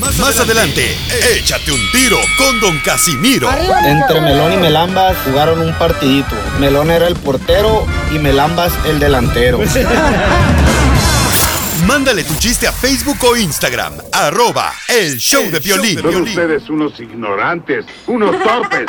[0.00, 0.96] Más, adelante,
[1.36, 3.48] échate un tiro con Don Casimiro.
[3.84, 6.36] Entre Melón y Melambas jugaron un partidito.
[6.60, 9.60] Melón era el portero y Melambas el delantero.
[11.86, 16.00] Mándale tu chiste a Facebook o Instagram, arroba el show de violín.
[16.00, 18.86] Son ustedes unos ignorantes, unos torpes.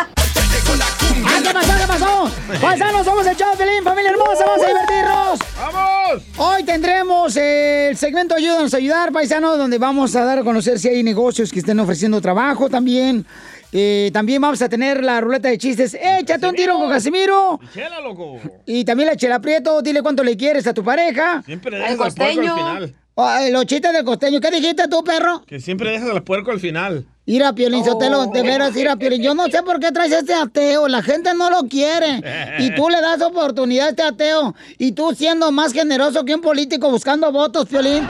[1.26, 2.32] ¡Ay, qué pasó, qué pasó!
[2.62, 5.40] Paisanos, somos el de Pelín, familia hermosa, vamos a divertirnos.
[5.58, 6.24] ¡Vamos!
[6.38, 10.90] Hoy tendremos el segmento Ayúdanos a ayudar, paisanos, donde vamos a dar a conocer si
[10.90, 13.26] hay negocios que estén ofreciendo trabajo también.
[13.72, 15.98] Eh, también vamos a tener la ruleta de chistes.
[16.00, 17.60] ¡Échate un tiro con Casimiro!
[17.74, 18.40] Chela, loco.
[18.66, 21.44] Y también la chela prieto, dile cuánto le quieres a tu pareja.
[21.46, 22.96] Siempre dejas al puerco al final.
[23.16, 24.40] Ay, los chistes del costeño.
[24.40, 25.44] ¿Qué dijiste tú, perro?
[25.46, 27.08] Que siempre dejas al puerco al final.
[27.28, 29.22] Mira, Piolín, Sotelo, de veras, mira, Piolín.
[29.22, 30.88] Yo no sé por qué traes este ateo.
[30.88, 32.24] La gente no lo quiere.
[32.58, 34.56] Y tú le das oportunidad a este ateo.
[34.78, 38.08] Y tú siendo más generoso que un político buscando votos, Piolín.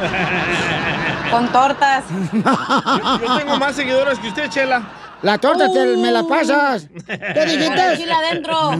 [1.31, 2.03] Con tortas.
[2.31, 4.83] Yo, yo tengo más seguidores que usted, Chela.
[5.23, 6.87] La torta te- me la pasas.
[7.07, 8.13] ¿Qué dijiste?
[8.13, 8.71] Adentro.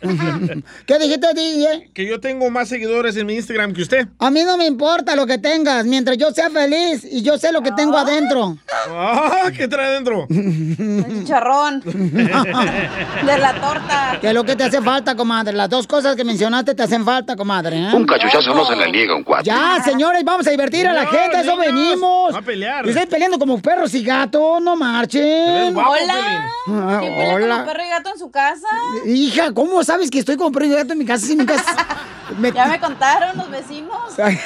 [0.86, 1.90] ¿Qué dijiste, DJ?
[1.92, 4.08] Que yo tengo más seguidores en mi Instagram que usted.
[4.18, 7.52] A mí no me importa lo que tengas, mientras yo sea feliz y yo sé
[7.52, 8.56] lo que tengo adentro.
[8.88, 10.26] Ah, ¿Qué trae adentro?
[10.28, 11.80] Chicharrón.
[11.84, 14.18] De la torta.
[14.20, 15.52] ¿Qué es lo que te hace falta, comadre?
[15.54, 17.76] Las dos cosas que mencionaste te hacen falta, comadre.
[17.78, 17.90] ¿eh?
[17.94, 19.44] Un cachuchazo no se le niega un cuate.
[19.44, 22.34] Ya, señores, vamos a divertir a la gente, a eso niños, venimos.
[22.34, 22.86] va a pelear.
[22.86, 25.74] Ustedes peleando como perros y gatos, no marchen.
[25.88, 26.50] Hola.
[26.68, 27.54] Ah, ¿Quién pelea hola.
[27.56, 28.68] como perro y gato en su casa?
[29.06, 31.54] Hija, ¿cómo sabes que estoy como perro y gato en mi casa si nunca...
[32.38, 34.18] me- Ya me contaron los vecinos.
[34.22, 34.38] Ay,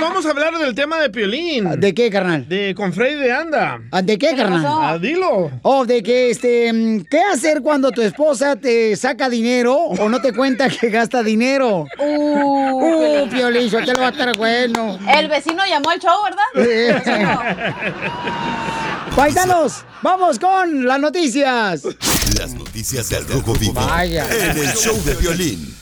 [0.00, 1.78] vamos a hablar del tema de Piolín.
[1.80, 2.48] ¿De qué, carnal?
[2.48, 3.80] De con Freddy de Anda.
[3.92, 4.64] Ah, ¿De qué, le carnal?
[4.66, 5.50] Ah, dilo.
[5.62, 6.72] Oh, de que, este,
[7.10, 11.86] ¿qué hacer cuando tu esposa te saca dinero o no te cuenta que gasta dinero?
[11.98, 14.98] Uh, Uh, Piolín, te lo va a estar bueno.
[15.14, 16.44] El vecino llamó al show, ¿verdad?
[16.54, 17.40] Vecino.
[19.16, 21.82] Paisanos, vamos con las noticias.
[22.38, 24.26] Las noticias del Rojo Vivo Vaya.
[24.30, 25.76] en el show de violín.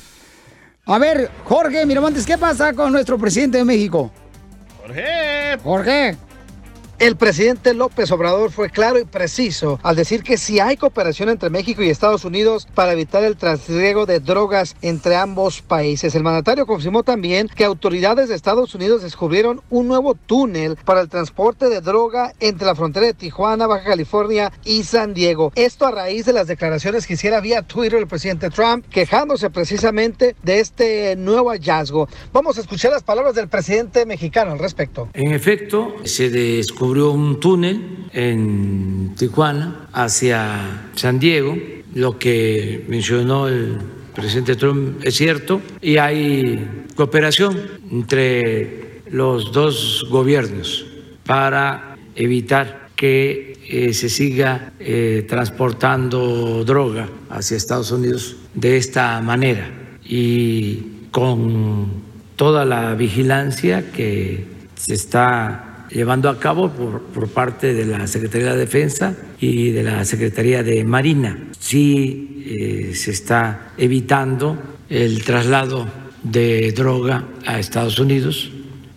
[0.87, 4.11] A ver, Jorge Miramontes, ¿qué pasa con nuestro presidente de México?
[4.81, 5.59] Jorge.
[5.63, 6.17] Jorge.
[6.99, 11.49] El presidente López Obrador fue claro y preciso al decir que si hay cooperación entre
[11.49, 16.17] México y Estados Unidos para evitar el trasiego de drogas entre ambos países.
[16.17, 21.09] El mandatario confirmó también que autoridades de Estados Unidos descubrieron un nuevo túnel para el
[21.09, 25.53] transporte de droga entre la frontera de Tijuana, Baja California y San Diego.
[25.55, 30.35] Esto a raíz de las declaraciones que hiciera vía Twitter el presidente Trump quejándose precisamente
[30.43, 32.09] de este nuevo hallazgo.
[32.33, 35.09] Vamos a escuchar las palabras del presidente mexicano al respecto.
[35.15, 41.57] En efecto, se descubrió un túnel en Tijuana hacia San Diego.
[41.95, 43.77] Lo que mencionó el
[44.15, 47.57] presidente Trump es cierto y hay cooperación
[47.91, 50.87] entre los dos gobiernos
[51.25, 59.71] para evitar que eh, se siga eh, transportando droga hacia Estados Unidos de esta manera
[60.05, 61.87] y con
[62.35, 68.53] toda la vigilancia que se está llevando a cabo por, por parte de la Secretaría
[68.53, 71.49] de Defensa y de la Secretaría de Marina.
[71.59, 75.87] Sí eh, se está evitando el traslado
[76.23, 78.51] de droga a Estados Unidos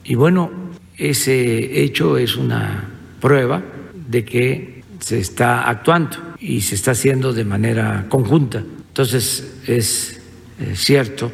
[0.04, 0.52] y bueno,
[0.98, 3.62] ese hecho es una prueba
[4.08, 8.64] de que se está actuando y se está haciendo de manera conjunta.
[8.88, 10.22] Entonces es
[10.60, 11.32] eh, cierto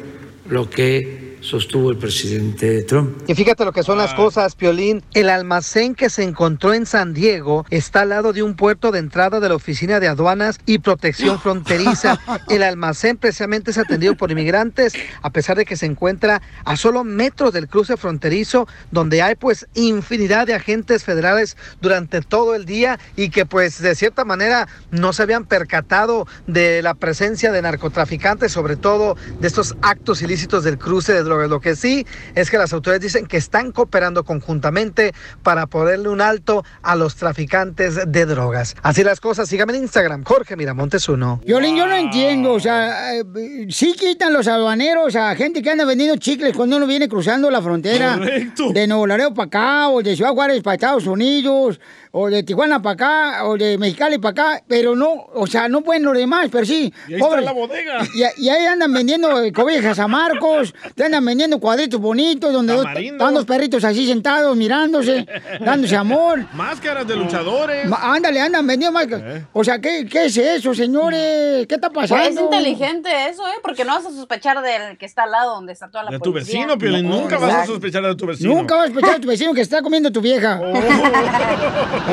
[0.48, 3.18] lo que sostuvo el presidente Trump.
[3.26, 5.02] Y fíjate lo que son las cosas, Piolín.
[5.14, 8.98] El almacén que se encontró en San Diego está al lado de un puerto de
[8.98, 12.20] entrada de la Oficina de Aduanas y Protección Fronteriza.
[12.48, 17.04] El almacén precisamente es atendido por inmigrantes, a pesar de que se encuentra a solo
[17.04, 22.98] metros del cruce fronterizo, donde hay pues infinidad de agentes federales durante todo el día
[23.16, 28.52] y que pues de cierta manera no se habían percatado de la presencia de narcotraficantes,
[28.52, 31.48] sobre todo de estos actos ilícitos del cruce de drogas.
[31.48, 35.12] Lo que sí es que las autoridades dicen que están cooperando conjuntamente
[35.42, 38.74] para ponerle un alto a los traficantes de drogas.
[38.82, 41.40] Así las cosas, síganme en Instagram, Jorge Miramontes uno.
[41.44, 43.24] Violín, yo no entiendo, o sea, eh,
[43.70, 47.62] sí quitan los aduaneros a gente que anda vendiendo chicles cuando uno viene cruzando la
[47.62, 48.72] frontera Correcto.
[48.72, 51.80] de Nuevo Laredo para acá, o de Ciudad Juárez para Estados Unidos,
[52.20, 55.82] o de Tijuana para acá, o de Mexicali para acá, pero no, o sea, no
[55.82, 56.92] pueden los demás, pero sí.
[57.08, 57.98] Y ahí está la bodega.
[58.14, 62.72] Y, y ahí andan vendiendo eh, cobijas a Marcos, te andan vendiendo cuadritos bonitos donde
[62.74, 65.26] dos- están dos perritos así sentados mirándose,
[65.60, 66.44] dándose amor.
[66.54, 67.86] Máscaras de luchadores.
[67.88, 69.06] Ma- Ándale, andan vendiendo más.
[69.52, 71.66] O sea, ¿qué, ¿qué es eso, señores?
[71.66, 72.24] ¿Qué está pasando?
[72.24, 73.52] Pues es inteligente eso, ¿eh?
[73.62, 76.18] Porque no vas a sospechar del que está al lado donde está toda la De
[76.18, 76.60] tu policía.
[76.60, 77.08] vecino, Piolín.
[77.08, 78.54] No, Nunca vas a sospechar de tu vecino.
[78.54, 80.60] Nunca vas a escuchar a tu vecino que está comiendo tu vieja.
[80.62, 80.72] Oh,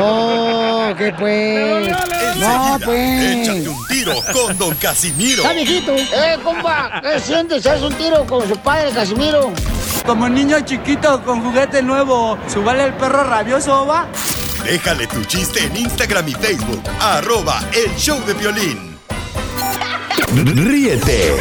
[0.97, 1.89] ¿qué pues?
[2.37, 3.67] No, Échate pues.
[3.67, 5.41] un tiro con Don Casimiro.
[5.43, 5.95] Está viejito.
[5.95, 7.65] Eh, compa, ¿qué sientes?
[7.65, 9.51] ¿Haz un tiro con su padre, Casimiro?
[10.05, 14.05] Como niño chiquito con juguete nuevo, ¿subale el perro rabioso, va?
[14.63, 16.83] Déjale tu chiste en Instagram y Facebook.
[16.99, 18.97] Arroba El Show de Violín.
[20.33, 21.35] Ríete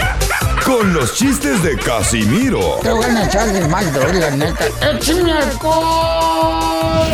[0.64, 4.66] con los chistes de Casimiro Te voy a echar de mal, droga, la neta.
[4.80, 7.04] ¡Échame alcohol!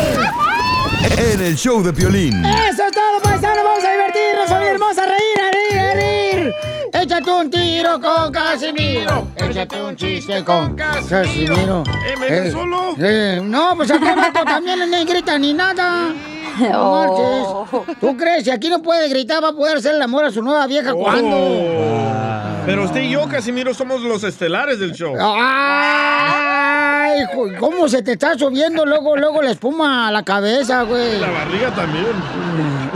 [1.03, 2.43] En el Show de Violín.
[2.45, 3.63] Eso es todo, paisanos.
[3.63, 5.03] Vamos a divertirnos, familia hermosa.
[5.03, 6.53] A reír, a reír, a reír.
[6.93, 9.27] Échate un tiro con Casimiro.
[9.35, 11.83] Échate un chiste con Casimiro.
[12.07, 12.95] Eh, ¿me solo?
[12.99, 16.09] eh, no, pues aquí abajo también no grita ni nada.
[16.59, 17.65] No Oh.
[17.71, 17.97] marches.
[17.99, 18.43] ¿Tú crees?
[18.43, 20.93] Si aquí no puede gritar, va a poder hacer el amor a su nueva vieja
[20.93, 21.35] cuando.
[21.37, 22.61] Oh.
[22.65, 25.15] Pero usted y yo, Casimiro, somos los estelares del show.
[27.59, 31.19] ¿Cómo se te está subiendo luego, luego la espuma a la cabeza, güey?
[31.19, 32.05] La barriga también.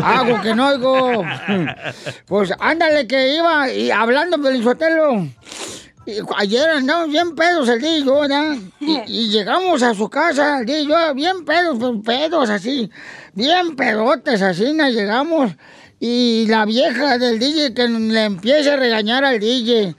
[0.04, 1.24] Hago que no oigo.
[2.26, 5.28] Pues ándale que iba y hablando Pelizotelo.
[6.38, 8.56] Ayer andamos bien pedos el día y yo, ¿verdad?
[8.80, 12.92] Y, y llegamos a su casa el día y yo, bien pedos, pero pedos así,
[13.34, 15.52] bien pedotes así, nos llegamos.
[16.00, 19.96] Y la vieja del DJ que le empieza a regañar al DJ.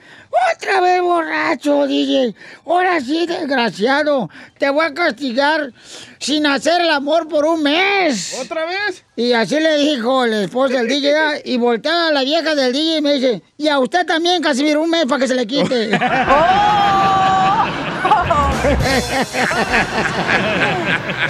[0.55, 2.35] Otra vez borracho, DJ.
[2.67, 4.29] Ahora sí, desgraciado.
[4.59, 5.73] Te voy a castigar
[6.19, 8.37] sin hacer el amor por un mes.
[8.43, 9.05] ¿Otra vez?
[9.17, 11.35] Y así le dijo la esposa del DJ ¿verdad?
[11.45, 14.83] y voltea a la vieja del DJ y me dice, y a usted también, Casimiro,
[14.83, 15.91] un mes para que se le quite.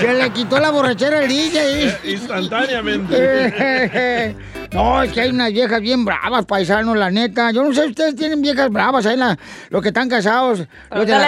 [0.01, 1.99] se le quitó la borrachera al DJ.
[2.13, 4.35] Instantáneamente.
[4.73, 7.51] No, es que hay unas viejas bien bravas, paisanos, la neta.
[7.51, 9.39] Yo no sé si ustedes tienen viejas bravas ahí, la-
[9.71, 10.61] los que están casados.
[10.91, 11.19] Los de, la,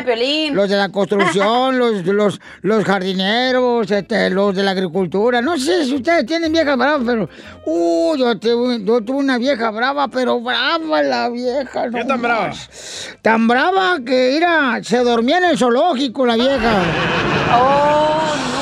[0.55, 5.41] los de la construcción, los, los, los jardineros, este, los de la agricultura.
[5.41, 7.29] No sé si ustedes tienen viejas bravas, pero...
[7.65, 11.85] Uh, yo, tuve- yo tuve una vieja brava, pero brava la vieja.
[11.91, 12.47] ¿Qué no tan brava?
[12.49, 13.17] más.
[13.23, 16.83] Tan brava que, mira, se dormía en el zoológico la vieja.
[17.51, 18.58] Los leones.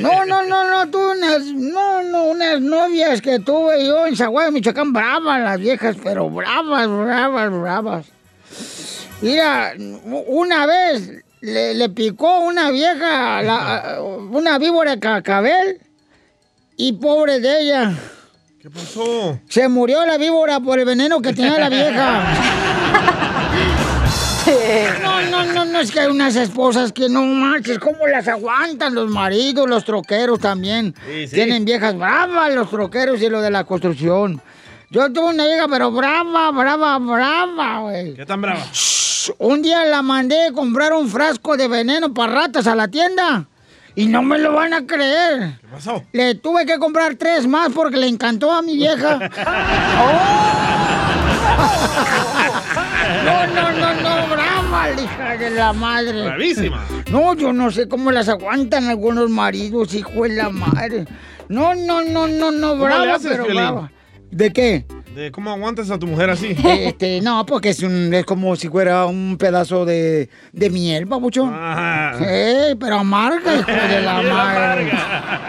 [0.00, 4.50] No, no, no, no, tuve unas, no, no, unas novias que tuve yo en Zaguayo,
[4.52, 8.06] Michoacán, bravas las viejas, pero bravas, bravas, bravas.
[9.20, 9.72] Mira,
[10.26, 15.80] una vez le, le picó una vieja, la- una víbora de cacabel,
[16.76, 17.92] y pobre de ella.
[18.60, 19.38] ¿Qué pasó?
[19.48, 22.24] Se murió la víbora por el veneno que tenía la vieja.
[25.30, 29.10] No, no, no, es que hay unas esposas que no manches, ¿cómo las aguantan los
[29.10, 30.94] maridos, los troqueros también?
[31.06, 31.34] Sí, sí.
[31.34, 34.40] Tienen viejas bravas los troqueros y lo de la construcción.
[34.90, 38.14] Yo tuve una vieja, pero brava, brava, brava, güey.
[38.14, 38.64] ¿Qué tan brava?
[39.38, 43.46] Un día la mandé a comprar un frasco de veneno para ratas a la tienda.
[43.96, 45.58] Y no me lo van a creer.
[45.60, 46.02] ¿Qué pasó?
[46.12, 49.18] Le tuve que comprar tres más porque le encantó a mi vieja.
[53.24, 54.13] No, no, no, no,
[54.74, 56.24] la hija de la madre.
[56.24, 56.84] Bravísima.
[57.10, 61.06] No, yo no sé cómo las aguantan algunos maridos, hijo de la madre.
[61.48, 63.92] No, no, no, no, no, ¿Cómo le brava, haces, pero brava.
[64.30, 64.86] ¿De qué?
[65.14, 66.56] ¿De cómo aguantas a tu mujer así?
[66.64, 71.48] Este, no, porque es, un, es como si fuera un pedazo de, de miel, babucho.
[71.48, 72.18] Ah.
[72.20, 74.92] Ey, pero amarga, hijo de la madre.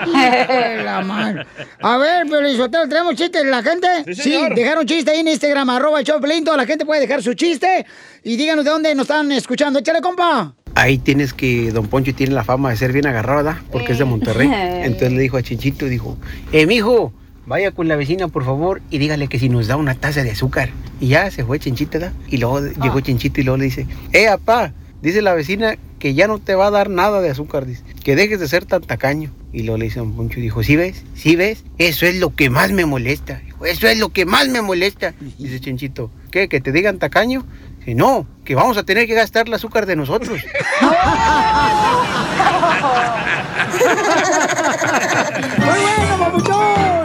[0.06, 1.46] Hijo de la madre.
[1.82, 3.88] A ver, Pelizotelo, ¿tenemos chistes de la gente?
[4.06, 4.54] Sí, señor.
[4.54, 6.06] dejaron chiste ahí en Instagram, arroba el.
[6.44, 7.88] Toda la gente puede dejar su chiste.
[8.24, 9.80] Y díganos de dónde nos están escuchando.
[9.80, 10.54] Échale, compa.
[10.76, 13.62] Ahí tienes que Don Poncho tiene la fama de ser bien agarrado, ¿verdad?
[13.72, 14.50] Porque es de Monterrey.
[14.54, 16.18] Entonces le dijo a Chinchito, dijo,
[16.52, 17.14] eh, mijo,
[17.46, 20.32] vaya con la vecina, por favor, y dígale que si nos da una taza de
[20.32, 20.70] azúcar.
[21.00, 22.14] Y ya se fue Chinchito, ¿verdad?
[22.28, 26.28] Y luego llegó Chinchito y luego le dice, eh, apá, dice la vecina que ya
[26.28, 29.32] no te va a dar nada de azúcar, dice, que dejes de ser tan tacaño.
[29.52, 31.04] Y luego le dice Don Poncho, dijo, ¿sí ves?
[31.16, 31.64] ¿Sí ves?
[31.78, 33.42] Eso es lo que más me molesta.
[33.46, 35.14] Dijo, eso es lo que más me molesta.
[35.38, 36.50] Dice Chinchito, ¿qué?
[36.50, 37.46] ¿Que te digan tacaño?
[37.80, 40.42] Dice, no, que vamos a tener que gastar el azúcar de nosotros.
[45.58, 47.05] ¡Muy bueno, papuchón!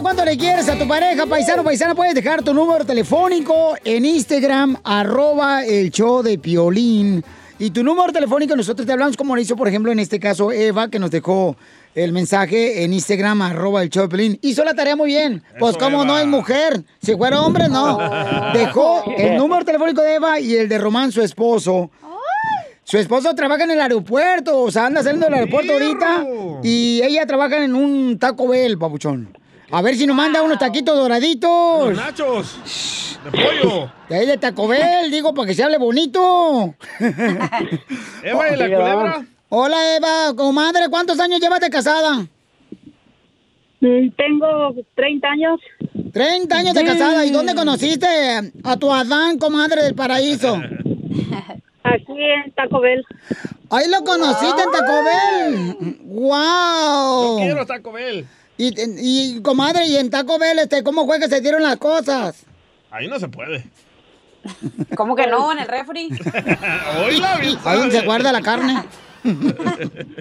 [0.00, 4.06] Dile cuánto le quieres a tu pareja, paisano, paisana, puedes dejar tu número telefónico en
[4.06, 7.22] Instagram, arroba el show de Piolín.
[7.58, 10.52] Y tu número telefónico nosotros te hablamos como lo hizo, por ejemplo, en este caso
[10.52, 11.54] Eva, que nos dejó
[11.94, 14.38] el mensaje en Instagram, arroba el show de Piolín.
[14.40, 15.42] Hizo la tarea muy bien.
[15.58, 17.98] Pues como no es mujer, si fuera hombre, no.
[18.54, 21.90] Dejó el número telefónico de Eva y el de Román, su esposo.
[22.84, 26.24] Su esposo trabaja en el aeropuerto, o sea, anda saliendo del aeropuerto ahorita.
[26.62, 29.39] Y ella trabaja en un Taco Bell, papuchón.
[29.72, 31.88] A ver si nos manda unos taquitos doraditos.
[31.90, 33.18] Los nachos.
[33.24, 33.92] De pollo.
[34.08, 36.74] De ahí de Taco Bell, digo, para que se hable bonito.
[38.22, 39.26] Eva, ¿y la culebra?
[39.48, 42.26] Hola, Eva, comadre, ¿cuántos años llevas de casada?
[43.80, 45.60] Mm, Tengo 30 años.
[46.12, 47.24] 30 años de casada.
[47.26, 48.06] ¿Y dónde conociste
[48.64, 50.54] a tu Adán, comadre del paraíso?
[51.82, 53.04] Aquí en Taco Bell.
[53.70, 55.98] Ahí lo conociste en Taco Bell.
[56.04, 57.38] ¡Wow!
[57.38, 58.26] Yo quiero Taco Bell.
[58.60, 62.44] Y, y, comadre, y en Taco Bell, este, ¿cómo fue que se dieron las cosas?
[62.90, 63.64] Ahí no se puede.
[64.94, 65.50] ¿Cómo que no?
[65.50, 66.10] En el refri.
[67.64, 68.84] Ahí donde se guarda la carne.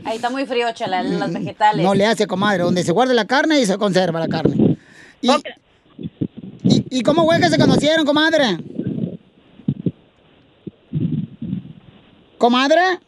[0.05, 1.85] Ahí está muy frío, chela, los vegetales.
[1.85, 4.77] No le hace, comadre, donde se guarda la carne y se conserva la carne.
[5.19, 5.31] ¿Y,
[6.63, 8.57] y, y cómo fue que se conocieron, comadre?
[12.37, 12.99] ¿Comadre?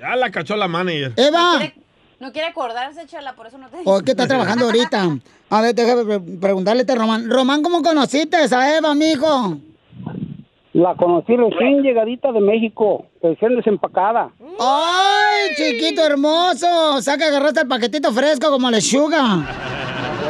[0.00, 1.12] Ya la cachó la manager.
[1.16, 1.60] Eva.
[2.22, 5.08] No quiere acordarse, chela, por eso no te ¿O es que está trabajando ahorita?
[5.50, 7.28] A ver, déjame pre- preguntarle a este Román.
[7.28, 9.56] Román, ¿cómo conociste a Eva, mijo?
[10.72, 14.30] La conocí recién llegadita de México, recién desempacada.
[14.60, 16.94] ¡Ay, chiquito hermoso!
[16.94, 19.38] O sea que agarraste el paquetito fresco como lechuga.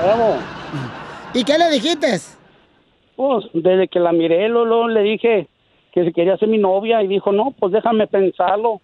[0.02, 0.37] Huevo.
[1.34, 2.06] ¿Y qué le dijiste?
[3.16, 5.46] Pues desde que la miré, Lolo, le dije
[5.92, 8.80] que si quería ser mi novia y dijo, no, pues déjame pensarlo.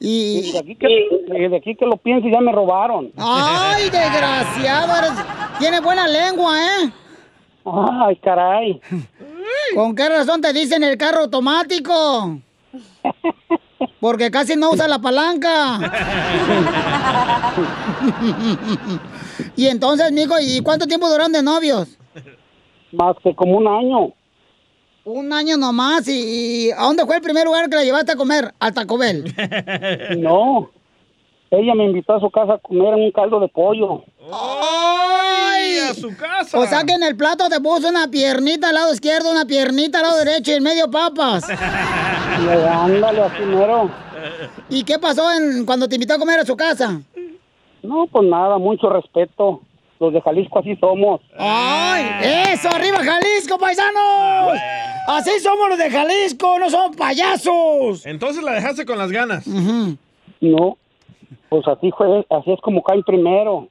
[0.00, 0.88] Y desde aquí que,
[1.28, 3.12] desde aquí que lo pienso ya me robaron.
[3.16, 4.96] ¡Ay, desgraciado!
[4.96, 6.92] eres- Tienes buena lengua, ¿eh?
[7.64, 8.80] Ay, caray.
[9.74, 12.38] ¿Con qué razón te dicen el carro automático?
[14.00, 15.78] Porque casi no usa la palanca.
[19.56, 21.96] y entonces, mijo, ¿y cuánto tiempo duraron de novios?
[22.92, 24.12] Más que como un año.
[25.12, 26.06] Un año nomás.
[26.08, 28.54] ¿Y, y a dónde fue el primer lugar que la llevaste a comer?
[28.58, 29.24] Al Taco Bell.
[30.18, 30.70] No.
[31.50, 34.04] Ella me invitó a su casa a comer un caldo de pollo.
[34.32, 35.78] ¡Ay!
[35.78, 36.56] a su casa.
[36.58, 39.98] O sea que en el plato te puso una piernita al lado izquierdo, una piernita
[39.98, 41.44] al lado derecho y en medio papas.
[42.40, 43.90] Y ándale, así mero.
[44.70, 47.02] ¿Y qué pasó en, cuando te invitó a comer a su casa?
[47.82, 49.60] No, pues nada, mucho respeto.
[50.00, 51.20] Los de Jalisco así somos.
[51.38, 52.06] ¡Ay!
[52.54, 52.70] ¡Eso!
[52.70, 54.58] ¡Arriba Jalisco, paisanos!
[55.06, 58.06] Así somos los de Jalisco, no somos payasos.
[58.06, 59.46] Entonces la dejaste con las ganas.
[59.46, 60.78] No,
[61.50, 63.68] pues así fue, así es como caen primero.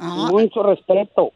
[0.00, 1.30] Mucho respeto.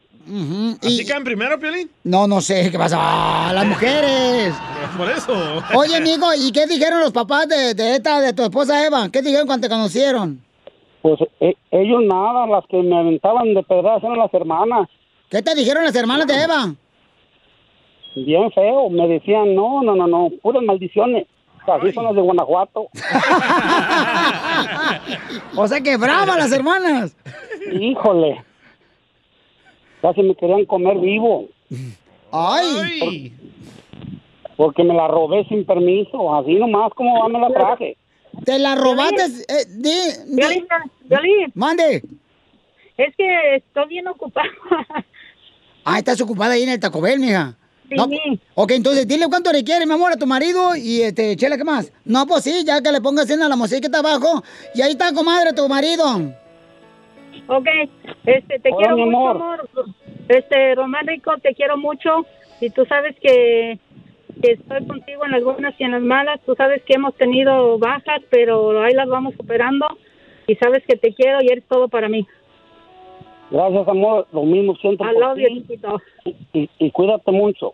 [0.81, 1.89] ¿Así caen primero, Piolín?
[2.03, 2.97] No, no sé qué pasa.
[2.99, 4.53] ¡Ah, las mujeres!
[4.97, 5.33] Por eso.
[5.75, 9.07] Oye, amigo, ¿y qué dijeron los papás de, de esta, de tu esposa Eva?
[9.09, 10.41] ¿Qué dijeron cuando te conocieron?
[11.05, 14.89] Pues e- ellos nada, las que me aventaban de pedradas eran las hermanas.
[15.29, 16.73] ¿Qué te dijeron las hermanas de Eva?
[18.15, 21.27] Bien feo, me decían, no, no, no, no, puras maldiciones.
[21.67, 22.87] Así son las de Guanajuato.
[25.57, 27.15] O sea que brava las hermanas.
[27.71, 28.43] Híjole.
[30.01, 31.45] Casi me querían comer vivo.
[32.31, 33.31] Ay.
[34.57, 37.95] Porque me la robé sin permiso, así nomás como va me la traje.
[38.43, 39.23] ¿Te la robaste?
[39.47, 39.65] Eh,
[40.27, 40.67] Violín,
[41.05, 41.51] Violín.
[41.53, 42.03] Mande.
[42.97, 44.47] Es que estoy bien ocupada.
[45.83, 47.55] Ah, estás ocupada ahí en el Taco Bell, mija.
[47.87, 47.95] Sí.
[47.95, 48.07] No,
[48.55, 51.63] ok, entonces dile cuánto le quieres, mi amor, a tu marido y este, chela, ¿qué
[51.63, 51.91] más?
[52.03, 54.43] No, pues sí, ya que le pongas en la musiquita abajo.
[54.73, 56.03] Y ahí está, comadre, tu marido.
[57.47, 57.67] Ok,
[58.25, 59.69] este, te Hola, quiero mi mucho, amor.
[59.71, 59.85] amor.
[60.27, 62.25] Este, Román Rico, te quiero mucho.
[62.59, 63.77] Y tú sabes que,
[64.41, 66.39] que estoy contigo en las buenas y en las malas.
[66.45, 69.85] Tú sabes que hemos tenido bajas, pero ahí las vamos superando.
[70.47, 72.25] Y sabes que te quiero y eres todo para mí.
[73.51, 74.27] Gracias, amor.
[74.31, 76.35] Lo mismo siento I por ti.
[76.53, 77.73] Y, y cuídate mucho.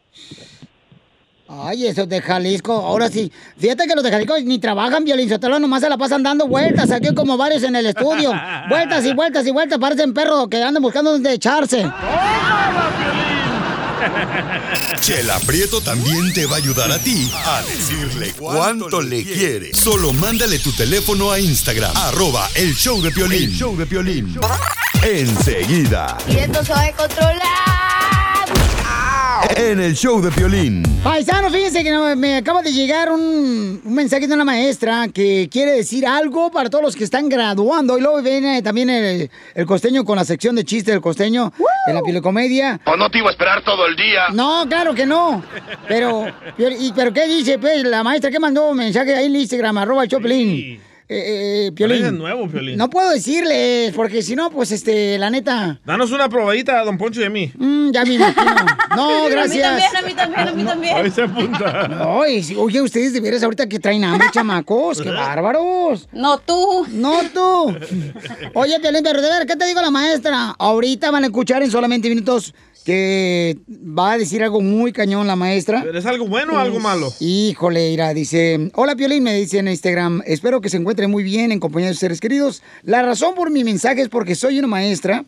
[1.54, 3.30] Ay, esos de Jalisco, ahora sí.
[3.58, 6.90] Fíjate que los de Jalisco ni trabajan, Violín Sotelo, nomás se la pasan dando vueltas,
[6.92, 8.32] aquí como varios en el estudio.
[8.70, 11.84] Vueltas y vueltas y vueltas, parecen perros que andan buscando donde echarse.
[15.02, 19.74] Chela Prieto también te va a ayudar a ti a decirle cuánto le quiere.
[19.74, 23.44] Solo mándale tu teléfono a Instagram, arroba el show de Piolín.
[23.44, 24.40] El show de Piolín.
[25.04, 26.18] enseguida.
[26.28, 28.21] Y esto se va a controlar.
[29.56, 30.84] En el show de Piolín.
[31.04, 35.74] Paisano, fíjense que me acaba de llegar un, un mensaje de una maestra que quiere
[35.74, 37.98] decir algo para todos los que están graduando.
[37.98, 41.52] Y luego viene también el, el costeño con la sección de chistes del costeño
[41.88, 42.80] en la pilecomedia.
[42.86, 44.30] ¿O no te iba a esperar todo el día?
[44.34, 45.44] No, claro que no.
[45.88, 46.28] Pero,
[46.58, 50.04] y, pero ¿qué dice pues, la maestra que mandó un mensaje ahí en Instagram, arroba
[50.04, 50.82] el Choplin?
[51.14, 51.98] Eh, eh, Piolín.
[52.00, 52.78] Parece nuevo, Piolín.
[52.78, 55.82] No puedo decirles, porque si no, pues este, la neta.
[55.86, 57.52] Danos una probadita a Don Poncho y a mí.
[57.54, 58.56] mm, ya me imagino.
[58.96, 59.68] No, gracias.
[59.72, 60.96] A mí también, a mí también, a mí también.
[60.96, 62.22] Ahí se apunta.
[62.22, 66.08] Ay, sí, oye, ustedes de veras ahorita que traen hambre, chamacos, qué bárbaros.
[66.14, 66.86] No tú.
[66.92, 67.76] No tú.
[68.54, 70.56] Oye, Piolín, pero de ver, ¿qué te digo la maestra?
[70.58, 72.54] Ahorita van a escuchar en solamente minutos
[72.86, 75.82] que va a decir algo muy cañón la maestra.
[75.84, 77.12] ¿Pero es algo bueno o algo malo?
[77.20, 81.52] Híjole, Ira, dice, hola Piolín, me dice en Instagram, espero que se encuentre muy bien
[81.52, 82.62] en compañía de sus seres queridos.
[82.84, 85.26] La razón por mi mensaje es porque soy una maestra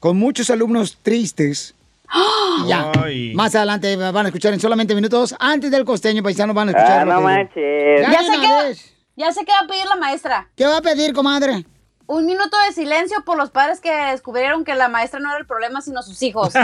[0.00, 1.74] con muchos alumnos tristes.
[2.64, 3.32] Y Ya, Ay.
[3.34, 7.00] más adelante van a escuchar en solamente minutos, antes del costeño paisano van a escuchar
[7.00, 8.00] Ah, no manches.
[8.02, 8.92] Ya Ya sé vez.
[9.16, 10.48] Ya sé qué va a pedir la maestra.
[10.56, 11.64] ¿Qué va a pedir, comadre?
[12.06, 15.46] Un minuto de silencio por los padres que descubrieron que la maestra no era el
[15.46, 16.52] problema, sino sus hijos.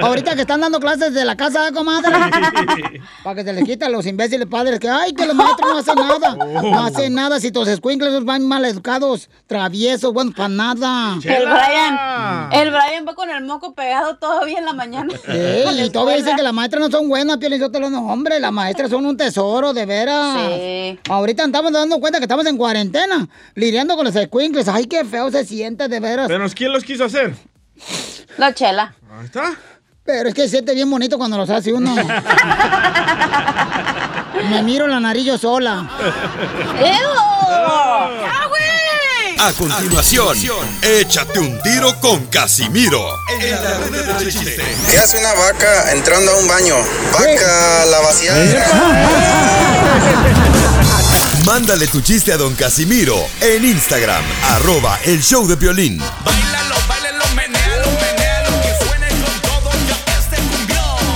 [0.00, 2.12] Ahorita que están dando clases de la casa, comadre.
[3.24, 5.78] Para que se les quita a los imbéciles padres que, ay, que los maestros no
[5.78, 6.36] hacen nada.
[6.62, 11.14] No hacen nada si tus escuincles van mal educados, traviesos, bueno, para nada.
[11.24, 15.14] El Brian, el Brian va con el moco pegado todavía en la mañana.
[15.26, 18.06] La y todavía dicen que las maestras no son buenas, Piolín, yo te lo no,
[18.12, 20.36] hombre, las maestras son un tesoro, de veras.
[20.36, 20.98] Sí.
[21.08, 24.68] Ahorita estamos dando cuenta que estamos en cuarentena, lidiando con los escuincles.
[24.68, 26.28] Ay, qué feo se siente, de veras.
[26.28, 27.34] ¿Pero quién los quiso hacer?
[28.36, 28.94] La chela.
[29.18, 29.54] Ahí está.
[30.04, 31.94] Pero es que se siente bien bonito cuando los hace uno.
[34.50, 35.90] Me miro la nariz yo sola.
[39.40, 40.36] A continuación,
[40.82, 43.14] échate un tiro con Casimiro.
[43.40, 44.60] En la ruleta de chiste.
[44.90, 46.74] ¿Qué hace una vaca entrando a un baño?
[47.12, 48.34] Vaca, la vaciada.
[51.48, 55.98] Mándale tu chiste a don Casimiro en Instagram, arroba el show de violín.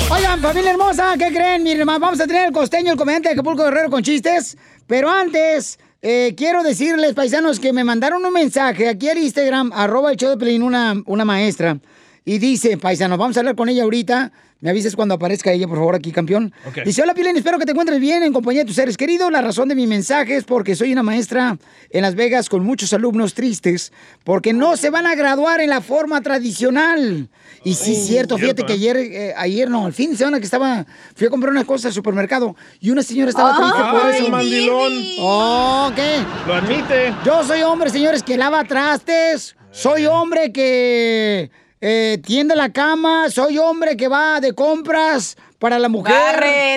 [0.09, 1.63] Oigan, familia hermosa, ¿qué creen?
[1.63, 4.57] Miren, vamos a tener el costeño, el comediante de Acapulco Guerrero con chistes.
[4.87, 10.13] Pero antes, eh, quiero decirles, paisanos, que me mandaron un mensaje aquí al Instagram, arroba
[10.13, 11.79] el show de Pelín, una, una maestra.
[12.25, 14.31] Y dice, paisanos, vamos a hablar con ella ahorita.
[14.61, 16.53] Me avises cuando aparezca ella, por favor, aquí, campeón.
[16.85, 19.33] Dice, hola, Piolín, espero que te encuentres bien en compañía de tus seres queridos.
[19.33, 21.59] La razón de mi mensaje es porque soy una maestra
[21.91, 25.81] en Las Vegas con muchos alumnos tristes porque no se van a graduar en la
[25.81, 27.29] forma tradicional.
[27.65, 28.77] Y sí, Oh, cierto, fíjate cierto, que ¿eh?
[28.77, 31.87] ayer, eh, ayer no, el fin de semana que estaba, fui a comprar unas cosas
[31.87, 34.31] al supermercado y una señora estaba triste por Ay, eso.
[34.31, 34.93] mandilón.
[35.19, 36.19] Oh, ¿qué?
[36.47, 37.13] Lo admite.
[37.27, 39.57] Yo soy hombre, señores, que lava trastes.
[39.73, 41.51] Soy hombre que
[41.83, 43.29] eh, tiende la cama.
[43.29, 46.15] Soy hombre que va de compras para la mujer.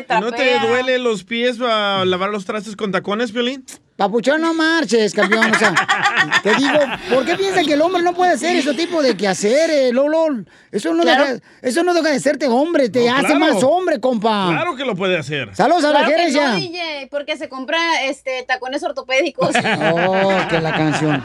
[0.10, 3.64] ¿Y ¿No te duele los pies para lavar los trastes con tacones, Violín?
[3.96, 5.52] Papuchón, no marches, campeón.
[5.52, 5.74] O sea,
[6.44, 6.80] te digo,
[7.14, 10.44] ¿por qué piensan que el hombre no puede hacer ese tipo de quehaceres, Lolo?
[10.72, 11.24] Eso no, Claro.
[11.36, 13.40] deja, eso no deja de serte hombre, te No, hace claro.
[13.40, 14.48] más hombre, compa.
[14.52, 15.56] Claro que lo puede hacer.
[15.56, 16.50] Saludos a la Claro gerencia.
[16.50, 19.52] no, DJ, porque se compra este tacones ortopédicos.
[19.98, 21.24] Oh, que la canción.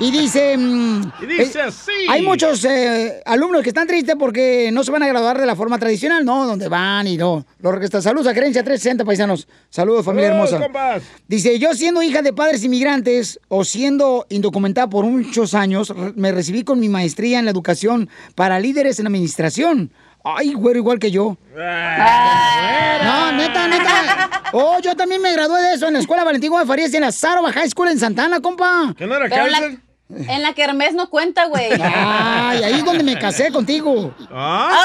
[0.00, 0.56] Y dice...
[0.56, 1.90] mm, Y dice eh, así.
[2.08, 5.56] Hay muchos eh, alumnos que están tristes porque no se van a graduar de la
[5.56, 6.46] forma tradicional, ¿no?
[6.46, 7.44] Donde van y no.
[7.60, 8.02] Los que están.
[8.02, 9.48] Saludos a Gerencia 360, paisanos.
[9.70, 10.64] Saludos, familia Saludos, hermosa.
[10.66, 11.02] compas.
[11.26, 16.64] Dice, yo siendo hija de padres inmigrantes o siendo indocumentada por muchos años, me recibí
[16.64, 19.92] con mi maestría en la educación para líderes en administración.
[20.24, 21.36] Ay, güero, igual que yo.
[21.54, 24.30] No, neta, neta.
[24.52, 27.02] Oh, yo también me gradué de eso en la escuela Valentín Gómez Farías y en
[27.02, 28.94] la Saroba High School en Santana, compa.
[28.96, 31.70] ¿Que no era Pero en la, en la kermés no cuenta, güey.
[31.72, 34.14] Ay, ahí es donde me casé contigo.
[34.30, 34.78] ¿Ah?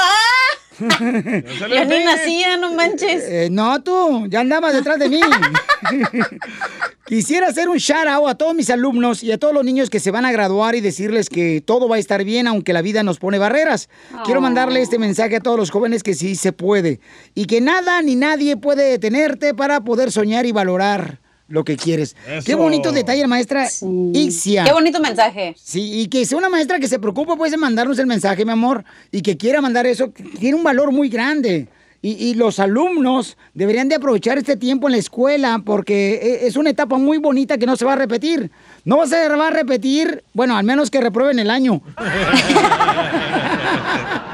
[0.79, 3.23] Yo ni nacía, no manches.
[3.23, 5.21] Eh, no, tú, ya andabas detrás de mí.
[7.05, 9.99] Quisiera hacer un shout out a todos mis alumnos y a todos los niños que
[9.99, 13.01] se van a graduar y decirles que todo va a estar bien aunque la vida
[13.01, 13.89] nos pone barreras.
[14.25, 16.99] Quiero mandarle este mensaje a todos los jóvenes que sí se puede
[17.33, 22.15] y que nada ni nadie puede detenerte para poder soñar y valorar lo que quieres.
[22.45, 23.67] Qué bonito detalle, maestra
[24.13, 24.63] Ixia.
[24.63, 25.55] Qué bonito mensaje.
[25.57, 28.51] Sí, y que sea una maestra que se preocupa pues de mandarnos el mensaje, mi
[28.51, 31.67] amor, y que quiera mandar eso, tiene un valor muy grande.
[32.01, 36.55] Y, y los alumnos deberían de aprovechar este tiempo en la escuela porque e- es
[36.55, 38.49] una etapa muy bonita que no se va a repetir.
[38.85, 41.81] No se va a repetir, bueno, al menos que reprueben el año.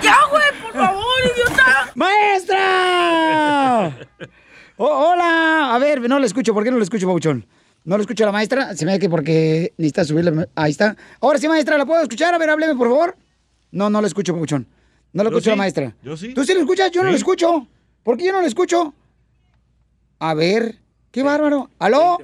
[0.04, 1.04] ¡Ya, güey, por favor,
[1.36, 1.92] idiota!
[1.96, 3.98] ¡Maestra!
[4.78, 5.74] Oh, hola.
[5.74, 6.54] A ver, no lo escucho.
[6.54, 7.46] ¿Por qué no lo escucho, Pauchón?
[7.84, 8.76] No lo escucho a la maestra.
[8.76, 10.48] Se me ve que porque necesita subirle.
[10.56, 10.96] Ahí está.
[11.22, 12.34] Ahora sí, maestra, ¿la puedo escuchar?
[12.34, 13.16] A ver, hábleme, por favor.
[13.72, 14.68] No, no la escucho, Papuchón.
[15.14, 15.96] No la Yo escucho a la maestra.
[16.04, 16.34] yo sí.
[16.34, 16.92] ¿Tú sí lo escuchas?
[16.92, 17.68] Yo no lo escucho.
[18.04, 18.94] ¿Por qué yo no lo escucho?
[20.20, 20.80] A ver,
[21.12, 21.70] qué bárbaro.
[21.80, 22.18] ¿Aló?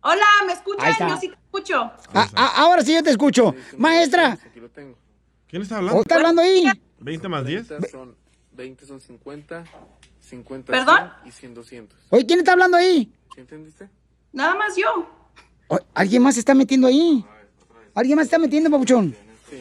[0.00, 0.90] Hola, ¿me escuchan?
[0.90, 1.08] está.
[1.08, 1.90] Yo sí te escucho.
[2.14, 3.54] Ah, ah, ahora sí yo te escucho.
[3.76, 4.38] Maestra,
[5.48, 6.00] ¿Quién está ¿o hablando?
[6.02, 6.64] está hablando ahí?
[7.00, 7.66] 20 más 10.
[7.90, 8.14] Son
[8.52, 9.64] 20 son 50,
[10.28, 11.10] 50 ¿Perdón?
[11.22, 11.98] 100 y 100 200.
[12.10, 13.12] Oye, ¿quién está hablando ahí?
[13.34, 13.88] ¿Sí entendiste?
[14.32, 15.08] Nada más yo.
[15.68, 17.24] O- ¿Alguien más se está metiendo ahí?
[17.94, 19.14] ¿Alguien más se está metiendo, Papuchón?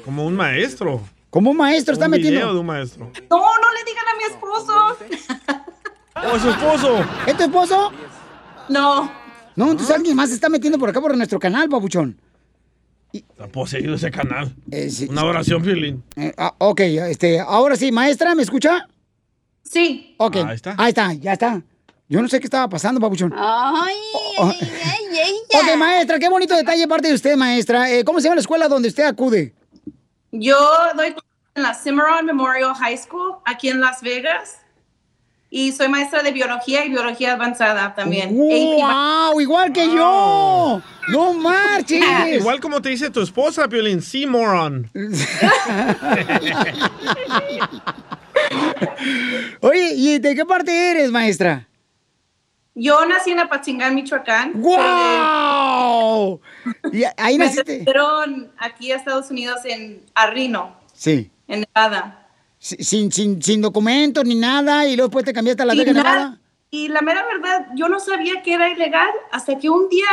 [0.05, 1.01] Como un maestro.
[1.29, 2.39] Como un maestro está un metiendo.
[2.39, 3.11] video de un maestro.
[3.29, 4.97] No, no le digan a mi esposo.
[6.31, 7.05] ¡Oh, es su esposo!
[7.27, 7.91] ¿Es tu esposo?
[8.69, 9.11] No.
[9.55, 12.19] No, entonces alguien más se está metiendo por acá por nuestro canal, Papuchón.
[13.13, 14.53] Está poseído ese canal.
[14.71, 16.03] Eh, sí, Una oración, Piolín.
[16.15, 18.87] Eh, ah, ok, este, ahora sí, maestra, ¿me escucha?
[19.69, 20.15] Sí.
[20.17, 20.35] Ok.
[20.37, 20.75] Ahí está.
[20.77, 21.61] Ahí está, ya está.
[22.09, 23.33] Yo no sé qué estaba pasando, Papuchón.
[23.35, 23.95] Ay,
[24.39, 25.33] Oh, ay, ay, ay, ay.
[25.71, 27.89] Ok, maestra, qué bonito detalle de parte de usted, maestra.
[27.91, 29.53] Eh, ¿Cómo se llama la escuela donde usted acude?
[30.31, 30.57] Yo
[30.95, 31.23] doy clases
[31.55, 34.57] en la Cimarron Memorial High School, aquí en Las Vegas.
[35.49, 38.35] Y soy maestra de biología y biología avanzada también.
[38.35, 39.39] ¡Wow!
[39.39, 40.81] ¡Igual que yo!
[41.07, 42.03] ¡No marches!
[42.39, 44.01] Igual como te dice tu esposa, Piolín.
[44.01, 44.89] Sí, moron.
[49.61, 51.67] Oye, ¿y de qué parte eres, maestra?
[52.75, 54.51] Yo nací en Apatzingán, Michoacán.
[54.61, 56.39] ¡Wow!
[56.93, 57.79] ¿Y ahí Me naciste?
[57.83, 61.31] trajeron aquí a Estados Unidos en Arrino, Sí.
[61.47, 62.27] en Nevada.
[62.59, 65.93] Si- Sin, sin, sin documentos ni nada, y luego después te cambiaste a la nada-
[65.93, 66.39] Nevada.
[66.69, 70.05] Y la mera verdad, yo no sabía que era ilegal hasta que un día,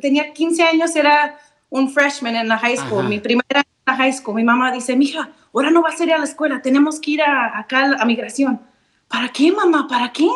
[0.00, 1.38] tenía 15 años, era
[1.70, 3.08] un freshman en la high school, Ajá.
[3.08, 4.34] mi primera en la high school.
[4.36, 7.22] Mi mamá dice, mija, ahora no vas a ir a la escuela, tenemos que ir
[7.22, 8.60] a, acá a migración.
[9.08, 9.86] ¿Para qué, mamá?
[9.88, 10.28] ¿Para qué?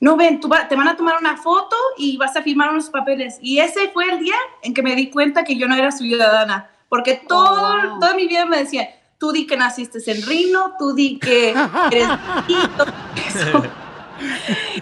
[0.00, 2.88] No ven, tú va- te van a tomar una foto y vas a firmar unos
[2.88, 3.38] papeles.
[3.42, 6.70] Y ese fue el día en que me di cuenta que yo no era ciudadana,
[6.88, 7.98] porque todo, wow.
[8.00, 8.86] toda mi vida me decían,
[9.18, 11.50] tú di que naciste en Rino, tú di que
[11.90, 12.08] eres...
[12.46, 12.92] y todo
[13.28, 13.62] eso.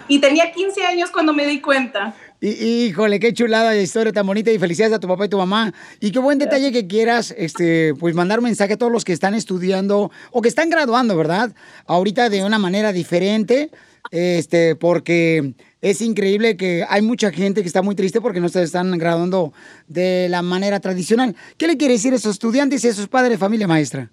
[0.07, 2.13] Y tenía 15 años cuando me di cuenta.
[2.39, 5.73] Híjole, qué chulada de historia tan bonita y felicidades a tu papá y tu mamá.
[5.99, 9.13] Y qué buen detalle que quieras, este, pues mandar un mensaje a todos los que
[9.13, 11.55] están estudiando o que están graduando, ¿verdad?
[11.87, 13.71] Ahorita de una manera diferente,
[14.11, 18.61] este, porque es increíble que hay mucha gente que está muy triste porque no se
[18.61, 19.51] están graduando
[19.87, 21.35] de la manera tradicional.
[21.57, 24.11] ¿Qué le quiere decir a esos estudiantes y a esos padres de familia, maestra?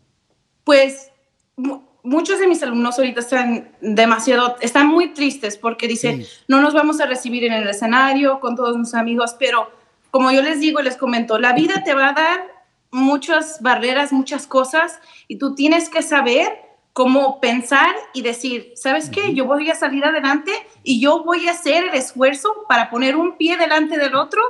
[0.64, 1.10] Pues
[2.04, 7.00] muchos de mis alumnos ahorita están demasiado, están muy tristes porque dicen, no nos vamos
[7.00, 9.70] a recibir en el escenario con todos mis amigos, pero
[10.10, 12.54] como yo les digo les comento, la vida te va a dar
[12.90, 16.60] muchas barreras, muchas cosas y tú tienes que saber
[16.92, 19.34] cómo pensar y decir, ¿sabes qué?
[19.34, 20.52] Yo voy a salir adelante
[20.84, 24.40] y yo voy a hacer el esfuerzo para poner un pie delante del otro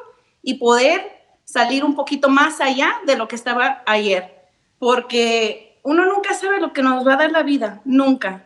[0.42, 4.48] y poder salir un poquito más allá de lo que estaba ayer.
[4.78, 8.42] Porque uno nunca sabe lo que nos va a dar la vida, nunca.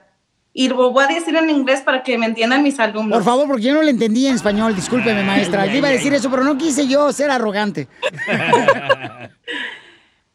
[0.52, 3.18] Y lo voy a decir en inglés para que me entiendan mis alumnos.
[3.18, 5.66] Por favor, porque yo no le entendí en español, discúlpeme, maestra.
[5.66, 7.86] Yo iba a decir eso, pero no quise yo ser arrogante.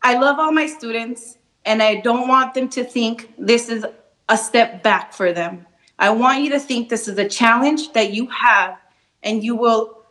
[0.01, 3.85] I love all my students, and I don't want them to think this is
[4.29, 5.65] a step back for them.
[5.99, 8.77] I want you to think this is a challenge that you have,
[9.23, 10.05] and you will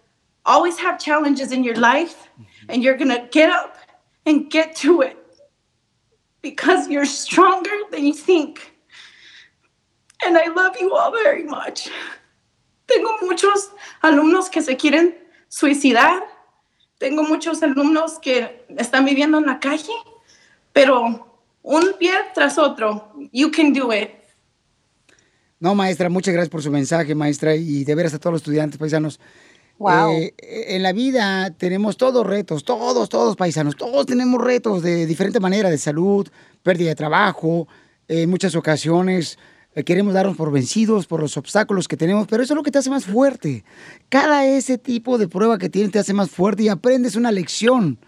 [0.45, 2.29] always have challenges in your life,
[2.69, 3.77] and you're gonna get up
[4.27, 5.22] and get to it
[6.43, 8.59] because you're stronger than you think.
[10.25, 11.89] And I love you all very much.
[12.87, 13.71] Tengo muchos
[14.03, 15.15] alumnos que se quieren
[15.49, 16.23] suicidar.
[16.99, 19.93] Tengo muchos alumnos que están viviendo en la calle,
[20.73, 21.27] pero
[21.63, 23.13] un pie tras otro.
[23.33, 24.11] You can do it.
[25.59, 28.79] No, maestra, muchas gracias por su mensaje, maestra, y de veras a todos los estudiantes
[28.79, 29.21] paisanos.
[29.83, 30.13] Wow.
[30.13, 30.35] Eh,
[30.69, 35.71] en la vida tenemos todos retos, todos, todos paisanos, todos tenemos retos de diferente manera,
[35.71, 36.29] de salud,
[36.63, 37.67] pérdida de trabajo,
[38.07, 39.39] en muchas ocasiones
[39.75, 42.71] eh, queremos darnos por vencidos por los obstáculos que tenemos, pero eso es lo que
[42.71, 43.65] te hace más fuerte.
[44.09, 47.99] Cada ese tipo de prueba que tienes te hace más fuerte y aprendes una lección.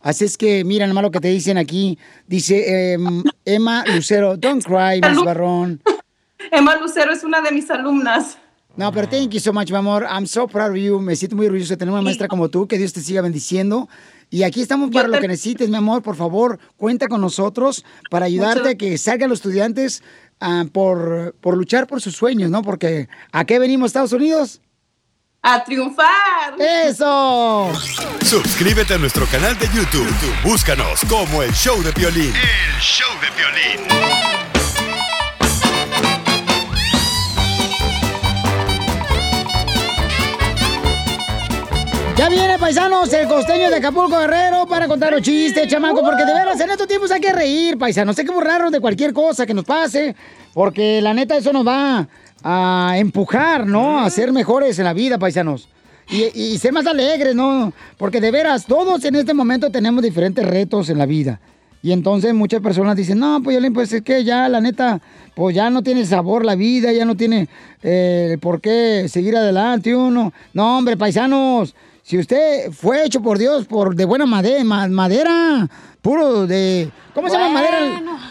[0.00, 1.98] Así es que, mira nomás lo que te dicen aquí.
[2.26, 5.82] Dice em, Emma Lucero, don't cry, Miss Barrón.
[6.52, 8.38] Emma Lucero es una de mis alumnas.
[8.76, 10.04] No, pero thank you so much, mi amor.
[10.04, 10.98] I'm so proud of you.
[10.98, 12.66] Me siento muy orgulloso de tener una maestra como tú.
[12.66, 13.88] Que Dios te siga bendiciendo.
[14.30, 16.02] Y aquí estamos para lo que necesites, mi amor.
[16.02, 20.02] Por favor, cuenta con nosotros para ayudarte a que salgan los estudiantes
[20.40, 22.62] ah, por, por luchar por sus sueños, ¿no?
[22.62, 24.60] Porque ¿a qué venimos, Estados Unidos?
[25.40, 26.58] A triunfar.
[26.58, 27.70] ¡Eso!
[28.24, 30.10] Suscríbete a nuestro canal de YouTube.
[30.42, 32.32] Búscanos como El Show de Piolín.
[32.34, 34.43] El show de violín.
[42.16, 46.32] Ya viene, paisanos, el costeño de Acapulco Guerrero para contar los chistes, chamaco, porque de
[46.32, 48.16] veras en estos tiempos hay que reír, paisanos.
[48.16, 50.14] Hay que burlarnos de cualquier cosa que nos pase,
[50.52, 52.06] porque la neta eso nos va
[52.44, 53.98] a empujar, ¿no?
[53.98, 55.68] A ser mejores en la vida, paisanos.
[56.08, 57.72] Y, y ser más alegres, ¿no?
[57.98, 61.40] Porque de veras, todos en este momento tenemos diferentes retos en la vida.
[61.84, 65.02] Y entonces muchas personas dicen, no, pues, pues es que ya, la neta,
[65.34, 67.46] pues ya no tiene sabor la vida, ya no tiene
[67.82, 70.32] eh, por qué seguir adelante uno.
[70.54, 71.74] No, hombre, paisanos,
[72.06, 75.66] si usted fue hecho por Dios por de buena madera, madera
[76.02, 76.90] puro de...
[77.14, 77.78] ¿Cómo se llama madera?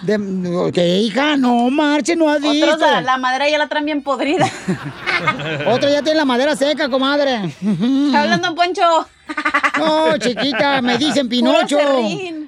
[0.04, 1.38] De, ¿Qué, hija?
[1.38, 2.66] No, marche, no ha dicho.
[2.68, 4.46] Otros la, la madera ya la traen bien podrida.
[5.68, 7.46] Otro ya tiene la madera seca, comadre.
[7.46, 8.82] Está hablando Poncho.
[9.80, 11.78] No, chiquita, me dicen Pinocho.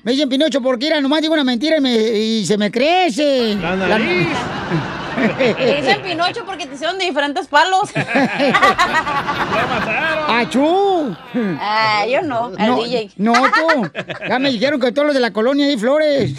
[0.03, 3.55] Me dicen Pinocho porque era, nomás digo una mentira y, me- y se me crece.
[3.55, 4.27] La nariz.
[5.37, 7.91] Te dicen Pinocho porque te hicieron de diferentes palos.
[10.27, 11.15] ¡Achú!
[11.59, 13.11] Ah, yo no, al no, DJ.
[13.17, 13.89] No, tú.
[14.27, 16.33] Ya me dijeron que todos los de la colonia hay flores.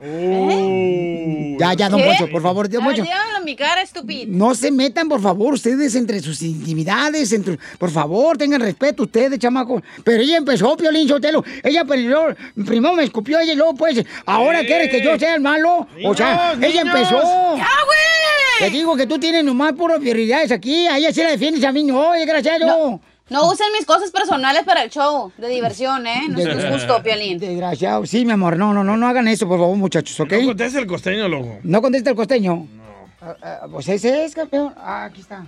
[0.00, 2.06] Ya, ya, don ¿Qué?
[2.06, 3.04] Poncho, por favor, don Poncho.
[3.44, 4.26] mi cara, estúpido.
[4.28, 9.38] No se metan, por favor, ustedes entre sus intimidades, entre, por favor, tengan respeto ustedes,
[9.38, 9.82] chamaco.
[10.02, 11.44] Pero ella empezó, Piolín Sotelo.
[11.62, 12.34] Ella primero,
[12.66, 15.86] primero me escupió ella y luego, pues, ahora quiere que yo sea el malo.
[16.04, 17.22] o sea, Niños, ella empezó.
[17.56, 18.04] ¡Ya, güey!
[18.58, 20.86] Te digo que tú tienes nomás puras prioridades aquí.
[20.86, 22.66] A ella sí la defiendes, a mí no, desgraciado.
[22.66, 26.22] No, no usen mis cosas personales para el show de diversión, ¿eh?
[26.28, 27.38] No es justo, Piolín.
[27.38, 28.04] Desgraciado.
[28.06, 30.32] Sí, mi amor, no, no, no, no hagan eso, por favor, muchachos, ¿ok?
[30.32, 31.58] No contesta el costeño, loco.
[31.62, 32.66] ¿No contesta el costeño?
[32.76, 33.70] No.
[33.70, 34.74] pues ese es, campeón.
[34.76, 35.46] Ah, aquí está.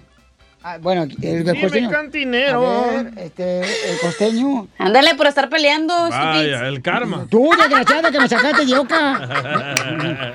[0.62, 1.90] Ah, bueno, aquí- el, Dime, costeño.
[1.90, 2.66] cantinero.
[2.66, 4.66] A ver, este, el costeño.
[4.78, 6.66] Ándale por estar peleando, Vaya, estúpido.
[6.66, 7.26] el karma.
[7.30, 10.34] Tú, desgraciado, que me sacaste de oca.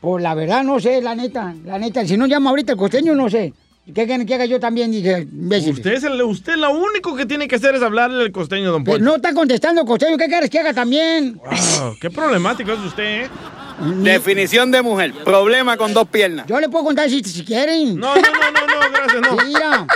[0.00, 2.04] Pues la verdad, no sé, la neta, la neta.
[2.04, 3.52] Si no llama ahorita el costeño, no sé.
[3.84, 4.92] ¿Qué quieren que haga yo también?
[4.92, 5.72] Dije, imbécil.
[5.72, 8.84] Usted, es el, usted lo único que tiene que hacer es hablarle al costeño, don
[8.84, 9.02] Poncho.
[9.04, 11.34] no está contestando costeño, ¿qué quieres que haga también?
[11.34, 13.28] Wow, qué problemático es usted, ¿eh?
[14.02, 15.12] Definición de mujer.
[15.24, 16.46] Problema con dos piernas.
[16.46, 17.98] Yo le puedo contar si, si quieren.
[17.98, 19.44] No, no, no, no, no, gracias, no.
[19.44, 19.86] Mira,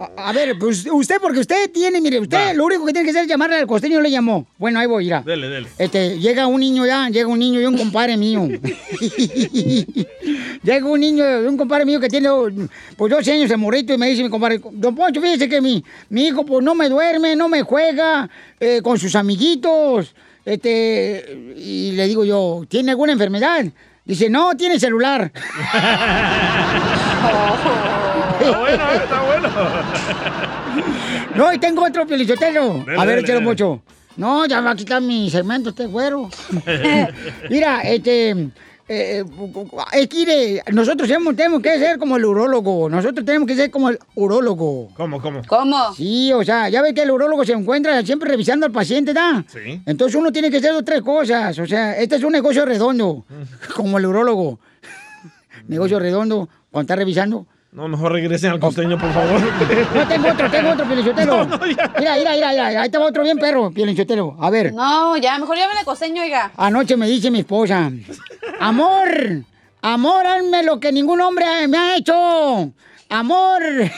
[0.00, 3.10] a, a ver, pues usted, porque usted tiene, mire, usted lo único que tiene que
[3.10, 4.46] hacer es llamarle al costeño, le llamó.
[4.58, 5.22] Bueno, ahí voy, mira.
[5.22, 5.68] Dele, dele.
[5.78, 8.46] Este, llega un niño ya, llega un niño y un compadre mío.
[10.62, 12.28] llega un niño, un compadre mío que tiene,
[12.96, 15.84] pues, 12 años de morrito y me dice mi compadre, don Poncho, fíjese que mi,
[16.08, 18.28] mi hijo, pues, no me duerme, no me juega
[18.60, 20.14] eh, con sus amiguitos.
[20.44, 23.64] Este, y le digo yo, ¿tiene alguna enfermedad?
[24.04, 25.32] Dice, no, tiene celular.
[28.46, 28.96] Está bueno, ¿eh?
[28.96, 29.48] está bueno.
[31.34, 32.84] No, y tengo otro pelichotero.
[32.98, 33.82] A ver, échalo mucho.
[34.16, 36.30] No, ya me va a quitar mi segmento este güero.
[37.50, 38.48] Mira, este...
[38.88, 39.24] eh,
[39.92, 42.88] es que nosotros tenemos, tenemos que ser como el urólogo.
[42.88, 44.88] Nosotros tenemos que ser como el urólogo.
[44.96, 45.42] ¿Cómo, cómo?
[45.46, 45.94] ¿Cómo?
[45.94, 49.44] Sí, o sea, ya ve que el urólogo se encuentra siempre revisando al paciente, ¿da?
[49.48, 49.82] Sí.
[49.84, 51.58] Entonces uno tiene que hacer dos, tres cosas.
[51.58, 53.24] O sea, este es un negocio redondo,
[53.74, 54.58] como el urólogo.
[55.68, 57.46] negocio redondo, cuando está revisando.
[57.72, 59.40] No, mejor regresen al costeño, por favor.
[59.94, 61.44] No, tengo otro, tengo otro, Pielichotelo.
[61.44, 61.92] No, no, ya.
[61.98, 64.36] Mira, mira, mira, mira, ahí te va otro bien perro, Pielichotelo.
[64.40, 66.52] A ver, No, ya, mejor llámale costeño, oiga.
[66.56, 67.90] anoche me dice mi esposa,
[68.60, 69.08] amor,
[69.82, 72.72] amor, hazme lo que ningún hombre me ha hecho.
[73.10, 73.62] Amor,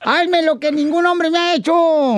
[0.00, 2.16] hazme lo que ningún hombre me ha hecho.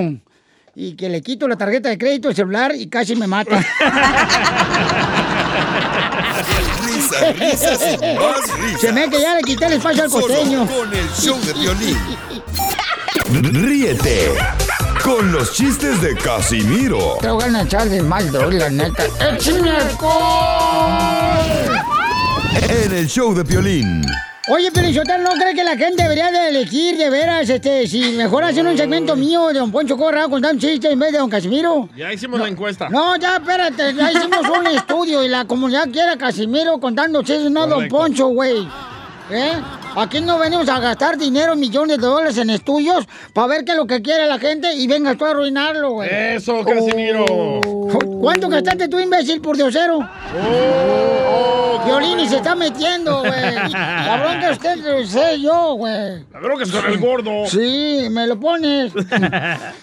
[0.75, 3.59] Y que le quito la tarjeta de crédito, el celular y casi me mata.
[7.09, 8.81] Risas, risas y más risas.
[8.81, 10.67] Se me que ya le quité el espacio al Solo costeño.
[10.67, 11.97] con el show de violín.
[13.65, 14.33] Ríete
[15.03, 19.05] con los chistes de Casimiro Te voy a echar de mal, la neta.
[19.31, 21.29] ¡Échame alcohol!
[22.67, 24.03] en el show de violín.
[24.51, 28.43] Oye, Pelichotero, ¿no cree que la gente debería de elegir de veras, este, si mejor
[28.43, 31.29] hacen un segmento mío de Don Poncho Corrado contando un chiste en vez de Don
[31.29, 31.87] Casimiro?
[31.95, 32.89] Ya hicimos la encuesta.
[32.89, 37.51] No, ya, espérate, ya hicimos un estudio y la comunidad quiere a Casimiro contando chistes,
[37.51, 37.87] no a Don.
[37.89, 38.67] Poncho, güey.
[39.31, 39.53] ¿Eh?
[39.95, 43.77] Aquí no venimos a gastar dinero, millones de dólares en estudios para ver qué es
[43.77, 46.09] lo que quiere la gente y vengas tú a arruinarlo, güey.
[46.11, 47.25] Eso, Casimiro.
[48.21, 49.99] ¿Cuánto gastaste tú, imbécil, por diosero?
[49.99, 53.55] Oh, Violín y se está metiendo, güey.
[53.71, 56.25] La bronca usted lo sé yo, güey.
[56.33, 57.45] La bronca es con el gordo.
[57.47, 58.93] Sí, me lo pones.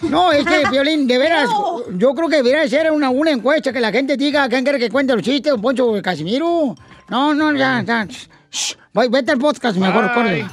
[0.01, 1.49] No, es que, Violín, de veras,
[1.95, 4.89] yo creo que debería ser una, una encuesta que la gente diga quién quiere que
[4.89, 6.75] cuente los chistes, un Poncho Casimiro.
[7.09, 8.05] No, no, ya, ya.
[8.51, 10.45] Shh, voy, vete al podcast, mejor, corre.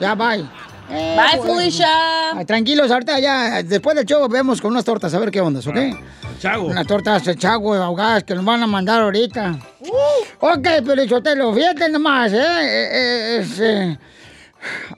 [0.00, 0.44] Ya, bye.
[0.90, 1.86] Eh, Bye, pues, Felicia.
[1.88, 5.66] ah, Tranquilos, ahorita ya, después del show vemos con unas tortas, a ver qué ondas,
[5.66, 5.76] ¿ok?
[6.40, 6.66] Chago.
[6.66, 9.58] Unas tortas de chago ahogadas que nos van a mandar ahorita.
[10.40, 12.36] Ok, pero Chotelo, fíjate nomás, ¿eh?
[12.38, 13.98] Eh, eh, eh,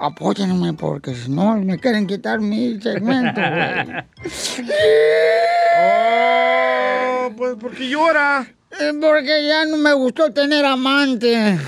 [0.00, 4.04] Apóyenme porque si no me quieren quitar mi segmento, güey.
[5.78, 8.46] Oh, pues porque llora.
[9.00, 11.58] Porque ya no me gustó tener amante.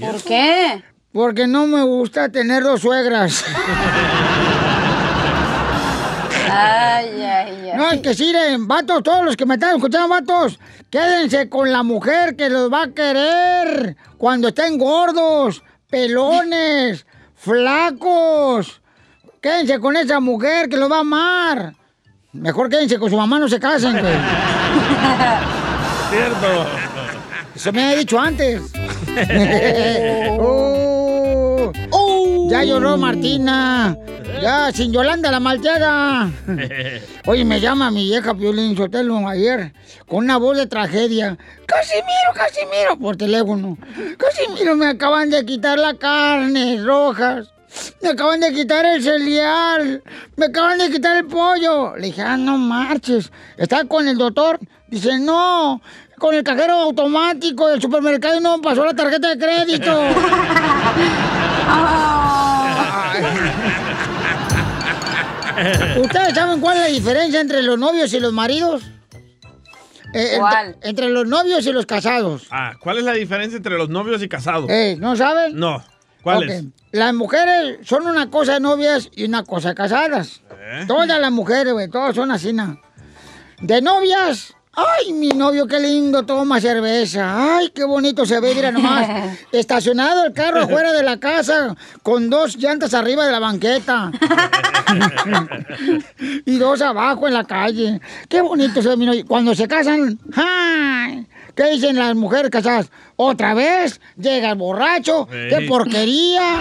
[0.00, 0.82] ¿Por qué?
[1.12, 3.44] Porque no me gusta tener dos suegras.
[6.50, 7.76] Ay, ay, ay.
[7.76, 10.58] No, es que eh, vatos, todos los que me están escuchando, vatos,
[10.90, 17.06] quédense con la mujer que los va a querer cuando estén gordos, pelones,
[17.36, 18.80] flacos.
[19.40, 21.74] Quédense con esa mujer que los va a amar.
[22.32, 24.14] Mejor quédense con su mamá, no se casen, güey.
[26.12, 26.66] Cierto.
[27.54, 28.60] Eso me había dicho antes.
[31.94, 32.48] Oh.
[32.50, 33.96] Ya lloró Martina.
[34.42, 36.30] Ya, sin Yolanda la malteada.
[37.26, 39.72] Oye, me llama mi vieja Piolín Sotelo ayer
[40.06, 41.38] con una voz de tragedia.
[41.66, 43.78] Casimiro, Casimiro, por teléfono.
[44.18, 47.52] Casimiro, me acaban de quitar la carne rojas.
[48.00, 50.02] Me acaban de quitar el cereal.
[50.36, 51.96] Me acaban de quitar el pollo.
[51.96, 53.30] Le dije, ah, no marches.
[53.56, 54.58] ¿Está con el doctor?
[54.88, 55.80] Dice, no.
[56.18, 59.92] Con el cajero automático del supermercado y no me pasó la tarjeta de crédito.
[66.00, 68.82] ¿Ustedes saben cuál es la diferencia entre los novios y los maridos?
[70.14, 70.66] Eh, ¿Cuál?
[70.74, 72.46] Entre, entre los novios y los casados.
[72.50, 74.68] Ah, ¿cuál es la diferencia entre los novios y casados?
[74.68, 75.56] Eh, ¿No saben?
[75.56, 75.82] No.
[76.92, 80.42] Las mujeres son una cosa novias y una cosa casadas.
[80.60, 80.84] ¿Eh?
[80.86, 82.80] Todas las mujeres, güey, todas son así, ¿no?
[83.60, 87.56] De novias, ay, mi novio, qué lindo, toma cerveza.
[87.56, 89.36] Ay, qué bonito se ve, mira nomás.
[89.52, 94.10] Estacionado el carro afuera de la casa con dos llantas arriba de la banqueta.
[96.46, 98.00] y dos abajo en la calle.
[98.28, 99.24] Qué bonito se ve mi novio.
[99.26, 101.26] Cuando se casan, ¡ay!
[101.54, 102.90] ¿Qué dicen las mujeres casadas?
[103.16, 104.00] ¿Otra vez?
[104.16, 105.28] ¿Llega el borracho?
[105.30, 106.56] ¡Qué porquería!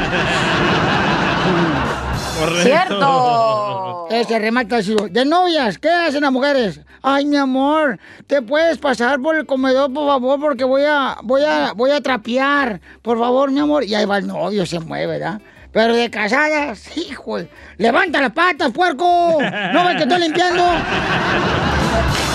[2.39, 2.61] Correcto.
[2.63, 4.07] ¡Cierto!
[4.09, 4.95] Ese remata así.
[5.09, 6.81] De novias, ¿qué hacen las mujeres?
[7.01, 10.39] Ay, mi amor, ¿te puedes pasar por el comedor, por favor?
[10.39, 12.81] Porque voy a, voy a, voy a trapear.
[13.01, 13.85] Por favor, mi amor.
[13.85, 15.41] Y ahí va el novio, se mueve, ¿verdad?
[15.71, 17.37] Pero de casadas, hijo,
[17.77, 19.37] levanta las patas, puerco.
[19.73, 20.63] ¿No ven que estoy limpiando?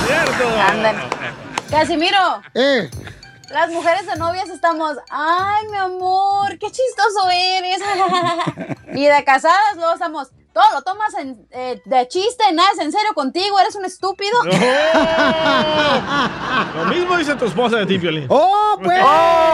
[0.07, 0.61] Cierto.
[0.71, 0.99] Ándale.
[1.71, 2.89] Casimiro, Eh,
[3.51, 7.81] las mujeres de novias estamos, ay, mi amor, qué chistoso eres.
[8.95, 12.93] y de casadas luego estamos, todo lo tomas en, eh, de chiste, nada es en
[12.93, 14.37] serio contigo, eres un estúpido.
[16.77, 18.27] Lo mismo dice tu esposa de ti, Piolín.
[18.29, 19.01] ¡Oh, pues!
[19.05, 19.46] Oh.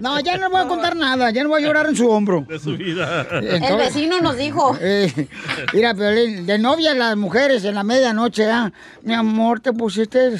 [0.00, 2.44] No, ya no voy a contar nada, ya no voy a llorar en su hombro.
[2.48, 3.26] De su vida.
[3.30, 4.76] El vecino nos dijo.
[4.80, 5.28] Eh,
[5.72, 8.72] mira, Piolín, de novia las mujeres en la medianoche, ¿ah?
[9.02, 10.32] Mi amor, te pusiste,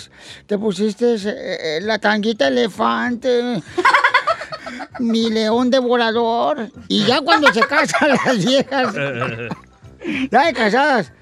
[0.47, 3.63] te pusiste eh, eh, la tanguita elefante.
[4.99, 6.71] Mi león devorador.
[6.89, 8.95] Y ya cuando se casan las viejas,
[10.31, 11.13] ya de casadas.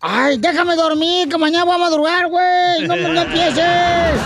[0.00, 2.86] Ay, déjame dormir, que mañana voy a madrugar, güey.
[2.86, 4.20] No, no empieces.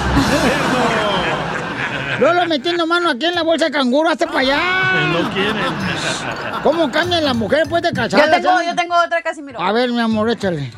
[2.21, 4.59] Lolo metiendo mano aquí en la bolsa de canguro, hasta para allá.
[5.13, 5.57] No quieren.
[6.63, 8.27] ¿Cómo cambian las mujeres después de casadas?
[8.27, 9.59] Yo tengo, yo tengo otra, Casimiro.
[9.61, 10.71] A ver, mi amor, échale.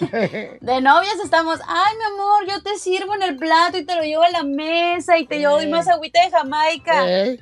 [0.60, 4.02] De novias estamos, ay, mi amor, yo te sirvo en el plato y te lo
[4.02, 5.66] llevo a la mesa y te llevo Eh.
[5.68, 7.08] más agüita de Jamaica.
[7.08, 7.40] Eh.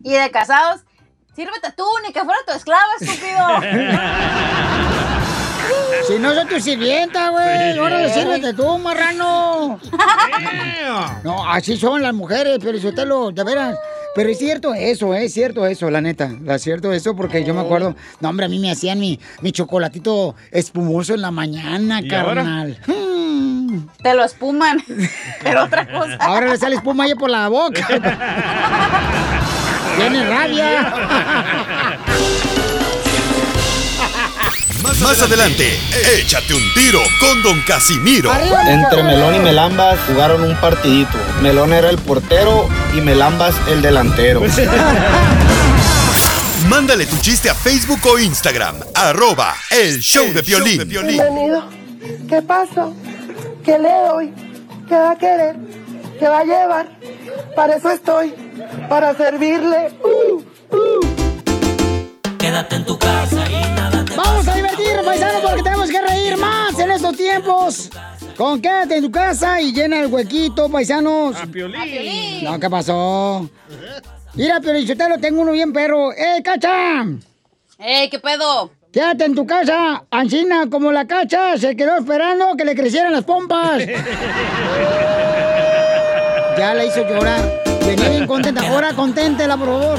[0.00, 0.82] Y de casados,
[1.34, 3.38] sírvete tú, ni que fuera tu esclava, estúpido.
[6.06, 7.72] Si no soy tu sirvienta, güey.
[7.72, 7.78] Sí.
[7.78, 9.78] Órale, sírvete tú, marrano.
[11.24, 13.76] No, así son las mujeres, pero si usted lo, de veras.
[14.14, 15.24] Pero es cierto eso, ¿eh?
[15.24, 16.30] es cierto eso, la neta.
[16.48, 17.96] Es cierto eso porque yo me acuerdo.
[18.20, 22.42] No, hombre, a mí me hacían mi, mi chocolatito espumoso en la mañana, ¿Y ahora?
[22.42, 22.78] carnal.
[22.86, 23.86] Hmm.
[24.02, 24.82] te lo espuman.
[25.42, 26.16] Pero otra cosa.
[26.20, 27.86] Ahora le sale espuma ahí por la boca.
[29.96, 30.94] Tiene rabia.
[34.82, 35.78] Más, más adelante,
[36.18, 38.30] échate un tiro con Don Casimiro.
[38.66, 41.16] Entre Melón y Melambas jugaron un partidito.
[41.40, 44.42] Melón era el portero y Melambas el delantero.
[46.68, 50.88] Mándale tu chiste a Facebook o Instagram, arroba el show de Piolín.
[50.88, 51.64] Bienvenido.
[52.28, 52.94] ¿Qué pasó?
[53.64, 54.32] ¿Qué le doy?
[54.88, 55.56] ¿Qué va a querer?
[56.18, 56.88] ¿Qué va a llevar?
[57.54, 58.34] Para eso estoy,
[58.88, 59.92] para servirle.
[60.02, 60.42] Uh,
[62.38, 63.91] Quédate en tu casa y nada
[64.24, 67.90] Vamos a divertirnos, paisanos, porque tenemos que reír más en estos tiempos.
[68.36, 71.36] Con quédate en tu casa y llena el huequito, paisanos.
[71.36, 72.44] A Piolín.
[72.44, 73.48] No, ¿qué pasó?
[74.34, 76.12] Mira, Piolín, yo te lo tengo uno bien perro.
[76.12, 77.04] ¡Eh, cacha!
[77.78, 78.70] ¡Ey, qué pedo!
[78.92, 83.24] Quédate en tu casa, Ancina, como la cacha, se quedó esperando que le crecieran las
[83.24, 83.78] pompas.
[86.58, 87.62] ya la hizo llorar.
[87.86, 88.68] Venía bien contenta.
[88.68, 89.98] Ahora conténtela, por favor.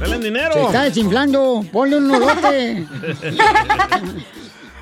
[0.00, 0.52] Dale dinero.
[0.54, 1.64] Se está desinflando.
[1.72, 2.86] Ponle un nudote.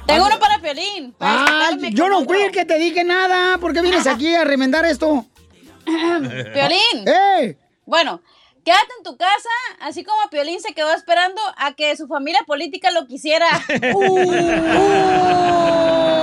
[0.06, 1.12] Tengo uno para Piolín.
[1.12, 3.58] para yo no fui el que te dije nada.
[3.58, 5.24] ¿Por qué vienes aquí a remendar esto?
[5.84, 7.06] Piolín.
[7.06, 7.56] ¡Eh!
[7.86, 8.20] Bueno,
[8.64, 9.48] quédate en tu casa,
[9.80, 13.46] así como Piolín se quedó esperando a que su familia política lo quisiera.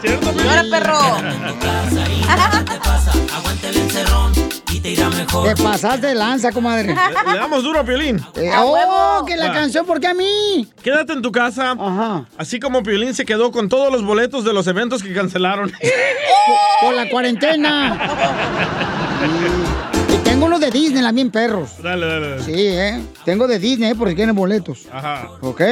[0.00, 0.98] ¿Cierto, Llora, perro.
[5.44, 6.94] Te pasaste de lanza, comadre.
[6.94, 8.24] Le, le damos duro a Piolín.
[8.36, 9.84] Eh, ¡Oh, que la canción!
[9.84, 10.66] ¿Por qué a mí?
[10.82, 11.76] Quédate en tu casa.
[12.38, 15.72] Así como Piolín se quedó con todos los boletos de los eventos que cancelaron.
[16.80, 17.98] Por la cuarentena.
[20.68, 21.82] De Disney, también perros.
[21.82, 22.42] Dale, dale, dale.
[22.42, 23.00] Sí, ¿eh?
[23.24, 24.86] Tengo de Disney, porque quieren boletos.
[24.92, 25.30] Ajá.
[25.40, 25.62] ¿Ok?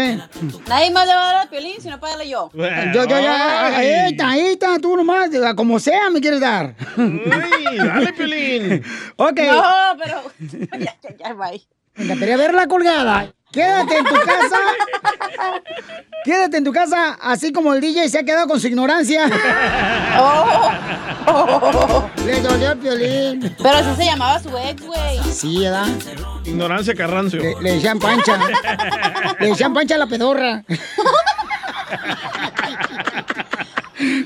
[0.69, 2.51] Nadie más le va a dar a Piolín si no págale yo.
[2.55, 3.77] Yo, yo, ya.
[3.77, 5.29] Ahí está, ahí está, tú nomás.
[5.55, 6.75] Como sea, me quieres dar.
[6.97, 7.21] Uy,
[7.77, 8.83] dale, Piolín.
[9.17, 9.39] Ok.
[9.39, 9.63] No,
[10.03, 10.23] pero.
[10.83, 11.61] ya, ya, ya, bye.
[11.97, 13.31] Me encantaría verla colgada.
[13.57, 14.59] Quédate en tu casa.
[16.25, 19.27] Quédate en tu casa, así como el DJ se ha quedado con su ignorancia.
[22.27, 23.57] Le dolió el violín.
[23.57, 25.19] Pero así se llamaba su ex, güey.
[25.33, 25.87] Sí, ¿verdad?
[26.45, 27.41] Ignorancia Carrancio.
[27.41, 28.39] Le, le decían pancha.
[29.41, 30.63] Le decían pancha a la pedorra.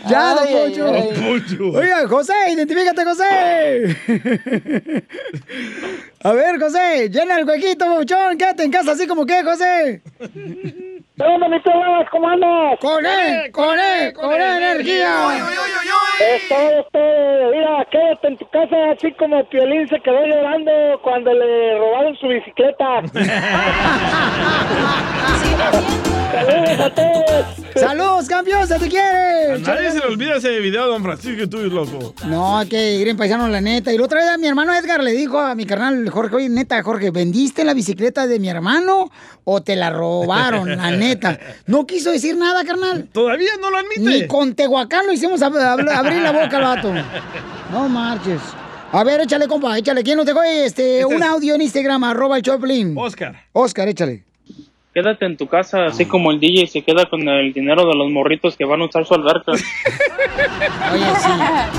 [0.08, 0.86] ya, don Ay, ay, Poncho.
[0.86, 1.02] ay.
[1.02, 1.70] Don Poncho.
[1.78, 3.24] Oiga, José, identifícate, José.
[6.22, 8.36] A ver, José, llena el huequito, Pauchón.
[8.36, 10.02] Quédate en casa así como que, José.
[10.18, 12.04] ¿Qué onda, mi pelado?
[12.10, 12.78] ¿Cómo andas?
[12.80, 15.28] Con él, con él, con él, energía.
[16.34, 16.98] Esto, esto,
[17.52, 20.70] mira, quédate en tu casa, así como Piolín se quedó llorando
[21.02, 23.02] cuando le robaron su bicicleta.
[27.74, 29.58] Saludos a campeón, se te A quiere.
[29.60, 32.14] nadie se le olvida ese video, don Francisco, y tú, loco.
[32.26, 33.92] No, hay que ir en paisano, la neta.
[33.92, 36.48] Y la otra vez a mi hermano Edgar le dijo a mi carnal Jorge, oye,
[36.48, 39.10] neta, Jorge, ¿vendiste la bicicleta de mi hermano
[39.44, 40.76] o te la robaron?
[40.76, 41.38] La neta.
[41.66, 43.08] No quiso decir nada, carnal.
[43.12, 44.00] Todavía no lo admite.
[44.00, 46.92] Ni con Tehuacán lo hicimos ab- ab- abrir la boca al vato.
[47.72, 48.40] No marches.
[48.92, 50.02] A ver, échale, compa, échale.
[50.02, 52.94] ¿Quién nos dejó este, un audio en Instagram, arroba el Choplin?
[52.98, 53.36] Oscar.
[53.52, 54.24] Oscar, échale.
[54.92, 58.10] Quédate en tu casa, así como el DJ se queda con el dinero de los
[58.10, 59.52] morritos que van a usar su alberca.
[59.52, 61.28] Oye, sí.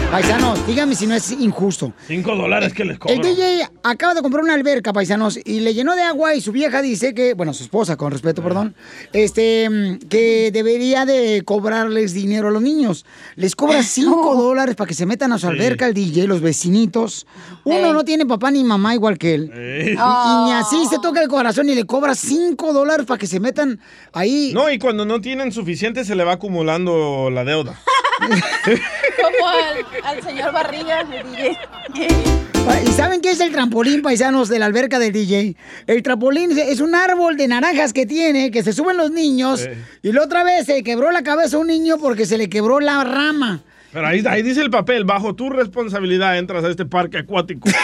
[0.09, 1.91] Paisanos, dígame si no es injusto.
[2.07, 3.15] Cinco dólares que les El cobro.
[3.21, 6.81] DJ acaba de comprar una alberca, paisanos, y le llenó de agua y su vieja
[6.81, 8.75] dice que, bueno, su esposa, con respeto, perdón,
[9.11, 13.05] este, mm, que debería de cobrarles dinero a los niños.
[13.35, 17.27] Les cobra cinco dólares para que se metan a su alberca el DJ, los vecinitos.
[17.65, 17.91] Uno Ey.
[17.91, 19.51] no tiene papá ni mamá igual que él.
[19.53, 23.41] Y ni así se toca el corazón y le cobra cinco dólares para que se
[23.41, 23.77] metan
[24.13, 24.53] ahí.
[24.53, 27.77] No, y cuando no tienen suficiente se le va acumulando la deuda.
[28.21, 31.57] Como al, al señor Barriga, el DJ.
[32.85, 35.57] ¿Y saben qué es el trampolín, paisanos, de la alberca del DJ?
[35.87, 39.65] El trampolín es un árbol de naranjas que tiene, que se suben los niños.
[39.65, 39.75] Eh.
[40.03, 42.79] Y la otra vez se quebró la cabeza a un niño porque se le quebró
[42.79, 43.61] la rama.
[43.91, 47.67] Pero ahí, ahí dice el papel, bajo tu responsabilidad entras a este parque acuático.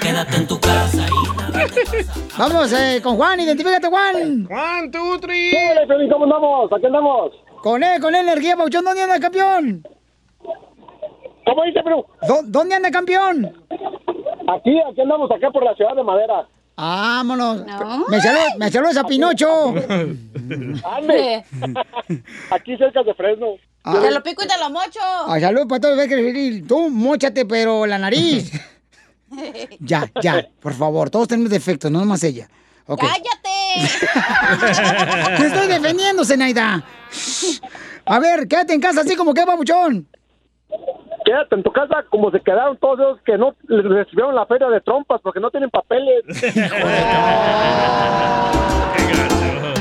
[0.00, 0.83] Quédate en tu casa
[2.38, 4.46] Vamos eh, con Juan, identifícate, Juan.
[4.46, 5.52] Juan, tú, tri.
[6.10, 6.72] ¿Cómo andamos?
[6.72, 7.32] ¿Aquí andamos?
[7.62, 8.84] Con él, con él, energía, Pauchón.
[8.84, 9.82] ¿Dónde anda, campeón?
[11.46, 12.06] ¿Cómo dice, bro?
[12.26, 13.52] ¿Dó- ¿Dónde anda, campeón?
[14.48, 16.46] Aquí, aquí andamos, acá por la ciudad de Madera.
[16.76, 17.64] Vámonos.
[18.08, 19.68] Me saludos me saludas a Pinocho.
[20.84, 21.44] Ande.
[22.50, 23.54] aquí cerca de Fresno.
[23.84, 23.98] Ah.
[24.00, 24.98] Te lo pico y te lo mocho.
[25.02, 25.98] Ah, salud para todos.
[26.66, 28.50] Tú, mochate, pero la nariz.
[29.80, 31.10] Ya, ya, por favor.
[31.10, 32.48] Todos tenemos defectos, no más ella.
[32.86, 33.00] Ok.
[33.00, 33.40] ¡Cállate!
[35.36, 36.84] Te estoy defendiendo, Zenaida.
[38.04, 40.06] A ver, quédate en casa así como que, papuchón.
[41.24, 44.68] Quédate en tu casa como se quedaron todos esos que no les recibieron la feria
[44.68, 46.22] de trompas porque no tienen papeles.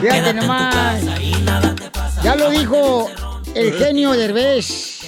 [0.02, 1.04] Fíjate nomás.
[2.24, 3.10] Ya lo dijo
[3.56, 5.02] el genio Derbez.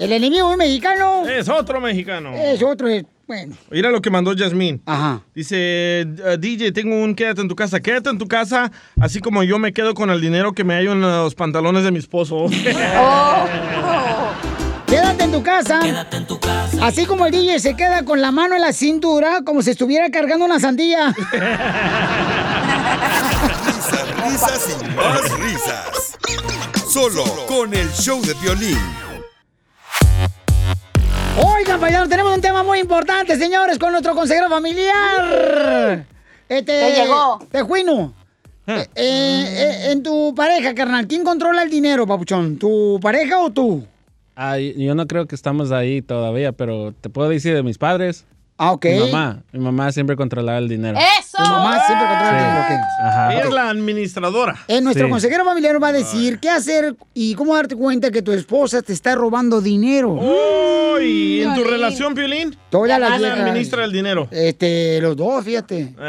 [0.00, 1.26] El enemigo es mexicano.
[1.26, 2.32] Es otro mexicano.
[2.34, 2.88] Es otro.
[2.88, 3.54] es- Bueno.
[3.70, 4.82] Mira lo que mandó Yasmín.
[4.84, 5.20] Ajá.
[5.34, 5.56] Dice,
[6.02, 7.80] eh, DJ, tengo un quédate en tu casa.
[7.80, 8.70] Quédate en tu casa,
[9.00, 11.90] así como yo me quedo con el dinero que me hallo en los pantalones de
[11.90, 12.46] mi esposo.
[14.86, 15.80] Quédate en tu casa.
[16.82, 20.10] Así como el DJ se queda con la mano en la cintura, como si estuviera
[20.10, 21.14] cargando una sandía.
[24.26, 26.18] Risas y más risas.
[26.88, 28.78] Solo con el show de violín.
[31.36, 36.06] Oigan, paisanos, tenemos un tema muy importante, señores, con nuestro consejero familiar.
[36.48, 37.40] Este, Te llegó.
[37.50, 38.14] Tejuino.
[38.66, 42.56] Eh, eh, eh, en tu pareja, carnal, ¿quién controla el dinero, papuchón?
[42.56, 43.84] ¿Tu pareja o tú?
[44.76, 48.24] Yo no creo que estamos ahí todavía, pero te puedo decir de mis padres.
[48.56, 48.84] Ah, ok.
[48.84, 50.98] Mi mamá, mi mamá siempre controlaba el dinero.
[51.34, 51.42] ¡Eso!
[51.44, 52.70] Tu mamá siempre controla el dinero, ok.
[53.06, 53.32] Ajá.
[53.32, 54.54] Ella es la administradora.
[54.68, 55.10] Eh, nuestro Sí.
[55.10, 58.92] consejero familiar va a decir qué hacer y cómo darte cuenta que tu esposa te
[58.92, 60.16] está robando dinero.
[60.20, 62.56] Oh, ¿y en tu relación, Piolín?
[62.70, 64.28] Toda la ¿Quién administra el dinero?
[64.30, 65.92] Este, los dos, fíjate.
[65.96, 66.02] No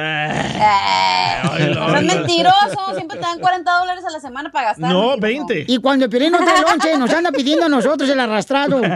[1.90, 4.90] seas mentiroso, siempre te dan 40 dólares a la semana para gastar.
[4.92, 5.48] No, mentiroso.
[5.48, 5.66] 20.
[5.72, 8.82] Y cuando el Piolín no trae lonche, nos anda pidiendo a nosotros el arrastrado.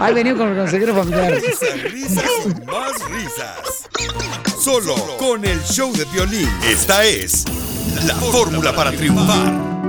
[0.00, 1.32] Ahí venimos con el consejero familiar.
[1.32, 3.75] Risas, risas y más risas.
[4.60, 6.48] Solo con el show de violín.
[6.64, 7.44] Esta es
[8.06, 9.85] la fórmula para triunfar.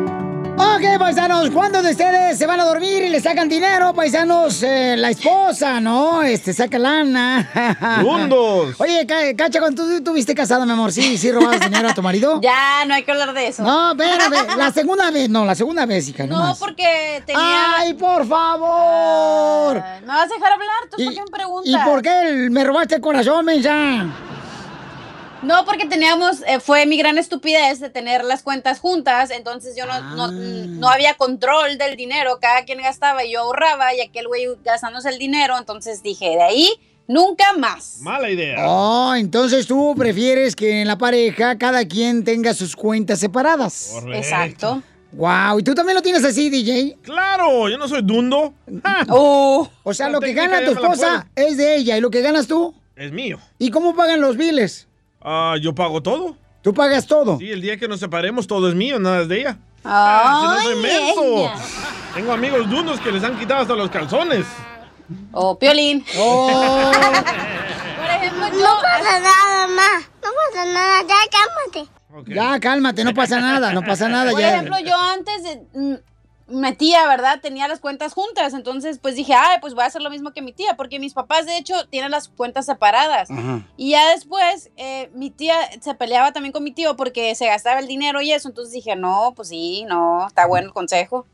[0.59, 4.63] Ok, paisanos, ¿cuántos de ustedes se van a dormir y le sacan dinero, paisanos?
[4.63, 6.23] Eh, la esposa, ¿no?
[6.23, 7.99] Este, saca lana.
[8.01, 8.75] Mundos.
[8.79, 12.01] Oye, Ca- Cacha, cuando tú estuviste casada, mi amor, ¿sí, sí robabas dinero a tu
[12.01, 12.41] marido?
[12.47, 13.61] Ya, no hay que hablar de eso.
[13.61, 16.57] No, espérame, la segunda vez, no, la segunda vez, hija, no No, más.
[16.57, 17.75] porque tenía...
[17.77, 19.75] ¡Ay, por favor!
[20.01, 20.89] ¿Me vas a dejar hablar?
[20.89, 21.71] ¿Tú por qué me preguntas?
[21.71, 24.05] ¿Y por qué me robaste el corazón, mensa?
[25.43, 29.85] No, porque teníamos, eh, fue mi gran estupidez de tener las cuentas juntas, entonces yo
[29.85, 30.31] no, no, Ah.
[30.31, 35.09] no había control del dinero, cada quien gastaba y yo ahorraba y aquel güey gastándose
[35.09, 36.69] el dinero, entonces dije, de ahí
[37.07, 37.97] nunca más.
[38.01, 38.57] Mala idea.
[38.67, 43.93] Oh, entonces tú prefieres que en la pareja cada quien tenga sus cuentas separadas.
[44.13, 44.81] Exacto.
[45.13, 46.97] Wow, ¿y tú también lo tienes así, DJ?
[47.01, 48.53] Claro, yo no soy dundo.
[49.09, 49.69] Oh.
[49.83, 52.47] O sea, La lo que gana tu esposa es de ella y lo que ganas
[52.47, 52.75] tú.
[52.95, 53.39] Es mío.
[53.57, 54.86] ¿Y cómo pagan los biles?
[55.29, 56.37] Ah, yo pago todo.
[56.61, 57.37] ¿Tú pagas todo?
[57.37, 59.57] Sí, el día que nos separemos todo es mío, nada es de ella.
[59.83, 61.51] Ay, Ah, si no soy menso.
[62.15, 64.45] Tengo amigos dundos que les han quitado hasta los calzones.
[65.33, 66.05] Oh, Piolín.
[66.17, 66.91] Oh.
[66.91, 68.59] Por ejemplo, yo...
[68.63, 69.99] No pasa nada, ma.
[70.23, 72.33] No pasa nada, ya cálmate.
[72.33, 74.31] Ya, cálmate, no pasa nada, no pasa nada.
[74.31, 74.53] Por ya.
[74.55, 75.95] ejemplo, yo antes de, mm,
[76.47, 77.39] mi tía, ¿verdad?
[77.41, 80.41] Tenía las cuentas juntas, entonces pues dije, ay, pues voy a hacer lo mismo que
[80.41, 83.29] mi tía, porque mis papás de hecho tienen las cuentas separadas.
[83.29, 83.65] Ajá.
[83.75, 87.79] Y ya después eh, mi tía se peleaba también con mi tío porque se gastaba
[87.79, 91.25] el dinero y eso, entonces dije, no, pues sí, no, está bueno el consejo.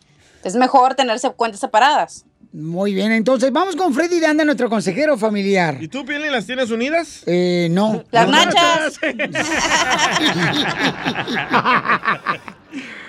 [0.44, 2.26] Es mejor tenerse cuentas separadas.
[2.52, 5.82] Muy bien, entonces vamos con Freddy de Anda, nuestro consejero familiar.
[5.82, 7.24] ¿Y tú, Piolín, las tienes unidas?
[7.26, 8.04] Eh, no.
[8.12, 9.00] Las nachas.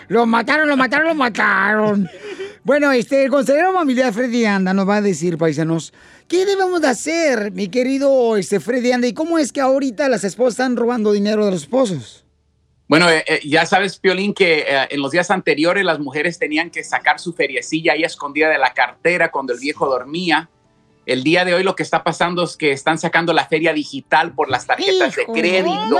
[0.08, 2.08] Lo mataron, lo mataron, lo mataron.
[2.64, 5.92] Bueno, este, el consejero familiar Freddy Anda nos va a decir, paisanos,
[6.28, 9.06] ¿qué debemos de hacer, mi querido este, Freddy Anda?
[9.06, 12.24] ¿Y cómo es que ahorita las esposas están robando dinero de los esposos?
[12.86, 16.70] Bueno, eh, eh, ya sabes, Piolín, que eh, en los días anteriores las mujeres tenían
[16.70, 20.50] que sacar su feriecilla ahí escondida de la cartera cuando el viejo dormía.
[21.06, 24.34] El día de hoy lo que está pasando es que están sacando la feria digital
[24.34, 25.98] por las tarjetas de crédito.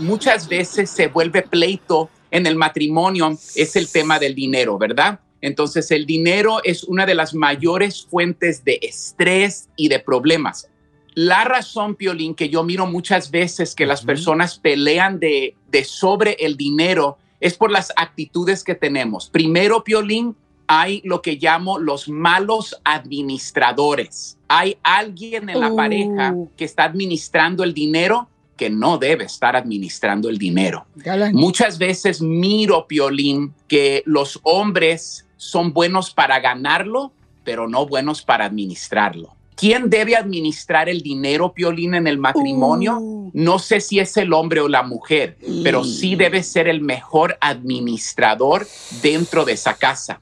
[0.00, 5.20] Muchas veces se vuelve pleito en el matrimonio, es el tema del dinero, ¿verdad?
[5.40, 10.68] Entonces el dinero es una de las mayores fuentes de estrés y de problemas.
[11.14, 16.32] La razón, Piolín, que yo miro muchas veces que las personas pelean de, de sobre
[16.40, 19.28] el dinero es por las actitudes que tenemos.
[19.30, 24.38] Primero, Piolín, hay lo que llamo los malos administradores.
[24.48, 25.76] Hay alguien en la Uh.
[25.76, 28.28] pareja que está administrando el dinero
[28.58, 30.86] que no debe estar administrando el dinero.
[30.96, 31.34] Galán.
[31.34, 37.12] Muchas veces miro, Piolín, que los hombres son buenos para ganarlo,
[37.44, 39.34] pero no buenos para administrarlo.
[39.54, 43.00] ¿Quién debe administrar el dinero, Piolín, en el matrimonio?
[43.32, 47.36] No sé si es el hombre o la mujer, pero sí debe ser el mejor
[47.40, 48.68] administrador
[49.02, 50.20] dentro de esa casa.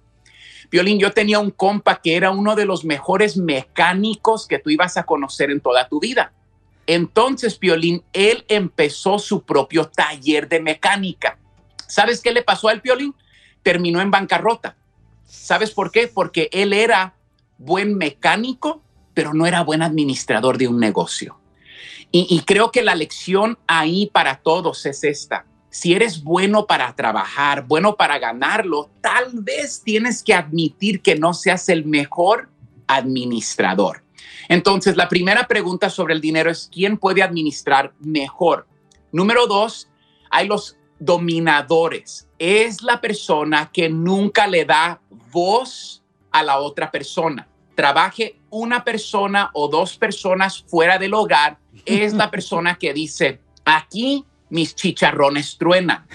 [0.70, 4.96] Piolín, yo tenía un compa que era uno de los mejores mecánicos que tú ibas
[4.96, 6.32] a conocer en toda tu vida.
[6.86, 11.38] Entonces, Piolín, él empezó su propio taller de mecánica.
[11.88, 13.14] ¿Sabes qué le pasó al Piolín?
[13.62, 14.76] Terminó en bancarrota.
[15.24, 16.08] ¿Sabes por qué?
[16.08, 17.14] Porque él era
[17.58, 18.82] buen mecánico,
[19.14, 21.40] pero no era buen administrador de un negocio.
[22.12, 25.44] Y, y creo que la lección ahí para todos es esta.
[25.70, 31.34] Si eres bueno para trabajar, bueno para ganarlo, tal vez tienes que admitir que no
[31.34, 32.48] seas el mejor
[32.86, 34.05] administrador.
[34.48, 38.66] Entonces, la primera pregunta sobre el dinero es, ¿quién puede administrar mejor?
[39.12, 39.88] Número dos,
[40.30, 42.28] hay los dominadores.
[42.38, 45.00] Es la persona que nunca le da
[45.30, 47.48] voz a la otra persona.
[47.74, 54.24] Trabaje una persona o dos personas fuera del hogar, es la persona que dice, aquí
[54.48, 56.06] mis chicharrones truenan.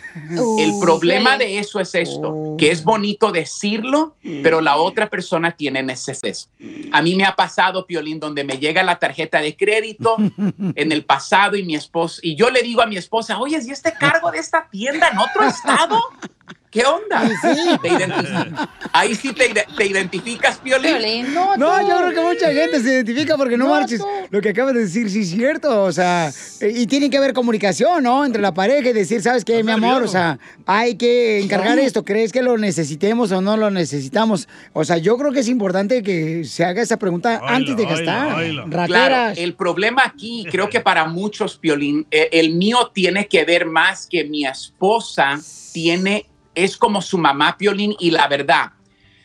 [0.58, 5.84] El problema de eso es esto, que es bonito decirlo, pero la otra persona tiene
[5.84, 6.22] necesidad.
[6.92, 10.18] A mí me ha pasado, Piolín, donde me llega la tarjeta de crédito
[10.76, 13.72] en el pasado y mi esposa, y yo le digo a mi esposa, oye, ¿y
[13.72, 16.00] este cargo de esta tienda en otro estado?
[16.72, 17.30] ¿Qué onda?
[17.82, 21.34] ¿Te identifi- Ahí sí te, ide- te identificas, Piolín.
[21.34, 21.58] No,
[21.88, 24.02] yo creo que mucha gente se identifica porque no, marches.
[24.30, 25.84] Lo que acabas de decir, sí es cierto.
[25.84, 28.24] O sea, y tiene que haber comunicación, ¿no?
[28.24, 30.04] Entre la pareja y decir, ¿sabes qué, mi amor?
[30.04, 31.84] O sea, hay que encargar Sí.
[31.86, 32.06] esto.
[32.06, 34.48] ¿Crees que lo necesitemos o no lo necesitamos?
[34.72, 38.30] O sea, yo creo que es importante que se haga esa pregunta antes de gastar.
[38.46, 39.38] Claro, Rateras.
[39.38, 44.08] el problema aquí, creo que para muchos, Piolín, eh, el mío tiene que ver más
[44.10, 45.38] que mi esposa
[45.74, 48.72] tiene, es como su mamá, Piolín, y la verdad,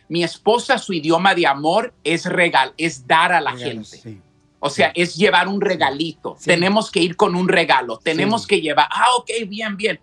[0.08, 4.20] mi esposa, su idioma de amor es regal, es dar a la gente.
[4.58, 6.36] O sea, es llevar un regalito.
[6.42, 7.98] Tenemos que ir con un regalo.
[7.98, 10.00] Tenemos que llevar, ah, ok, bien, bien.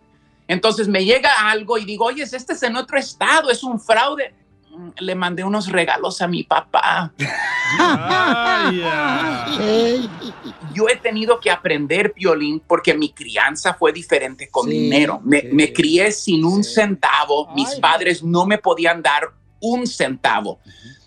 [0.48, 4.34] Entonces me llega algo y digo, oye, este es en otro estado, es un fraude.
[5.00, 7.14] Le mandé unos regalos a mi papá.
[10.74, 15.22] Yo he tenido que aprender violín porque mi crianza fue diferente con Sí, dinero.
[15.24, 17.54] Me, me crié sin un centavo.
[17.54, 20.60] Mis padres no me podían dar un centavo.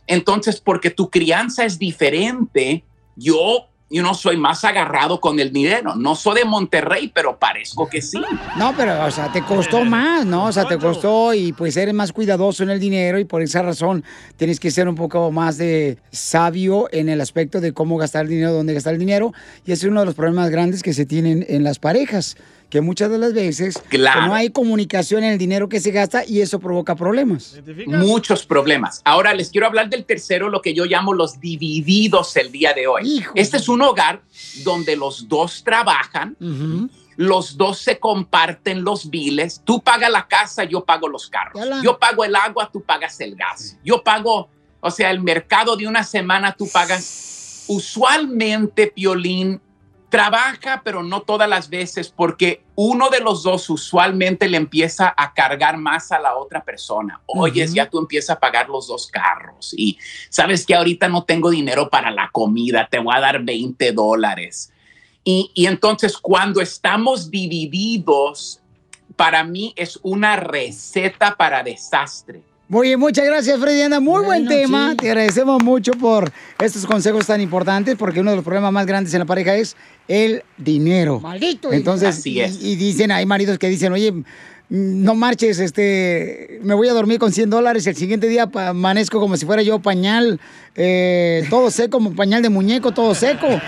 [0.07, 2.85] Entonces, porque tu crianza es diferente,
[3.17, 5.95] yo, yo no soy más agarrado con el dinero.
[5.95, 8.21] No soy de Monterrey, pero parezco que sí.
[8.57, 10.47] No, pero, o sea, te costó más, ¿no?
[10.47, 13.63] O sea, te costó y pues eres más cuidadoso en el dinero y por esa
[13.63, 14.03] razón
[14.37, 18.31] tienes que ser un poco más de sabio en el aspecto de cómo gastar el
[18.31, 19.33] dinero, dónde gastar el dinero.
[19.65, 22.37] Y ese es uno de los problemas grandes que se tienen en las parejas,
[22.69, 24.21] que muchas de las veces Claro.
[24.23, 27.57] que no hay comunicación en el dinero que se gasta y eso provoca problemas.
[27.87, 29.01] Muchos problemas.
[29.05, 32.87] Ahora les quiero hablar del tercero, lo que yo llamo los divididos el día de
[32.89, 33.25] hoy.
[33.35, 34.23] Este es un hogar
[34.65, 36.37] donde los dos trabajan,
[37.17, 39.63] los dos se comparten los biles.
[39.65, 41.63] Tú pagas la casa, yo pago los carros.
[41.63, 41.81] Yala.
[41.83, 43.79] Yo pago el agua, tú pagas el gas.
[43.85, 44.51] Yo pago,
[44.81, 47.65] o sea, el mercado de una semana, tú pagas.
[47.69, 49.61] Usualmente, Piolín
[50.17, 55.35] trabaja, pero no todas las veces, porque uno de los dos usualmente le empieza a
[55.35, 57.21] cargar más a la otra persona.
[57.27, 57.75] Oye, Ujú.
[57.75, 59.99] ya tú empiezas a pagar los dos carros y
[60.31, 64.73] sabes que ahorita no tengo dinero para la comida, te voy a dar 20 dólares.
[65.23, 68.63] Y, y entonces cuando estamos divididos,
[69.17, 72.43] para mí es una receta para desastre.
[72.71, 73.83] Oye, muchas gracias, Freddy.
[73.83, 74.91] Anda, muy buen tema.
[74.91, 74.97] sí.
[74.97, 79.15] Te agradecemos mucho por estos consejos tan importantes, porque uno de los problemas más grandes
[79.15, 79.77] en la pareja es
[80.09, 81.21] el dinero.
[81.21, 81.73] Maldito.
[81.73, 82.61] Entonces, Así es.
[82.61, 84.13] Y, y dicen, hay maridos que dicen, oye,
[84.69, 89.37] no marches, este, me voy a dormir con 100 dólares, el siguiente día amanezco como
[89.37, 90.41] si fuera yo pañal,
[90.75, 93.47] eh, todo seco, como pañal de muñeco, todo seco.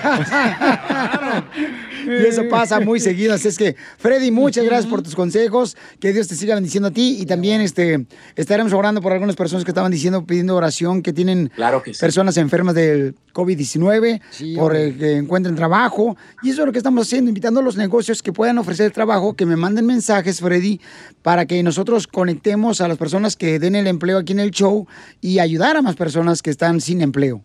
[2.08, 3.34] Y eso pasa muy seguido.
[3.34, 5.76] Así es que, Freddy, muchas gracias por tus consejos.
[6.00, 7.18] Que Dios te siga bendiciendo a ti.
[7.20, 8.06] Y también este,
[8.36, 12.00] estaremos orando por algunas personas que estaban diciendo, pidiendo oración, que tienen Claro que sí.
[12.00, 14.20] personas enfermas del COVID-19,
[14.56, 14.88] por hombre.
[14.88, 16.16] eh, que encuentren trabajo.
[16.42, 19.34] Y eso es lo que estamos haciendo, invitando a los negocios que puedan ofrecer trabajo,
[19.34, 20.80] que me manden mensajes, Freddy,
[21.22, 24.86] para que nosotros conectemos a las personas que den el empleo aquí en el show
[25.20, 27.42] y ayudar a más personas que están sin empleo.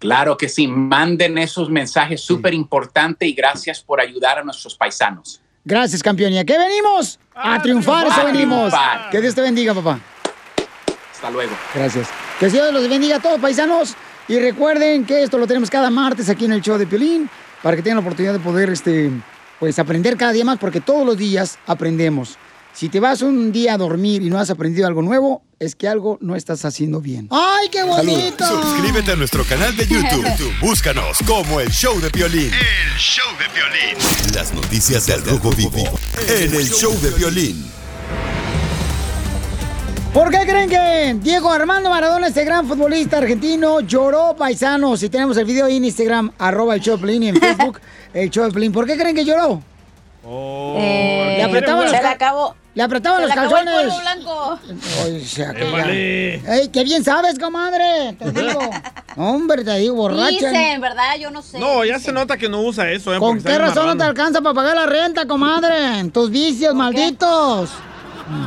[0.00, 5.42] Claro que sí, manden esos mensajes súper importantes y gracias por ayudar a nuestros paisanos.
[5.62, 6.32] Gracias, campeón.
[6.32, 7.20] ¿Y a qué venimos?
[7.34, 8.70] A, triunfar, eso venimos.
[8.72, 9.10] Triunfar.
[9.10, 10.00] Que Dios te bendiga, papá.
[11.12, 11.52] Hasta luego.
[11.74, 12.08] Gracias.
[12.38, 13.94] Que Dios los bendiga a todos, paisanos.
[14.26, 17.28] Y recuerden que esto lo tenemos cada martes aquí en el show de Piolín,
[17.62, 19.10] para que tengan la oportunidad de poder, este,
[19.58, 22.38] pues, aprender cada día más, porque todos los días aprendemos.
[22.72, 25.86] Si te vas un día a dormir y no has aprendido algo nuevo, es que
[25.86, 27.28] algo no estás haciendo bien.
[27.30, 28.44] ¡Ay, qué bonito!
[28.62, 30.24] Suscríbete a nuestro canal de YouTube.
[30.60, 32.50] Búscanos como El Show de Violín.
[32.52, 34.34] El show de violín.
[34.34, 35.84] Las noticias del Rojo Vivo
[36.26, 37.66] en El Show de Violín.
[40.14, 45.02] ¿Por qué creen que Diego Armando Maradona, este gran futbolista argentino, lloró paisanos?
[45.02, 47.78] Y tenemos el video ahí en Instagram, arroba el show de Piolín, y en Facebook,
[48.14, 48.72] el show de Piolín.
[48.72, 49.62] ¿Por qué creen que lloró?
[50.22, 52.54] Eh, le apretaban los acabó.
[52.74, 53.64] Le apretaban Se los le acabó el
[55.24, 55.38] calzones.
[55.86, 56.42] Ay.
[56.46, 58.14] Ey, qué bien sabes, comadre.
[58.18, 58.60] Te digo.
[59.16, 60.30] Hombre, te digo, borracha.
[60.30, 61.16] Dicen, ¿verdad?
[61.18, 61.58] Yo no sé.
[61.58, 63.18] No, ya se nota que no usa eso, ¿eh?
[63.18, 66.08] ¿Con qué razón no te alcanza para pagar la renta, comadre?
[66.12, 67.70] Tus vicios malditos.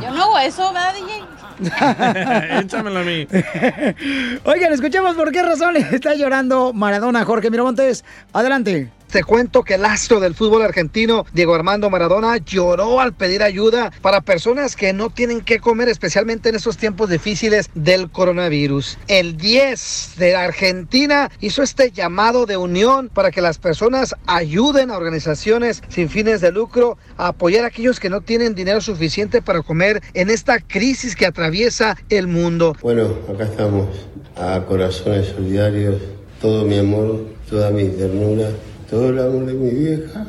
[0.02, 1.24] Yo no hago eso, ¿verdad, DJ?
[2.60, 3.26] Échamela a mí.
[4.44, 8.04] Oigan, escuchemos por qué razón está llorando Maradona, Jorge Miramontes.
[8.32, 8.90] Adelante.
[9.14, 13.92] Te cuento que el astro del fútbol argentino, Diego Armando Maradona, lloró al pedir ayuda
[14.02, 18.98] para personas que no tienen que comer, especialmente en estos tiempos difíciles del coronavirus.
[19.06, 24.96] El 10 de Argentina hizo este llamado de unión para que las personas ayuden a
[24.96, 29.62] organizaciones sin fines de lucro a apoyar a aquellos que no tienen dinero suficiente para
[29.62, 32.76] comer en esta crisis que atraviesa el mundo.
[32.82, 33.90] Bueno, acá estamos,
[34.34, 36.02] a corazones solidarios,
[36.40, 38.50] todo mi amor, toda mi ternura,
[38.94, 40.24] todo el amor de mi vieja.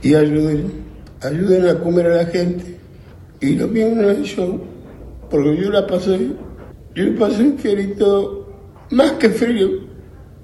[0.00, 0.70] Y ayuden,
[1.20, 2.78] ayuden a comer a la gente,
[3.40, 4.60] y lo no es show,
[5.28, 6.30] porque yo la pasé,
[6.94, 8.46] yo pasé querido
[8.90, 9.95] más que frío.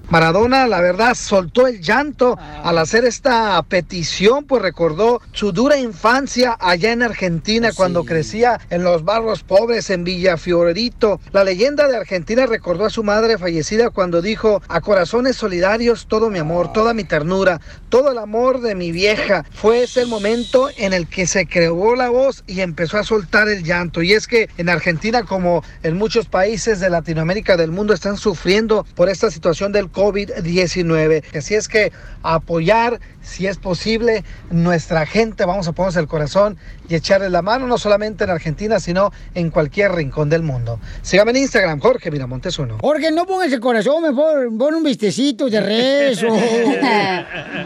[0.09, 6.55] Maradona, la verdad, soltó el llanto al hacer esta petición, pues recordó su dura infancia
[6.59, 11.19] allá en Argentina cuando crecía en los barrios pobres en Villa Fiorito.
[11.31, 16.29] La leyenda de Argentina recordó a su madre fallecida cuando dijo, a corazones solidarios, todo
[16.29, 19.45] mi amor, toda mi ternura, todo el amor de mi vieja.
[19.51, 23.47] Fue ese el momento en el que se creó la voz y empezó a soltar
[23.47, 24.01] el llanto.
[24.03, 28.85] Y es que en Argentina, como en muchos países de Latinoamérica del mundo, están sufriendo
[28.95, 31.23] por esta situación del COVID-19.
[31.37, 31.91] Así es que
[32.23, 36.57] apoyar, si es posible, nuestra gente, vamos a ponerse el corazón
[36.87, 40.79] y echarle la mano, no solamente en Argentina, sino en cualquier rincón del mundo.
[41.01, 42.77] Sígame en Instagram, Jorge Miramontes uno.
[42.81, 46.27] Jorge, no pongas el corazón, mejor pon un vistecito de rezo.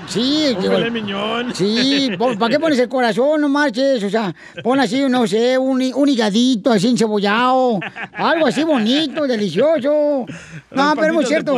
[0.07, 1.53] Sí, Un digo, filet miñón.
[1.55, 3.41] Sí, pon- ¿para qué pones el corazón?
[3.41, 4.33] No marches, o sea,
[4.63, 7.79] pon así, no sé, un, un higadito así encebollado,
[8.13, 10.25] algo así bonito, delicioso.
[10.71, 11.57] No, pero es cierto.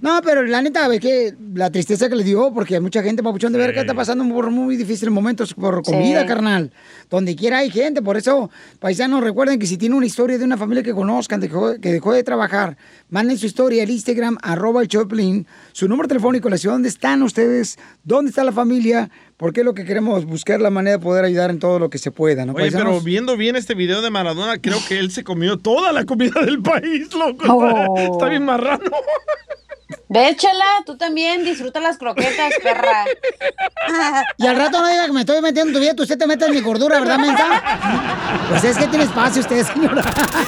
[0.00, 3.22] No, pero la neta, es que la tristeza que le dio, porque hay mucha gente,
[3.36, 6.26] papuchón, de ver que está pasando por muy difíciles momentos por comida, Sí.
[6.26, 6.72] carnal.
[7.10, 10.56] Donde quiera hay gente, por eso, paisanos, recuerden que si tienen una historia de una
[10.56, 12.76] familia que conozcan, dejó- que dejó de trabajar,
[13.10, 17.22] manden su historia al Instagram, arroba el Choplin, su número telefónico, la ciudad donde están
[17.22, 21.24] ustedes, dónde está la familia, porque es lo que queremos, buscar la manera de poder
[21.24, 22.86] ayudar en todo lo que se pueda, ¿no, Oye, paisanos?
[22.94, 26.40] pero viendo bien este video de Maradona, creo que él se comió toda la comida
[26.44, 27.44] del país, loco.
[27.52, 27.94] Oh.
[27.98, 28.84] Está, está bien marrano.
[30.08, 33.04] Ve, chela, tú también disfruta las croquetas, perra.
[34.38, 36.26] Y al rato no diga que me estoy metiendo en tu vida, tú usted te
[36.26, 37.62] mete en mi gordura, ¿verdad, mensa?
[38.48, 40.02] Pues es que tiene espacio usted, señora.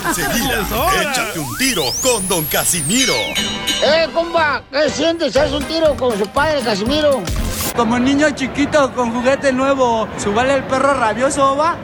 [0.08, 0.60] Enseguida,
[1.10, 3.14] échate un tiro con Don Casimiro.
[3.14, 4.62] ¡Eh, compa!
[4.72, 5.36] ¿Qué sientes?
[5.36, 7.22] ¿Haz un tiro con su padre, Casimiro?
[7.76, 11.76] Como niño chiquito con juguete nuevo, ¿subale el perro rabioso, va?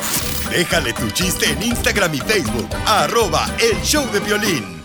[0.51, 2.69] Déjale tu chiste en Instagram y Facebook.
[2.87, 4.85] Arroba El Show de Violín.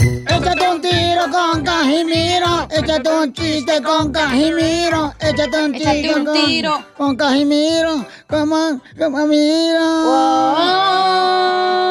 [0.00, 2.66] Échate un tiro con Casimiro.
[2.70, 5.12] Échate un chiste con Casimiro.
[5.20, 6.78] Échate un Échate tiro un con, tiro.
[6.96, 8.06] con Casimiro.
[8.26, 9.80] Como, como mira.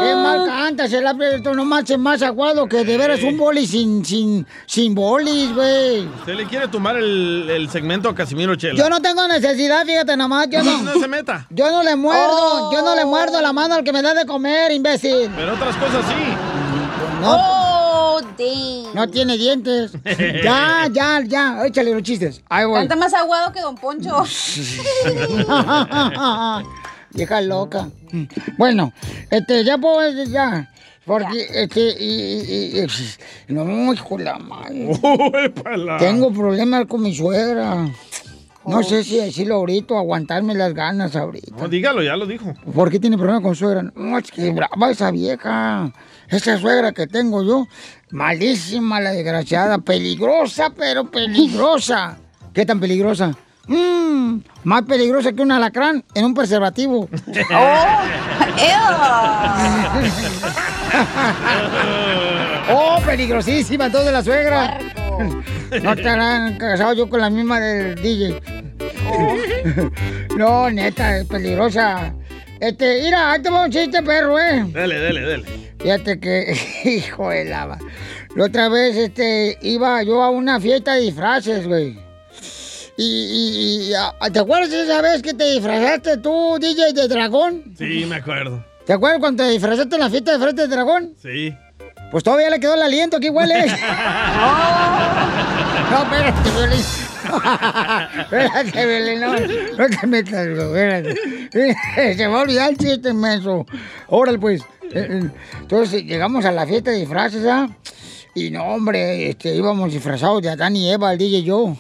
[0.02, 4.04] Qué mal cantas, el tú nomás es más aguado que de veras un boli sin,
[4.04, 6.08] sin, sin bolis, güey.
[6.08, 8.76] Usted le quiere tomar el, el segmento a Casimiro Chela.
[8.76, 10.82] Yo no tengo necesidad, fíjate nomás, yo no.
[10.82, 11.46] No se meta.
[11.52, 14.26] Yo no le muerdo, yo no le muerdo la mano al que me da de
[14.26, 15.30] comer, imbécil.
[15.36, 16.34] Pero otras cosas sí.
[17.22, 17.69] No, Oh,
[18.38, 18.94] damn.
[18.96, 19.92] no tiene dientes.
[20.44, 22.42] Ya, ya, ya, échale los chistes.
[22.50, 22.80] Ahí voy.
[22.80, 24.24] Canta más aguado que Don Poncho.
[27.12, 27.90] Vieja loca.
[28.58, 28.94] Bueno,
[29.32, 30.70] este, ya puedo, ya.
[31.06, 32.42] Porque, este, y,
[32.80, 32.88] y- y-
[33.54, 34.92] no, hijo de la madre.
[36.00, 37.90] Tengo problemas con mi suegra.
[38.66, 41.56] No sé si decirlo ahorita o aguantarme las ganas ahorita.
[41.58, 42.54] No, dígalo, ya lo dijo.
[42.76, 43.82] ¿Por qué tiene problemas con suegra?
[43.96, 45.92] No, es que brava esa vieja.
[46.28, 47.66] Esa suegra que tengo yo,
[48.12, 52.18] malísima la desgraciada, peligrosa, pero peligrosa.
[52.54, 53.36] ¿Qué tan peligrosa?
[53.68, 57.08] Mm, más peligrosa que un alacrán en un preservativo.
[62.72, 64.80] ¡Oh, peligrosísima entonces la suegra!
[65.84, 68.42] No te han casado yo con la misma del DJ.
[70.38, 72.14] No, neta, es peligrosa.
[72.60, 74.66] Este, mira, ahí te va un chiste, perro, ¿eh?
[74.74, 75.46] Dele, dele, dele.
[75.80, 76.54] Fíjate que,
[76.86, 77.78] hijo de lava.
[78.36, 81.98] La otra vez, este, iba yo a una fiesta de disfraces, güey.
[82.98, 87.64] Y, y- y, ah, ¿te acuerdas esa vez que te disfrazaste tú, DJ de dragón?
[87.78, 88.64] Sí, me acuerdo.
[88.86, 91.16] ¿Te acuerdas cuando te disfrazaste en la fiesta de frente de dragón?
[91.22, 91.56] Sí.
[92.12, 93.66] Pues todavía le quedó el aliento, aquí huele.
[95.92, 96.84] No, espérate, Violín.
[98.20, 99.34] espérate, Violín, no,
[99.78, 101.16] no te metas, espérate.
[102.16, 103.66] Se va a olvidar el chiste inmenso.
[104.08, 104.62] Órale, pues.
[104.92, 107.70] Entonces llegamos a la fiesta de disfraces, ¿ah?
[108.34, 111.76] Y no, hombre, este, íbamos disfrazados de Adán y Eva, el DJ y yo.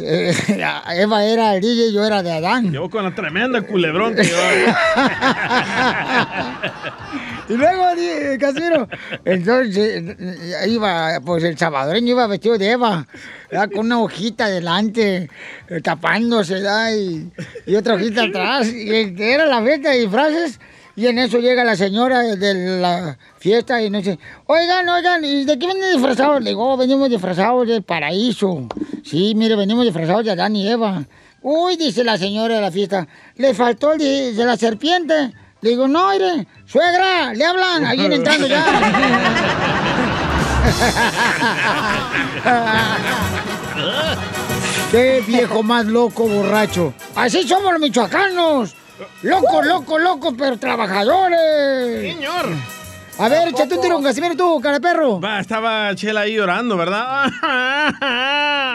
[0.00, 0.34] Eh,
[0.96, 2.72] Eva era el DJ, yo era de Adán.
[2.72, 4.36] Yo con la tremenda culebrón que yo
[7.50, 7.82] Y luego,
[8.38, 8.88] Casimiro,
[9.24, 10.16] entonces
[10.68, 13.08] iba, pues el salvadoreño iba vestido de Eva,
[13.50, 13.68] ¿verdad?
[13.70, 15.28] con una hojita delante,
[15.68, 16.62] eh, tapándose.
[16.96, 17.32] Y,
[17.66, 18.68] y otra hojita atrás.
[18.68, 20.60] Y era la fiesta de disfraces.
[20.94, 25.44] Y en eso llega la señora de la fiesta y nos dice, oigan, oigan, ¿y
[25.44, 26.42] de qué vienen disfrazados?
[26.42, 28.68] Le digo, "Oh, venimos disfrazados del paraíso.
[29.02, 31.04] Sí, mire, venimos disfrazados de Adán y Eva.
[31.42, 33.98] Uy, dice la señora de la fiesta, le faltó el
[34.36, 35.32] de la serpiente.
[35.62, 38.64] Le digo, no, mire, suegra, le hablan, ahí viene entrando ya.
[44.90, 46.94] Qué viejo más loco, borracho.
[47.14, 48.74] Así somos los michoacanos.
[49.22, 52.14] Locos, locos, locos, pero trabajadores.
[52.14, 52.46] Señor.
[53.18, 55.20] A ver, échate un tiro Casimiro tú, cara de perro.
[55.20, 57.30] Va, estaba Chela ahí llorando, ¿verdad?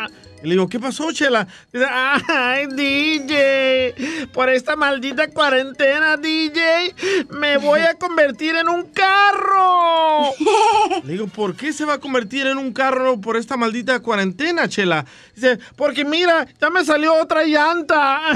[0.46, 1.48] Y le digo, ¿qué pasó, Chela?
[1.74, 6.94] Dice, ay, DJ, por esta maldita cuarentena, DJ,
[7.32, 10.30] me voy a convertir en un carro.
[11.04, 14.70] Le digo, ¿por qué se va a convertir en un carro por esta maldita cuarentena,
[14.70, 15.04] Chela?
[15.34, 18.22] Dice, porque mira, ya me salió otra llanta.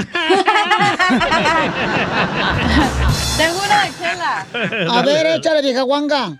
[3.36, 4.46] Tengo una de chela.
[4.98, 6.36] A ver, échale, vieja guanga.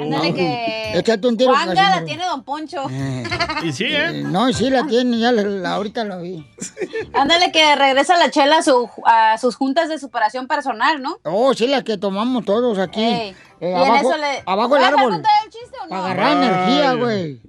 [0.00, 0.98] Ándale que.
[0.98, 2.84] Échate un tiro Juanga la tiene Don Poncho.
[3.62, 4.22] Y sí, ¿eh?
[4.26, 6.44] No, sí la tiene, ya la- la- ahorita lo vi.
[7.14, 11.18] Ándale que regresa la chela a, su- a sus juntas de superación personal, ¿no?
[11.24, 13.02] Oh, sí, la que tomamos todos aquí.
[13.04, 15.14] Eh, Y en abajo, eso le- abajo el ¿Vas a árbol.
[15.14, 15.88] el chiste o no?
[15.90, 16.48] Para agarrar Ay.
[16.48, 17.40] energía, güey.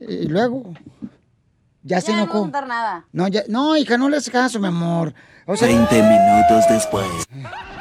[0.00, 0.74] Y luego.
[1.82, 2.40] Ya se Ya no voy a enojó.
[2.42, 3.04] contar nada.
[3.12, 5.14] No, ya, no, hija, no le haces caso, mi amor.
[5.46, 7.06] O sea, 20 minutos después.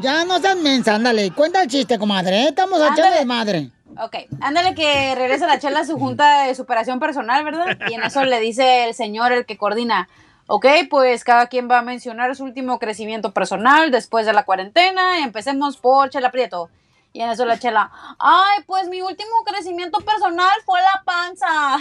[0.00, 1.30] ya no seas mensa, ándale.
[1.30, 2.42] Cuenta el chiste, comadre.
[2.42, 2.48] ¿eh?
[2.48, 3.70] Estamos a echarle de madre.
[4.02, 7.76] Ok, ándale que regresa la chela a su junta de superación personal, ¿verdad?
[7.90, 10.08] Y en eso le dice el señor, el que coordina,
[10.46, 15.18] ok, pues cada quien va a mencionar su último crecimiento personal después de la cuarentena.
[15.18, 16.70] Empecemos por Chela Prieto.
[17.14, 21.78] Y en eso la chela, ay, pues mi último crecimiento personal fue la panza.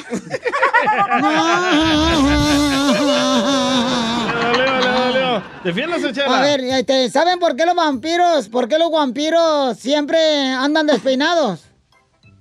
[5.64, 6.40] Defiéndase, Chela.
[6.40, 10.20] A ver, este, ¿saben por qué los vampiros, por qué los vampiros siempre
[10.52, 11.62] andan despeinados?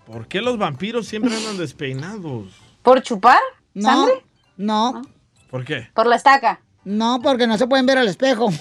[0.07, 2.47] ¿Por qué los vampiros siempre andan despeinados?
[2.82, 3.38] ¿Por chupar?
[3.74, 4.24] No, ¿Sangre?
[4.57, 5.03] no,
[5.51, 5.88] ¿Por qué?
[5.95, 6.61] Por la estaca.
[6.84, 8.49] no, porque no se pueden ver al espejo.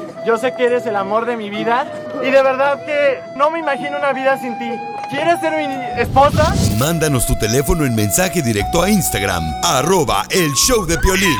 [0.25, 1.87] Yo sé que eres el amor de mi vida.
[2.21, 4.69] Y de verdad que no me imagino una vida sin ti.
[5.09, 6.53] ¿Quieres ser mi esposa?
[6.77, 11.37] Mándanos tu teléfono en mensaje directo a Instagram, arroba el show de Piolín.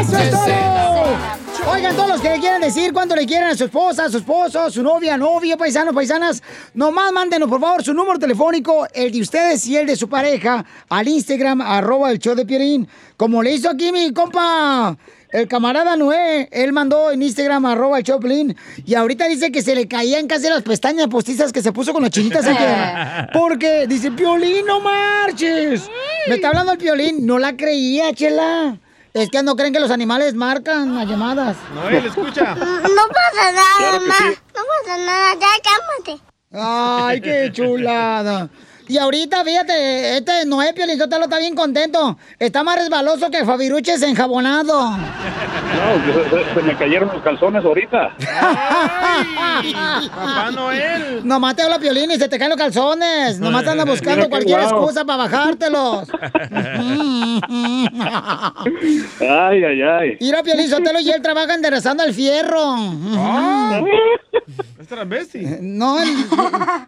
[0.00, 1.70] ¡Eso es todo!
[1.70, 4.16] Oigan, todos los que le quieren decir cuánto le quieren a su esposa, a su
[4.16, 6.42] esposo, a su novia, novio, paisanos, paisanas,
[6.74, 10.64] nomás mándenos, por favor, su número telefónico, el de ustedes y el de su pareja,
[10.88, 12.88] al Instagram, arroba el show de Piolín.
[13.16, 14.96] Como le hizo aquí mi compa,
[15.32, 19.74] el camarada Noé, él mandó en Instagram, arroba el Piolín, y ahorita dice que se
[19.74, 22.64] le caían casi las pestañas postizas que se puso con las chinitas aquí.
[23.38, 25.88] Porque dice, Piolín, no marches.
[26.28, 28.78] Me está hablando el Piolín, no la creía, chela.
[29.12, 31.56] Es que no creen que los animales marcan las llamadas.
[31.74, 32.54] Noel, escucha.
[32.54, 34.14] No pasa nada, Claro que mamá.
[34.18, 34.38] sí.
[34.54, 36.22] No pasa nada, ya cálmate.
[36.52, 38.48] Ay, qué chulada.
[38.90, 42.18] Y ahorita, fíjate, este Noé Piolizotelo está bien contento.
[42.40, 44.90] Está más resbaloso que Fabiruches enjabonado.
[44.90, 44.98] No,
[46.54, 48.16] se, me cayeron los calzones ahorita.
[50.10, 51.20] Papá Noel.
[51.24, 53.38] Nomás te habla Piolín y se te caen los calzones.
[53.38, 54.70] Nomás anda buscando cualquier guau.
[54.80, 56.08] excusa para bajártelos.
[59.20, 60.16] Ay, ay, ay.
[60.20, 62.74] Mira, Piolín Sotelo y él trabaja enderezando el fierro.
[64.80, 65.46] ¿Es travesti?
[65.60, 66.08] No, el-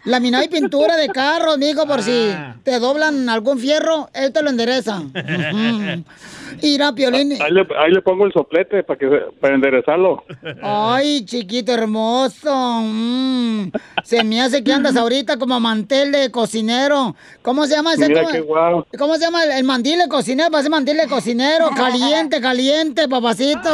[0.05, 4.49] laminado y pintura de carros, mijo, por si te doblan algún fierro, él te lo
[4.49, 5.03] endereza.
[6.63, 7.33] Mira, Piolín.
[7.33, 9.09] Ahí le, ahí le pongo el soplete para que
[9.41, 10.25] para enderezarlo.
[10.63, 12.51] Ay, chiquito hermoso.
[12.83, 13.73] Mm.
[14.05, 17.15] Se me hace que andas ahorita como mantel de cocinero.
[17.43, 18.09] ¿Cómo se llama ese?
[18.09, 18.87] Mira ¿Cómo, qué guau.
[18.99, 19.45] cómo se llama?
[19.45, 20.51] El, el mandil de cocinero.
[20.51, 21.69] Parece mandil de cocinero.
[21.77, 23.71] Caliente, caliente, papacito.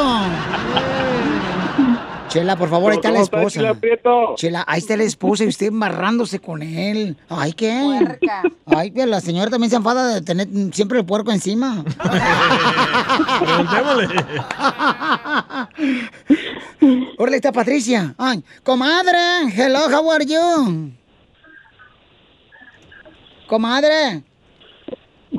[2.28, 4.34] Chela, por favor, ahí está la ¿Cómo está, esposa.
[4.36, 7.16] Chela ahí está la esposa y usted embarrándose con él.
[7.28, 8.18] Ay, ¿qué?
[8.66, 11.84] Ay, pero la señora también se enfada de tener siempre el puerco encima.
[13.40, 14.08] Preguntémosle.
[17.18, 18.14] Órale, está Patricia.
[18.18, 19.18] Ay, comadre,
[19.56, 20.90] hello, how are you?
[23.46, 24.22] Comadre.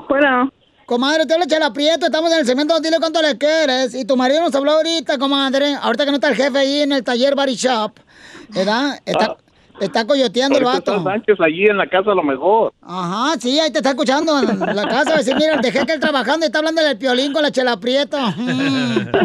[0.07, 0.51] Bueno.
[0.89, 3.93] Comadre, te habla Chela Prieto, estamos en el segmento Dile cuánto le quieres.
[3.93, 5.75] Y tu marido nos habló ahorita, comadre.
[5.79, 7.91] Ahorita que no está el jefe ahí en el taller Body Shop.
[8.49, 8.99] ¿Verdad?
[9.05, 9.37] Está,
[9.79, 10.97] está coyoteando el vato.
[10.97, 12.73] está Sánchez allí en la casa a lo mejor.
[12.81, 15.13] Ajá, sí, ahí te está escuchando en la casa.
[15.13, 17.79] A decir, mira, dejé que él trabajando y está hablando del piolín con la Chela
[17.79, 18.17] Prieto.
[18.35, 19.09] Mm.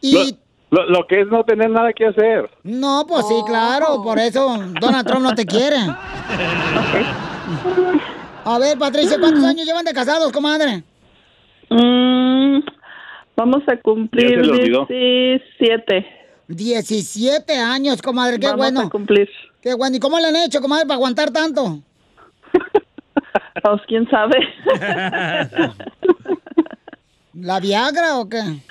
[0.00, 0.38] Y
[0.70, 2.48] Lo, lo que es no tener nada que hacer.
[2.62, 5.78] no, pues sí, claro, por eso Donald Trump no te quiere.
[8.50, 10.82] A ver, Patricia, ¿cuántos años llevan de casados, comadre?
[11.68, 12.60] Mm,
[13.36, 14.86] vamos a cumplir Ya se le olvidó.
[14.86, 16.06] 17.
[16.48, 18.80] 17 años, comadre, qué Vamos bueno.
[18.80, 19.28] a cumplir.
[19.60, 19.96] Qué bueno.
[19.96, 21.80] ¿Y cómo le han hecho, comadre, para aguantar tanto?
[23.62, 24.38] Pues quién sabe.
[27.34, 28.40] ¿La Viagra o qué?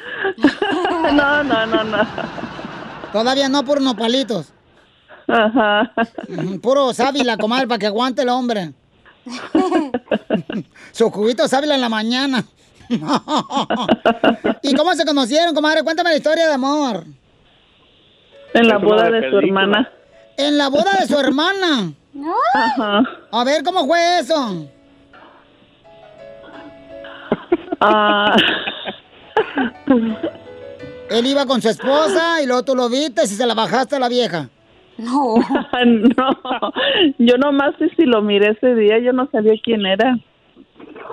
[1.14, 1.98] No, no, no, no.
[3.14, 4.52] Todavía no por unos palitos.
[5.28, 5.92] Ajá.
[6.30, 8.72] Mm, Puro sábila, comadre, para que aguante el hombre.
[10.92, 12.44] Su juguito sábila en la mañana.
[14.64, 15.84] ¿Y cómo se conocieron, comadre?
[15.84, 17.06] Cuéntame la historia de amor.
[18.54, 19.92] En la boda de su hermana.
[20.38, 21.92] En la boda de su hermana.
[22.54, 23.04] Ajá.
[23.32, 24.68] A ver, ¿cómo fue eso?
[27.80, 28.36] Ah,
[31.12, 34.00] Él iba con su esposa y luego tú lo viste y se la bajaste a
[34.00, 34.50] la vieja.
[35.02, 35.36] no,
[37.20, 40.18] yo nomás sé si lo miré ese día, yo no sabía quién era.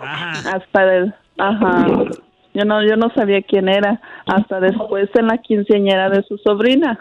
[0.03, 1.87] Hasta el, ajá,
[2.55, 6.99] yo no, yo no sabía quién era, hasta después en la quinceañera de su sobrina.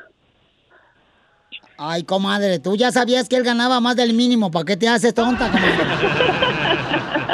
[1.78, 4.52] Ay, comadre, tú ya sabías que él ganaba más del mínimo.
[4.52, 5.70] ¿Para qué te haces tonta, comadre?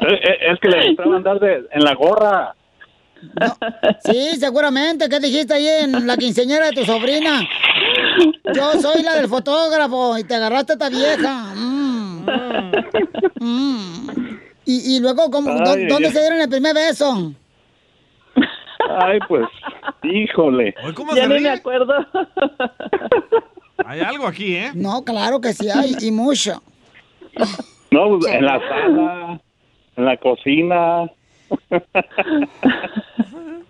[0.00, 2.54] Eh, eh, Es que le gustaba andar de, en la gorra.
[4.04, 5.08] Sí, seguramente.
[5.08, 7.46] ¿Qué dijiste ahí en la quinceañera de tu sobrina?
[8.54, 11.54] Yo soy la del fotógrafo y te agarraste a esta vieja.
[11.54, 12.26] Mm.
[13.40, 14.38] Mm.
[14.64, 17.32] Y, y luego, ¿cómo, Ay, ¿dónde se dieron el primer beso?
[19.00, 19.46] Ay, pues,
[20.02, 20.74] híjole.
[20.94, 21.94] ¿Cómo Ya ni me acuerdo.
[23.84, 24.70] Hay algo aquí, ¿eh?
[24.74, 26.62] No, claro que sí hay, y mucho.
[27.90, 29.40] No, pues, en la sala,
[29.96, 31.10] en la cocina.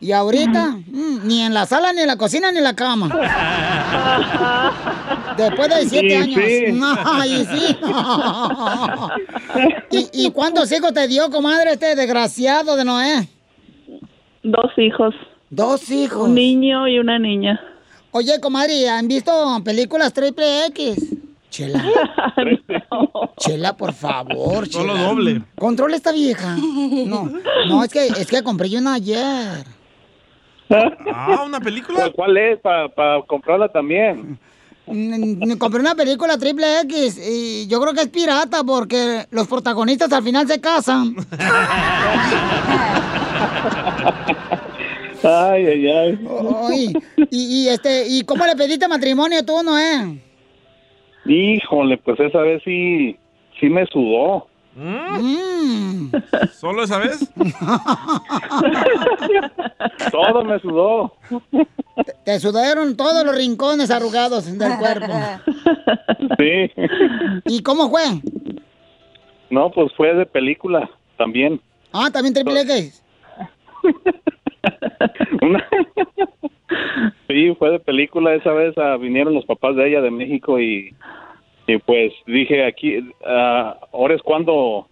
[0.00, 0.76] ¿Y ahorita?
[0.86, 3.08] Mm, ni en la sala, ni en la cocina, ni en la cama.
[5.36, 6.40] Después de siete Sí, años.
[6.46, 6.80] sí.
[7.04, 7.76] Ay, sí.
[10.12, 13.28] ¿Y, ¿Y cuántos hijos te dio, comadre, este desgraciado de Noé?
[14.44, 15.14] Dos hijos.
[15.50, 16.28] Dos hijos.
[16.28, 17.60] Un niño y una niña.
[18.12, 19.32] Oye, comadre, ¿han visto
[19.64, 21.14] películas triple X?
[21.50, 21.82] Chela.
[23.38, 25.08] Chela, por favor, Solo Chela.
[25.08, 25.42] doble.
[25.58, 26.56] Controla esta vieja.
[27.06, 27.30] No,
[27.68, 29.64] no, es que, es que compré yo una ayer.
[30.70, 32.10] Ah, ¿una película?
[32.14, 32.60] ¿Cuál, es?
[32.60, 32.90] Para
[33.26, 34.38] comprarla también.
[34.86, 39.46] Mm, mm, Compré una película triple X y yo creo que es pirata porque los
[39.46, 41.14] protagonistas al final se casan.
[45.20, 46.28] Ay, ay, ay.
[46.68, 46.92] Ay,
[47.30, 50.22] y, y, este, ¿y cómo le pediste matrimonio tú, Noé?
[51.28, 53.16] Híjole, pues esa vez sí,
[53.60, 54.46] sí me sudó.
[54.74, 56.10] Mm.
[56.52, 57.30] ¿Solo esa vez?
[60.10, 61.14] Todo me sudó.
[62.24, 65.12] Te sudaron todos los rincones arrugados del cuerpo.
[66.38, 66.70] Sí.
[67.46, 68.02] ¿Y cómo fue?
[69.50, 71.60] No, pues fue de película también.
[71.92, 73.02] Ah, también triple X.
[75.42, 75.66] Una-
[77.28, 78.34] Sí, fue de película.
[78.34, 80.94] Esa vez ah, vinieron los papás de ella de México y,
[81.66, 84.86] y pues dije aquí, ah, ahora es cuando,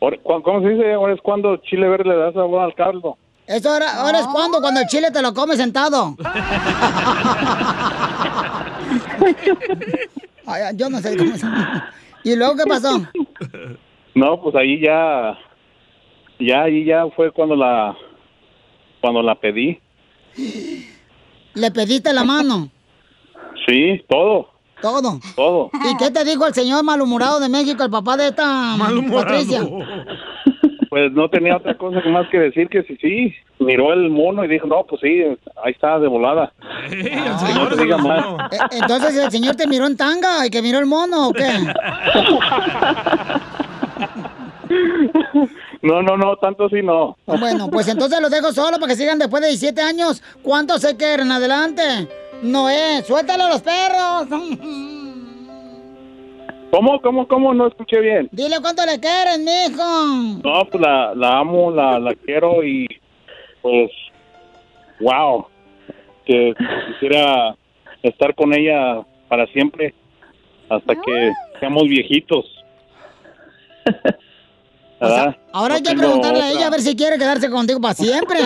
[0.00, 0.92] cu- ¿cómo se dice?
[0.92, 3.16] Ahora es cuando chile verde le da sabor al caldo.
[3.46, 6.14] Eso ahora, ahora es cuando, cuando el chile te lo comes sentado.
[10.46, 11.46] Ay, yo no sé cómo se...
[12.24, 13.00] ¿Y luego qué pasó?
[14.14, 15.38] No, pues ahí ya,
[16.38, 17.96] ya ahí ya fue cuando la,
[19.00, 19.78] cuando la pedí.
[21.54, 22.68] ¿Le pediste la mano?
[23.66, 24.48] Sí, todo,
[24.80, 25.18] Todo.
[25.34, 25.70] todo.
[25.90, 28.76] ¿Y qué te dijo el señor malhumorado de México, el papá de esta
[29.12, 29.60] Patricia?
[30.88, 33.34] Pues no tenía otra cosa que más que decir que sí, sí.
[33.58, 35.20] Miró el mono y dijo, no, pues sí,
[35.62, 36.50] ahí está de volada.
[36.88, 37.14] Que
[37.54, 38.24] no te diga más.
[38.52, 41.44] Eh, Entonces, ¿el señor te miró en tanga y que miró el mono o qué?
[45.82, 47.16] No, no, no, tanto sí no.
[47.26, 50.22] Bueno, pues entonces los dejo solo para que sigan después de 17 años.
[50.42, 51.30] ¿Cuántos se quieren?
[51.30, 51.82] Adelante.
[52.42, 54.26] Noé, suéltalo a los perros.
[56.70, 57.54] ¿Cómo, cómo, cómo?
[57.54, 58.28] No escuché bien.
[58.30, 59.82] Dile cuánto le quieren, mijo.
[60.44, 62.86] No, pues la, la amo, la, la quiero y
[63.62, 63.90] pues,
[65.00, 65.46] wow,
[66.26, 66.54] que
[66.88, 67.56] quisiera
[68.02, 69.94] estar con ella para siempre
[70.68, 72.44] hasta que seamos viejitos.
[75.00, 78.40] Ahora hay que preguntarle a ella a ver si quiere quedarse contigo para siempre.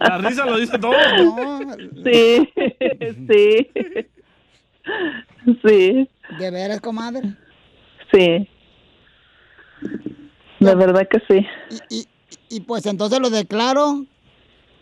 [0.00, 0.92] La risa lo dice todo.
[2.04, 2.48] Sí,
[3.28, 3.70] sí.
[5.64, 6.08] Sí,
[6.38, 7.34] ¿De veras, comadre?
[8.12, 8.48] sí.
[10.60, 11.46] De verdad que sí.
[11.90, 12.06] Y,
[12.48, 14.04] y pues entonces lo declaro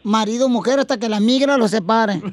[0.07, 2.23] marido o mujer hasta que la migra los separe.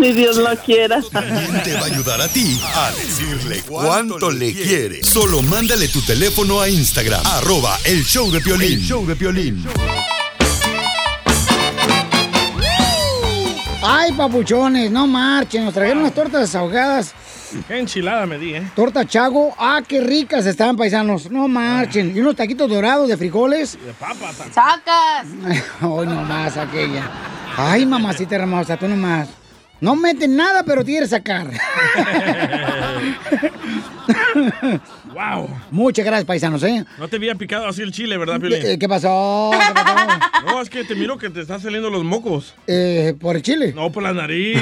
[0.00, 1.00] Si Dios lo quiera.
[1.10, 5.02] También te va a ayudar a ti a decirle cuánto le quiere.
[5.02, 8.72] Solo mándale tu teléfono a Instagram, arroba el show de Piolín.
[8.74, 9.64] El show de Piolín.
[13.82, 15.64] Ay, papuchones, no marchen.
[15.64, 17.14] Nos trajeron unas tortas ahogadas.
[17.68, 18.62] Qué enchilada me di, ¿eh?
[18.74, 19.54] Torta chago.
[19.58, 21.30] Ah, qué ricas están, paisanos.
[21.30, 22.16] No marchen.
[22.16, 23.78] Y unos taquitos dorados de frijoles.
[23.84, 24.52] De papa también.
[24.52, 25.26] ¡Sacas!
[25.80, 27.10] Ay, nomás aquella.
[27.56, 29.28] Ay, mamacita hermosa, tú nomás.
[29.80, 31.46] No meten nada, pero quieres sacar.
[35.14, 35.48] Wow.
[35.70, 36.84] Muchas gracias, paisanos, ¿eh?
[36.98, 38.60] No te había picado así el chile, ¿verdad, Piolín?
[38.60, 39.52] ¿Qué, qué pasó?
[39.52, 39.94] ¿Qué pasó?
[40.44, 42.54] No, es que te miro que te están saliendo los mocos.
[42.66, 43.72] Eh, ¿Por el chile?
[43.74, 44.58] No, por la nariz.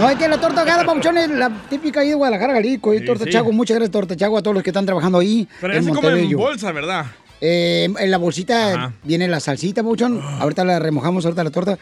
[0.00, 2.94] No, es que la torta ahogada, papuchones, la típica ahí de Guadalajara, Jalisco.
[2.94, 3.30] Y Sí, torta sí.
[3.30, 5.46] chago, muchas gracias, torta chago, a todos los que están trabajando ahí.
[5.60, 7.06] Pero en come en bolsa, ¿verdad?
[7.42, 8.92] Eh, en la bolsita Ajá.
[9.02, 10.20] viene la salsita, papuchón.
[10.20, 11.78] Ahorita la remojamos, ahorita la torta.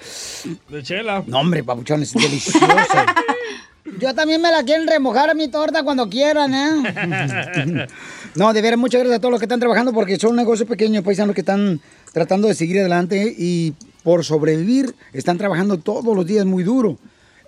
[0.68, 1.22] De chela.
[1.26, 3.06] No, hombre, papuchón, es deliciosa.
[4.00, 7.86] Yo también me la quieren remojar a mi torta cuando quieran, ¿eh?
[8.34, 11.02] No, de veras, muchas gracias a todos los que están trabajando porque son negocios pequeños,
[11.02, 11.80] paisanos que están
[12.12, 13.72] tratando de seguir adelante y
[14.04, 16.98] por sobrevivir están trabajando todos los días muy duro.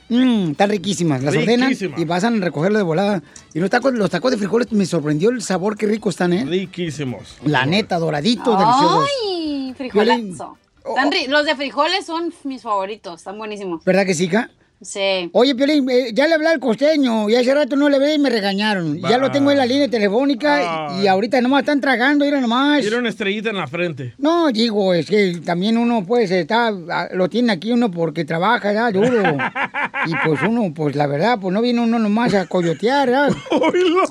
[0.08, 1.22] Mmm, están riquísimas.
[1.22, 3.22] Las ordenan y pasan a recogerlo de volada.
[3.52, 6.46] Y los tacos, los tacos de frijoles me sorprendió el sabor, qué rico están, ¿eh?
[6.46, 7.36] Riquísimos.
[7.44, 9.06] La neta, doradito, deliciosos.
[9.26, 9.74] ¡Ay!
[9.76, 10.56] Frijolazo.
[11.28, 13.84] Los de frijoles son mis favoritos, están buenísimos.
[13.84, 14.50] ¿Verdad que sí, hija?
[14.82, 15.30] Sí.
[15.32, 18.18] Oye, Piolín, eh, ya le hablé al costeño y hace rato no le ve y
[18.18, 18.98] me regañaron.
[19.00, 22.80] Ya lo tengo en la línea telefónica y ahorita nomás están tragando, mira nomás.
[22.80, 24.14] Quiero una estrellita en la frente.
[24.18, 26.72] No, digo, es que también uno pues está,
[27.12, 29.22] lo tiene aquí uno porque trabaja ya duro.
[30.04, 33.28] Y pues uno, pues la verdad, pues no viene uno nomás a coyotear, ¿ya?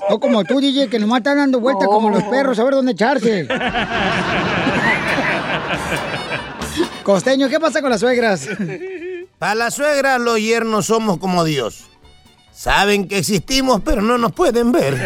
[0.08, 2.92] No como tú, DJ, que nomás están dando vueltas como los perros a ver dónde
[2.92, 3.46] echarse.
[7.02, 8.48] Costeño, ¿qué pasa con las suegras?
[9.38, 11.84] Para la suegra, los yernos somos como Dios.
[12.54, 14.96] Saben que existimos, pero no nos pueden ver.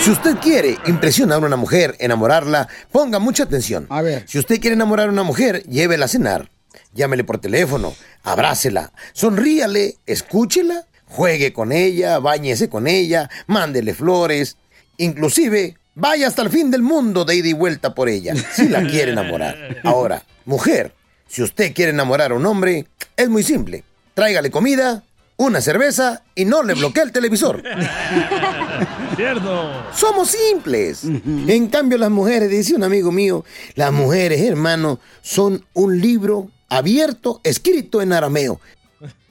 [0.00, 3.86] Si usted quiere impresionar a una mujer, enamorarla, ponga mucha atención.
[3.88, 4.24] A ver.
[4.26, 6.50] Si usted quiere enamorar a una mujer, llévela a cenar.
[6.94, 14.56] Llámele por teléfono, abrácela, sonríale, escúchela, juegue con ella, báñese con ella, mándele flores.
[14.98, 18.86] Inclusive, vaya hasta el fin del mundo de ida y vuelta por ella, si la
[18.86, 19.78] quiere enamorar.
[19.84, 20.94] Ahora, mujer,
[21.28, 22.86] si usted quiere enamorar a un hombre,
[23.16, 23.84] es muy simple.
[24.14, 25.02] Tráigale comida,
[25.36, 27.62] una cerveza y no le bloquee el televisor.
[29.16, 29.70] Cierto.
[29.94, 31.04] Somos simples.
[31.04, 37.40] En cambio, las mujeres, dice un amigo mío, las mujeres, hermano, son un libro abierto,
[37.44, 38.60] escrito en arameo.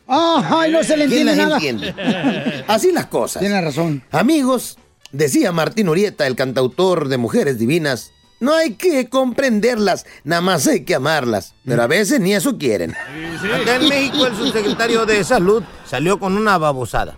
[0.07, 1.55] Ay, no se le ¿Quién entiende las nada.
[1.55, 2.63] entiende?
[2.67, 3.39] Así las cosas.
[3.39, 4.03] Tiene razón.
[4.11, 4.77] Amigos,
[5.11, 10.83] decía Martín Urieta, el cantautor de Mujeres Divinas, no hay que comprenderlas, nada más hay
[10.83, 11.53] que amarlas.
[11.63, 12.91] Pero a veces ni eso quieren.
[12.91, 17.17] Acá en México el subsecretario de Salud salió con una babosada.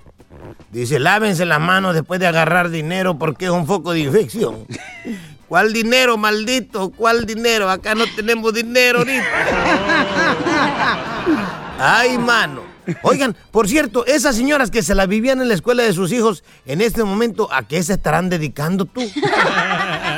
[0.72, 4.66] Dice, lávense las manos después de agarrar dinero porque es un foco de infección.
[5.48, 6.90] ¿Cuál dinero, maldito?
[6.90, 7.70] ¿Cuál dinero?
[7.70, 9.24] Acá no tenemos dinero ahorita.
[11.80, 12.73] Ay, mano.
[13.04, 16.44] Oigan, por cierto, esas señoras que se la vivían en la escuela de sus hijos,
[16.66, 19.02] en este momento, ¿a qué se estarán dedicando tú?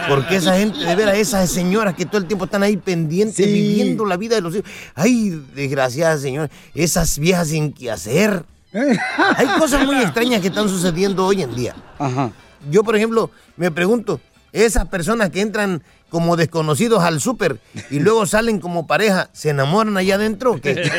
[0.10, 4.06] Porque esa gente, de veras, esas señoras que todo el tiempo están ahí pendientes, viviendo
[4.06, 4.70] la vida de los hijos.
[4.94, 8.46] Ay, desgraciadas señoras, esas viejas sin qué hacer.
[9.38, 11.76] Hay cosas muy extrañas que están sucediendo hoy en día.
[12.70, 14.20] Yo, por ejemplo, me pregunto,
[14.52, 19.98] esas personas que entran como desconocidos al súper y luego salen como pareja, ¿se enamoran
[19.98, 20.90] allá adentro o qué?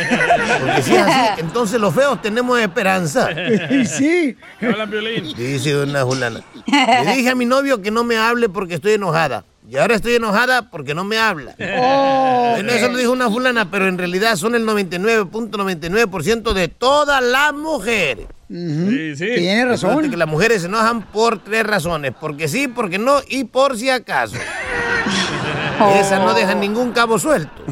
[0.60, 3.30] Porque si es así, entonces los feos tenemos esperanza.
[3.86, 4.36] Sí.
[4.60, 5.34] Hola, Piolín.
[5.36, 6.40] Dice una fulana.
[6.66, 9.44] Le dije a mi novio que no me hable porque estoy enojada.
[9.68, 11.54] Y ahora estoy enojada porque no me habla.
[11.78, 12.52] Oh.
[12.52, 17.52] Bueno, eso lo dijo una fulana, pero en realidad son el 99.99% de todas las
[17.52, 18.26] mujeres.
[18.48, 19.26] Sí, sí.
[19.36, 20.08] Tiene razón.
[20.10, 22.12] Que las mujeres se enojan por tres razones.
[22.18, 24.36] Porque sí, porque no y por si acaso.
[26.00, 27.62] Esas no dejan ningún cabo suelto.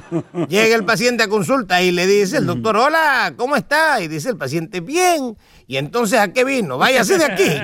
[0.49, 4.03] Llega el paciente a consulta y le dice el doctor, hola, ¿cómo está?
[4.03, 5.39] Y dice el paciente, bien.
[5.66, 6.77] Y entonces, ¿a qué vino?
[6.77, 7.49] Váyase de aquí.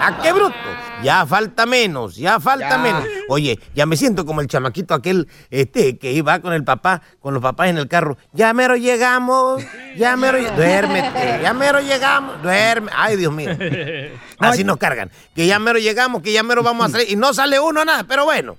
[0.00, 0.54] ¡Ah, qué bruto!
[1.02, 2.78] Ya falta menos, ya falta Ya.
[2.78, 3.04] menos.
[3.28, 7.34] Oye, ya me siento como el chamaquito aquel este, que iba con el papá, con
[7.34, 8.16] los papás en el carro.
[8.32, 9.62] Ya mero llegamos,
[9.96, 12.90] ya mero Duérmete, ya mero llegamos, duerme.
[12.94, 13.50] Ay, Dios mío.
[14.38, 15.10] Así nos cargan.
[15.34, 17.10] Que ya mero llegamos, que ya mero vamos a salir.
[17.10, 18.56] Y no sale uno nada, pero bueno.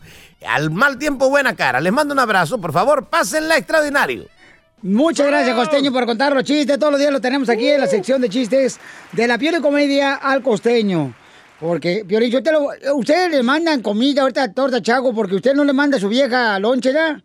[0.48, 1.82] Al mal tiempo, buena cara.
[1.82, 4.26] Les mando un abrazo, por favor, pásenla extraordinario.
[4.82, 6.80] Muchas gracias, Costeño, por contar los chistes.
[6.80, 8.80] Todos los días lo tenemos aquí en la sección de chistes
[9.12, 11.14] de la piel y comedia al Costeño.
[11.60, 15.54] Porque, Piolín, yo te lo- ustedes le mandan comida ahorita a Torta Chago porque usted
[15.54, 17.22] no le manda a su vieja lonche, ¿ya?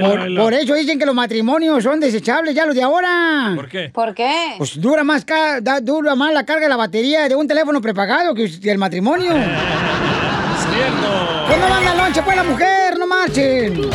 [0.00, 3.52] Por, por eso dicen que los matrimonios son desechables ya los de ahora.
[3.56, 3.90] ¿Por qué?
[3.94, 4.54] ¿Por qué?
[4.58, 7.80] Pues dura más, ca- da- dura más la carga de la batería de un teléfono
[7.80, 9.30] prepagado que el matrimonio.
[10.70, 11.46] Cierto.
[11.46, 13.90] Pues no manda lonche, pues la mujer, no marchen.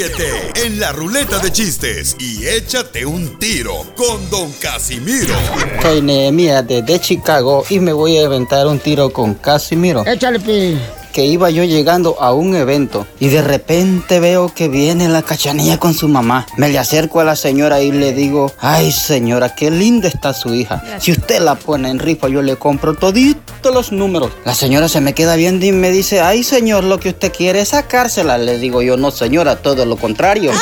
[0.00, 5.34] Ríete en la ruleta de chistes y échate un tiro con Don Casimiro.
[5.82, 10.02] Soy Nehemías desde Chicago y me voy a aventar un tiro con Casimiro.
[10.06, 10.78] Échale, pi.
[11.12, 15.76] Que iba yo llegando a un evento y de repente veo que viene la cachanilla
[15.76, 16.46] con su mamá.
[16.56, 20.54] Me le acerco a la señora y le digo, ay señora, qué linda está su
[20.54, 20.82] hija.
[20.98, 24.32] Si usted la pone en rifa, yo le compro todito los números.
[24.44, 27.60] La señora se me queda viendo y me dice, ay señor, lo que usted quiere
[27.60, 28.38] es sacársela.
[28.38, 30.52] Le digo yo, no señora, todo lo contrario.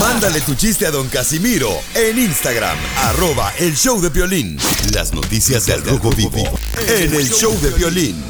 [0.00, 4.58] Mándale tu chiste a Don Casimiro en Instagram, arroba el show de violín.
[4.92, 6.44] Las noticias del Rojo Vivo
[6.86, 8.22] en el show de violín.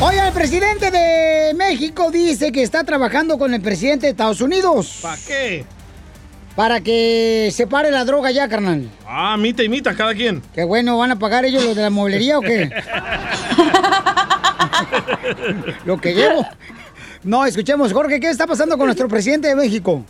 [0.00, 4.98] Oye, el presidente de México dice que está trabajando con el presidente de Estados Unidos.
[5.00, 5.64] ¿Para qué?
[6.56, 8.88] Para que se pare la droga ya, carnal.
[9.06, 10.42] Ah, mita y mita, cada quien.
[10.54, 12.70] Qué bueno, ¿van a pagar ellos los de la mueblería o qué?
[15.84, 16.46] Lo que llevo.
[17.22, 20.02] No, escuchemos, Jorge, ¿qué está pasando con nuestro presidente de México?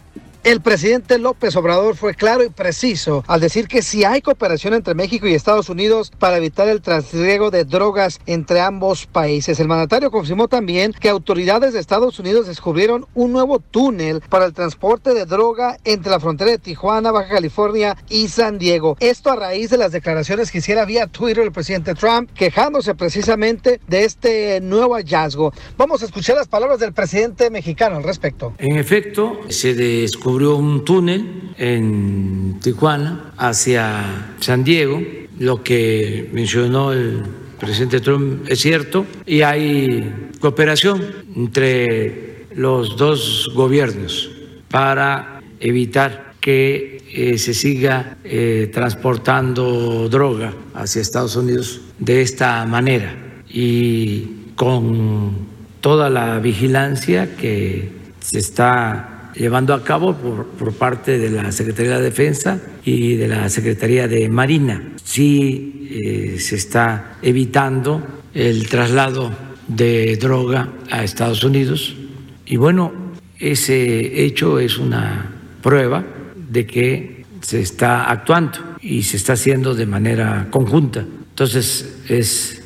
[0.47, 4.95] El presidente López Obrador fue claro y preciso al decir que si hay cooperación entre
[4.95, 9.59] México y Estados Unidos para evitar el trasriego de drogas entre ambos países.
[9.59, 14.53] El mandatario confirmó también que autoridades de Estados Unidos descubrieron un nuevo túnel para el
[14.53, 18.97] transporte de droga entre la frontera de Tijuana, Baja California y San Diego.
[19.01, 23.81] Esto a raíz de las declaraciones que hiciera vía Twitter el presidente Trump quejándose precisamente
[23.89, 25.53] de este nuevo hallazgo.
[25.77, 28.55] Vamos a escuchar las palabras del presidente mexicano al respecto.
[28.59, 35.01] En efecto, se descubrió un túnel en Tijuana hacia San Diego.
[35.39, 37.23] Lo que mencionó el
[37.59, 41.03] presidente Trump es cierto y hay cooperación
[41.35, 44.31] entre los dos gobiernos
[44.69, 53.15] para evitar que eh, se siga eh, transportando droga hacia Estados Unidos de esta manera
[53.49, 55.33] y con
[55.81, 57.91] toda la vigilancia que
[58.21, 63.29] se está llevando a cabo por, por parte de la Secretaría de Defensa y de
[63.29, 64.93] la Secretaría de Marina.
[65.05, 68.03] Sí eh, se está evitando
[68.35, 69.33] el traslado
[69.69, 71.97] de droga a Estados Unidos
[72.45, 72.93] y bueno,
[73.39, 75.33] ese hecho es una
[75.63, 76.05] prueba
[76.51, 81.01] de que se está actuando y se está haciendo de manera conjunta.
[81.01, 82.63] Entonces es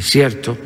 [0.00, 0.56] cierto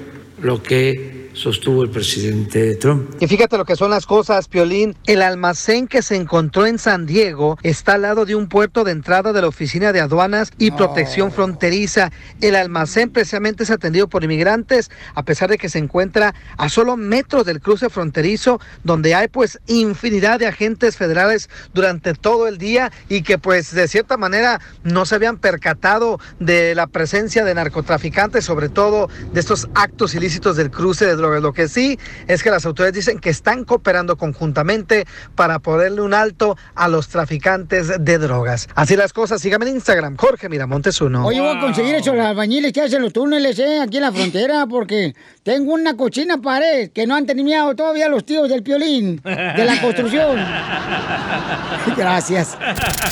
[0.42, 3.10] lo que sostuvo el presidente Trump.
[3.20, 4.96] Y fíjate lo que son las cosas, Piolín.
[5.06, 8.92] El almacén que se encontró en San Diego está al lado de un puerto de
[8.92, 12.10] entrada de la Oficina de Aduanas y Protección Fronteriza.
[12.40, 16.96] El almacén precisamente es atendido por inmigrantes, a pesar de que se encuentra a solo
[16.96, 22.92] metros del cruce fronterizo, donde hay pues infinidad de agentes federales durante todo el día
[23.08, 28.44] y que pues de cierta manera no se habían percatado de la presencia de narcotraficantes,
[28.44, 31.42] sobre todo de estos actos ilícitos del cruce de drogas.
[31.42, 36.14] Lo que sí es que las autoridades dicen que están cooperando conjuntamente para ponerle un
[36.14, 38.68] alto a los traficantes de drogas.
[38.74, 41.26] Así las cosas, síganme en Instagram, Jorge Miramontes uno.
[41.26, 43.80] Oye, voy a conseguir esos albañiles que hacen los túneles, ¿eh?
[43.80, 48.24] Aquí en la frontera, porque tengo una cochina pared que no han terminado todavía los
[48.24, 50.38] tíos del piolín, de la construcción.
[51.96, 52.56] Gracias.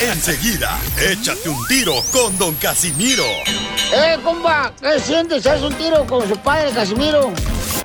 [0.01, 0.79] Enseguida,
[1.11, 3.25] échate un tiro con Don Casimiro.
[3.95, 4.73] ¡Eh, compa!
[4.81, 5.47] ¿Qué sientes?
[5.47, 7.33] ¿Haz un tiro con su padre, Casimiro?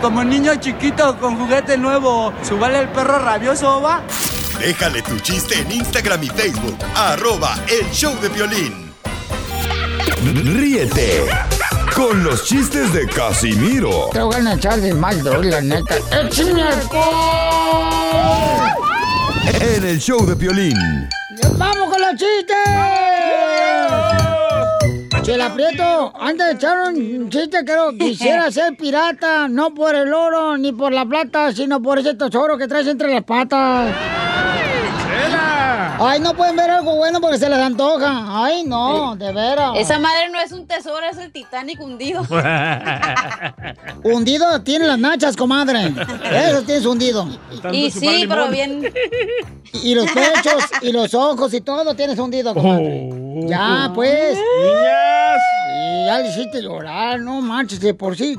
[0.02, 4.02] Como niño chiquito con juguete nuevo, ¿subale el perro rabioso, va?
[4.60, 8.94] Déjale tu chiste en Instagram y Facebook, arroba el show de violín.
[10.56, 11.26] Ríete
[11.95, 15.95] con los chistes de Casimiro Te voy a echar de mal, la neta.
[16.11, 18.07] ¡Échame alcohol!
[19.60, 21.10] en el show de violín.
[21.57, 23.57] ¡Vamos con los chistes!
[25.28, 30.56] Chela Prieto, antes de echar un chiste, creo quisiera ser pirata, no por el oro
[30.58, 33.94] ni por la plata, sino por ese tesoro que traes entre las patas.
[35.99, 38.44] Ay, no pueden ver algo bueno porque se les antoja.
[38.44, 39.72] Ay, no, de veras.
[39.76, 42.22] Esa madre no es un tesoro, es el Titanic hundido.
[44.03, 45.94] Hundido tiene las nachas, comadre.
[46.32, 47.28] Eso tienes hundido.
[47.72, 48.94] Y sí, pero bien.
[49.74, 53.10] Y los pechos, y los ojos, y todo tienes hundido, comadre.
[53.48, 54.38] Ya, pues.
[54.38, 55.41] Niñas.
[55.80, 58.38] Y ya le hiciste llorar, no manches, de por sí.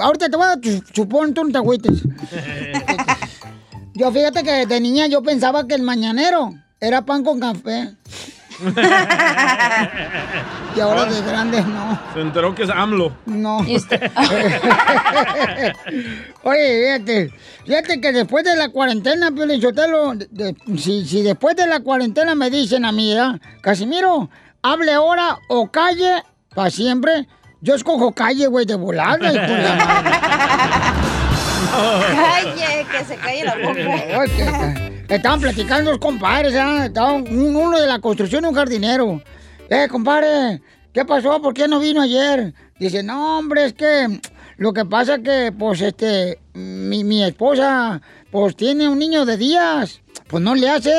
[0.00, 0.58] Ahorita te voy a
[0.92, 2.02] chupón, tú no te agüites.
[3.96, 6.52] Yo fíjate que de niña yo pensaba que el mañanero
[6.86, 7.90] era pan con café.
[10.76, 12.00] Y ahora de grande no.
[12.14, 13.12] Se enteró que es AMLO.
[13.26, 13.58] No.
[16.42, 17.30] Oye, fíjate,
[17.64, 21.78] fíjate que después de la cuarentena, Piolín Sotelo, de- de- si, si después de la
[21.80, 23.14] cuarentena me dicen a mí.
[23.60, 24.28] Casimiro,
[24.62, 26.22] hable ahora o calle
[26.54, 27.28] para siempre,
[27.60, 29.30] yo escojo calle, güey, de volada.
[31.74, 34.74] Calle, que se calle la boca.
[35.08, 36.86] Estaban platicando los compadres, ¿ah?
[36.86, 39.22] Estaban un- uno de la construcción y un jardinero.
[39.68, 41.40] Eh, compadre, ¿qué pasó?
[41.42, 42.54] ¿Por qué no vino ayer?
[42.78, 44.20] Dice, no, hombre, es que
[44.56, 50.00] lo que pasa que, pues, este, mi, mi esposa, pues, tiene un niño de Díaz.
[50.26, 50.90] Pues no le hace.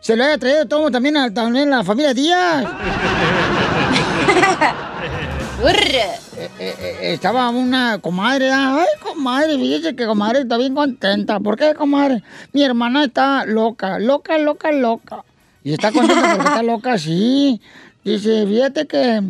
[0.00, 2.64] Se lo haya traído todo también a también la familia Díaz.
[6.36, 11.38] Eh, eh, eh, estaba una comadre, ah, ay, comadre, fíjese que comadre está bien contenta.
[11.38, 12.24] ¿Por qué, comadre?
[12.52, 15.24] Mi hermana está loca, loca, loca, loca.
[15.62, 17.60] Y está contenta porque está loca, sí.
[18.04, 19.22] Dice, fíjate que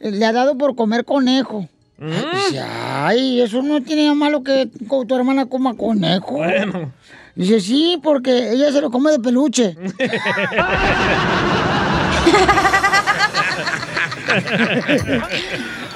[0.00, 1.66] le ha dado por comer conejo.
[1.98, 6.32] Dice, ay, eso no tiene nada malo que tu hermana coma conejo.
[6.32, 6.92] Bueno.
[7.34, 9.76] Dice, sí, porque ella se lo come de peluche.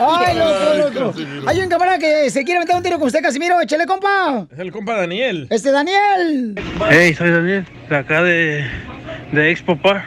[0.01, 1.15] Ay, loco, loco.
[1.47, 3.61] Hay un camarada que se quiere meter un tiro con usted, Casimiro.
[3.61, 4.47] Échale, compa.
[4.53, 5.47] Es el compa Daniel.
[5.51, 6.55] Este Daniel.
[6.91, 8.65] Hey, soy Daniel, de acá de,
[9.33, 10.05] de Expo Par.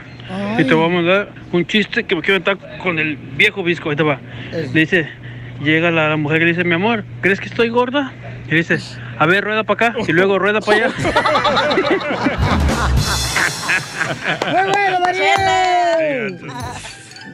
[0.57, 3.89] Y te voy a mandar un chiste que me quiero estar con el viejo visco.
[3.89, 4.21] Ahí te va.
[4.51, 5.09] Le dice,
[5.61, 8.13] llega la, la mujer y le dice, mi amor, ¿crees que estoy gorda?
[8.47, 8.77] Y le dice,
[9.19, 10.93] a ver, rueda para acá y luego rueda para allá.
[14.51, 16.39] Muy bueno, Daniel.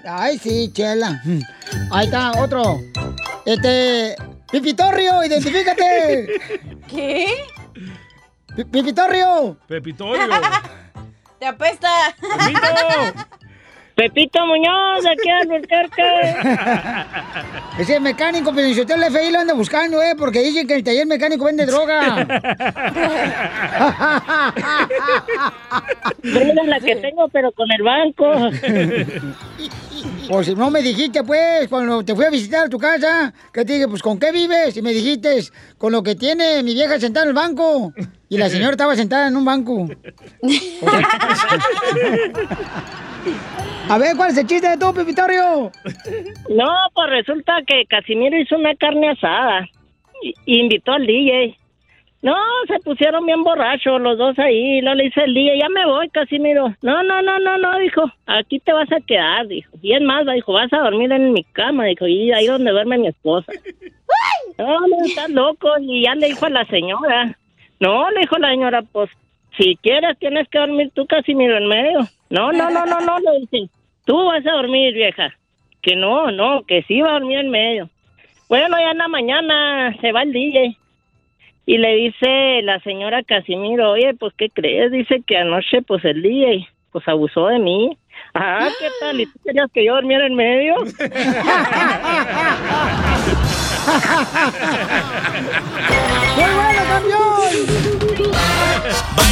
[0.09, 1.21] Ay, sí, chela.
[1.91, 2.79] Ahí está, otro.
[3.45, 4.15] Este.
[4.51, 6.39] Pipitorrio, identifícate.
[6.88, 7.43] ¿Qué?
[8.55, 9.57] Pi- Pipitorrio.
[9.67, 10.27] Pepitorio.
[11.39, 11.89] Te apesta.
[12.19, 12.67] Pepito
[13.97, 16.35] Muñoz, de aquí al Albuquerque.
[17.79, 20.13] Ese mecánico, pero si usted el FBI lo anda buscando, ¿eh?
[20.15, 22.25] Porque dicen que el taller mecánico vende droga.
[26.23, 28.49] Droga la que tengo, pero con el banco.
[30.29, 33.65] Pues si no me dijiste, pues, cuando te fui a visitar a tu casa, que
[33.65, 34.77] te dije, pues, ¿con qué vives?
[34.77, 35.39] Y me dijiste,
[35.77, 37.93] con lo que tiene mi vieja sentada en el banco.
[38.29, 39.87] Y la señora estaba sentada en un banco.
[43.89, 45.72] A ver, ¿cuál es el chiste de tu, Pepitorio?
[46.49, 49.65] No, pues resulta que Casimiro hizo una carne asada
[50.22, 51.57] y y invitó al DJ.
[52.22, 52.35] No,
[52.68, 54.81] se pusieron bien borrachos los dos ahí.
[54.81, 56.76] No le dice el DJ, ya me voy, Casimiro.
[56.81, 59.72] No, no, no, no, no, dijo, aquí te vas a quedar, dijo.
[59.81, 62.97] Y es más, dijo, vas a dormir en mi cama, dijo, y ahí donde duerme
[62.97, 63.51] mi esposa.
[64.57, 65.69] No, no, estás loco.
[65.80, 67.38] Y ya le dijo a la señora.
[67.80, 69.11] No, le dijo la señora, pues,
[69.55, 71.99] si quieres tienes que dormir tú, Casimiro, en medio.
[72.29, 73.69] No, no, no, no, no, le dice.
[74.05, 75.33] Tú vas a dormir, vieja.
[75.81, 77.89] Que no, no, que sí va a dormir en medio.
[78.49, 80.77] Bueno, ya en la mañana se va el DJ.
[81.65, 84.91] Y le dice la señora Casimiro, oye, pues, ¿qué crees?
[84.91, 87.97] Dice que anoche, pues, el DJ, pues, abusó de mí.
[88.33, 89.19] Ah, ¿qué tal?
[89.19, 90.75] ¿Y tú querías que yo durmiera en medio?
[96.35, 97.27] ¡Muy bueno, campeón!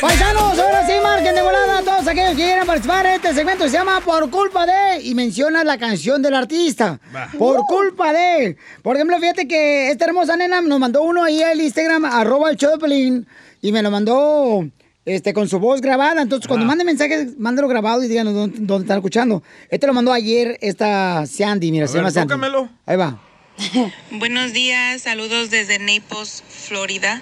[0.00, 3.64] Paisanos, ahora sí, marquen de volada a todos aquellos que quieran participar en este segmento.
[3.64, 5.02] Se llama Por culpa de...
[5.02, 6.98] Y menciona la canción del artista.
[7.38, 8.56] Por culpa de...
[8.82, 12.56] Por ejemplo, fíjate que esta hermosa nena nos mandó uno ahí al Instagram, arroba el
[12.56, 13.26] show de Pelín,
[13.60, 14.66] y me lo mandó
[15.04, 16.22] este, con su voz grabada.
[16.22, 19.42] Entonces, cuando manden mensajes, mándalo grabado y díganos dónde, dónde están escuchando.
[19.68, 22.28] Este lo mandó ayer esta Sandy, mira, A se ver, llama Sandy.
[22.28, 22.70] tócamelo.
[22.86, 23.20] Ahí va.
[24.12, 27.20] Buenos días, saludos desde Naples, Florida.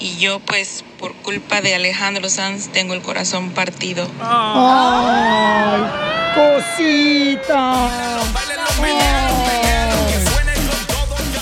[0.00, 4.08] Y yo pues por culpa de Alejandro Sanz tengo el corazón partido.
[4.20, 5.82] ¡Ay,
[6.34, 7.88] cosita!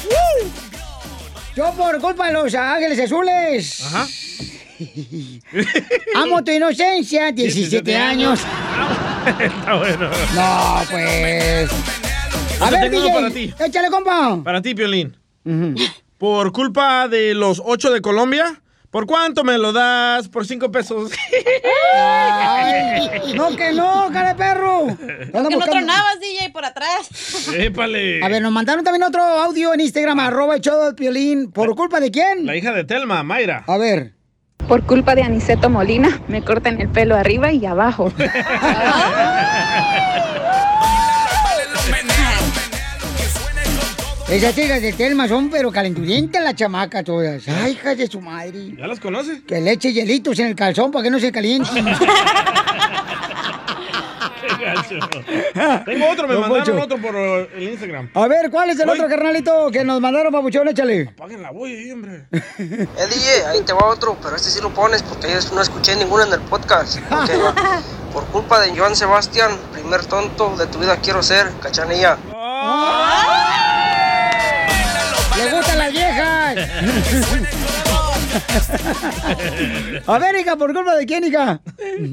[0.06, 0.48] ¡Uh!
[1.54, 3.80] Yo por culpa de los ángeles azules.
[3.84, 4.08] Ajá.
[6.16, 8.40] Amo tu inocencia, 17 años.
[9.38, 10.10] Está bueno.
[10.34, 11.70] No, pues.
[12.60, 13.54] A ver, tengo DJ, uno para ti.
[13.60, 14.40] échale, compa.
[14.42, 15.16] Para ti, Piolín.
[16.18, 20.28] Por culpa de los ocho de Colombia, ¿Por cuánto me lo das?
[20.28, 21.12] Por cinco pesos.
[21.94, 24.86] Ay, no, que no, cara de perro.
[24.86, 27.48] Que no tronabas, DJ, por atrás.
[27.54, 28.24] Épale.
[28.24, 31.52] A ver, nos mandaron también otro audio en Instagram, arroba el show del Piolín.
[31.52, 32.46] ¿Por culpa de quién?
[32.46, 33.64] La hija de Telma, Mayra.
[33.66, 34.14] A ver.
[34.66, 38.10] Por culpa de Aniceto Molina, me cortan el pelo arriba y abajo.
[44.30, 47.48] Esas chicas de Telma son pero calenturientas las chamacas todas.
[47.48, 48.74] Ay, hijas de su madre.
[48.76, 49.40] ¿Ya las conoces?
[49.46, 51.86] Que le eche hielitos en el calzón para que no se calienten.
[54.40, 54.98] Qué gacho.
[55.86, 56.84] Tengo otro, me Don mandaron Poncho.
[56.84, 58.10] otro por eh, el Instagram.
[58.14, 60.68] A ver, ¿cuál es el otro carnalito que nos mandaron, papuchón?
[60.68, 61.08] Échale.
[61.08, 62.26] Apaguen la bulla ahí, hombre.
[62.32, 65.96] Eh, DJ, ahí te va otro, pero este sí lo pones porque yo no escuché
[65.96, 66.98] ninguno en el podcast.
[68.12, 72.18] Por culpa de Joan Sebastián, primer tonto de tu vida quiero ser, cachanilla.
[75.38, 76.56] ¡Le gustan las viejas!
[80.06, 81.60] A ver, hija, ¿por culpa de quién, hija?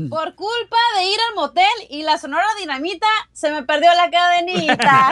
[0.10, 5.12] Por culpa de ir al motel y la sonora dinamita, se me perdió la cadenita.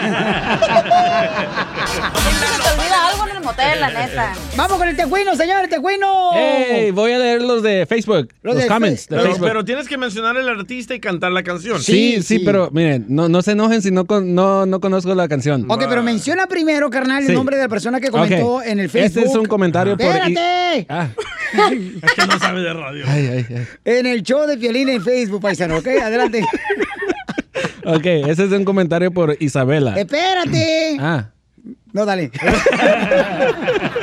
[2.16, 4.34] Siempre se te olvida algo en el motel, la neta.
[4.56, 6.32] Vamos con el tecuino, señor, el tecuino.
[6.34, 9.48] Hey, voy a leer los de Facebook, Los los, de comments de Pero, Facebook.
[9.48, 11.82] pero tienes que mencionar el artista y cantar la canción.
[11.82, 15.28] sí, sí, pero miren, no, no se enojen si no, con- no, no conozco la
[15.28, 15.66] canción.
[15.70, 17.34] Ok, pero menciona primero, carnal, el Sí.
[17.34, 19.06] nombre de la persona que comentó en el Facebook.
[19.24, 20.06] Este es un comentario por...
[20.08, 20.86] ¡Espérate!
[20.94, 21.10] Ah,
[22.02, 23.06] Es que no sabe de radio.
[23.08, 23.68] ay, ay, ay.
[23.86, 25.88] En el show de Piolín en Facebook, paisano, ¿ok?
[26.02, 26.44] Adelante.
[27.86, 30.00] Ok, ese es un comentario por Isabela.
[30.00, 30.98] ¡Espérate!
[31.02, 31.32] Ah.
[31.92, 32.32] No, dale.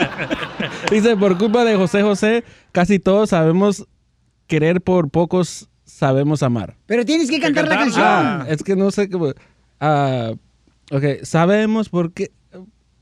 [0.90, 3.86] Dice, por culpa de José José, casi todos sabemos
[4.46, 6.76] querer por pocos sabemos amar.
[6.86, 8.04] Pero tienes que cantar la canción.
[8.06, 9.32] Ah, es que no sé cómo...
[9.80, 10.32] Ah,
[10.90, 12.30] ok, sabemos por qué...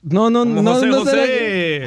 [0.03, 1.11] No, no, Como no, José no sé.
[1.11, 1.85] José.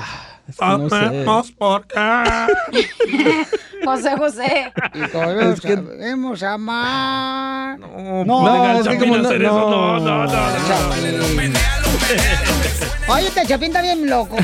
[0.60, 1.26] No sé.
[1.58, 1.96] Por qué.
[3.86, 4.72] José José.
[4.94, 7.80] Y todos Es que- sabemos amar.
[7.80, 9.70] No, No, al es que como a no- hacer eso.
[9.70, 10.28] No, no, no.
[10.28, 10.42] no.
[13.14, 14.36] Oye, este chapín está bien loco.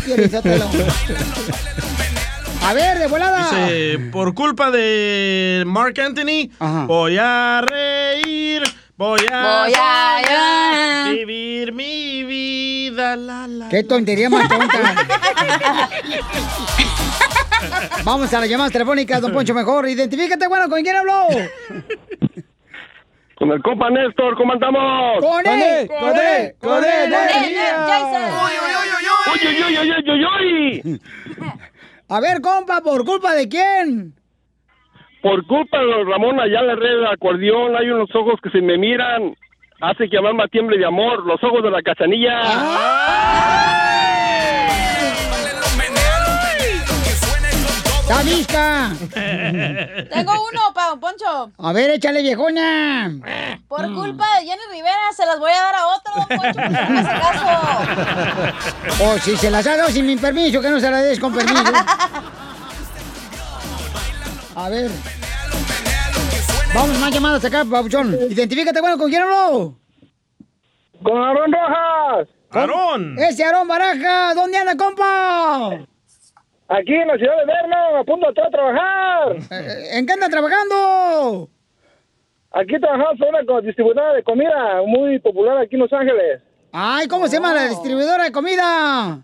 [2.63, 3.49] A ver, de volada.
[3.51, 6.49] Dice, por culpa de Mark Anthony,
[6.85, 8.63] voy a reír,
[8.97, 11.13] voy a, Voy a llorar.
[11.15, 13.15] vivir mi vida.
[13.15, 14.77] La, la, Qué tontería más tonta.
[18.03, 19.87] Vamos a las llamadas telefónicas, don Poncho, mejor.
[19.87, 21.27] Identifícate, bueno, ¿con quién habló?
[23.35, 25.19] Con el compa Néstor, ¿cómo andamos?
[25.23, 25.87] ¡Con él!
[25.87, 26.55] ¡Con él!
[26.59, 27.13] ¡Con él!
[27.13, 28.73] ¡Uy, uy,
[29.53, 31.01] uy, uy, uy, uy, uy!
[32.09, 34.15] A ver, compa, ¿por culpa de quién?
[35.27, 39.35] Por culpa de Ramón Ayala Herrera, acordeón, hay unos ojos que se me miran,
[39.81, 42.43] hace que mi alma tiemble de amor, los ojos de la cachanilla.
[48.25, 48.91] ¡Está!
[50.13, 51.51] Tengo uno Don Poncho.
[51.57, 53.11] A ver, échale, viejona.
[53.67, 56.89] Por culpa de Jenny Rivera, se las voy a dar a otro, Poncho, porque no
[56.89, 59.03] me hace caso.
[59.03, 61.33] O si se las ha dado sin mi permiso, que no se las des con
[61.33, 61.73] permiso.
[64.57, 64.89] A ver.
[66.73, 68.17] Vamos, más llamadas acá, Pabuchón.
[68.31, 69.75] Identifícate, bueno, ¿con quién habló?
[71.03, 72.27] Con Aarón Rojas.
[72.49, 73.19] ¡Aarón!
[73.19, 75.85] Ese Aarón Baraja, ¿dónde anda, compa?
[76.69, 79.35] Aquí en la ciudad de Verno, a punto de trabajar.
[79.51, 81.49] Eh, ¿En qué anda trabajando?
[82.49, 86.41] Aquí trabajamos en una distribuidora de comida muy popular aquí en Los Ángeles.
[86.71, 89.19] Ay, ¿cómo se llama la distribuidora de comida?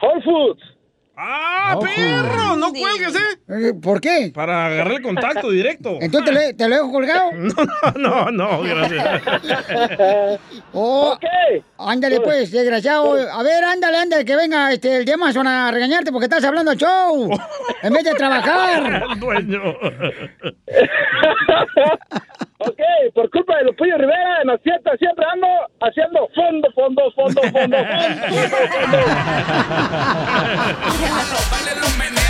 [0.00, 0.75] Whole Foods.
[1.18, 2.56] ¡Ah, perro!
[2.56, 3.38] ¡No cuelgues, eh!
[3.48, 4.30] Eh, ¿Por qué?
[4.34, 5.96] Para agarrar el contacto directo.
[6.00, 7.30] Entonces, ¿te lo, te lo dejo colgado?
[7.96, 9.22] No, no, gracias.
[10.72, 11.16] Oh,
[11.78, 13.14] ándale pues, desgraciado.
[13.32, 16.72] A ver, ándale, ándale, que venga este, el de Amazon a regañarte porque estás hablando
[16.72, 17.30] al show.
[17.82, 19.04] En vez de trabajar.
[19.10, 19.62] El dueño.
[22.58, 22.80] Ok,
[23.14, 25.46] por culpa de Lupillo Rivera, en fiestas siempre ando
[25.80, 27.76] haciendo fondo, fondo, fondo, fondo, fondo,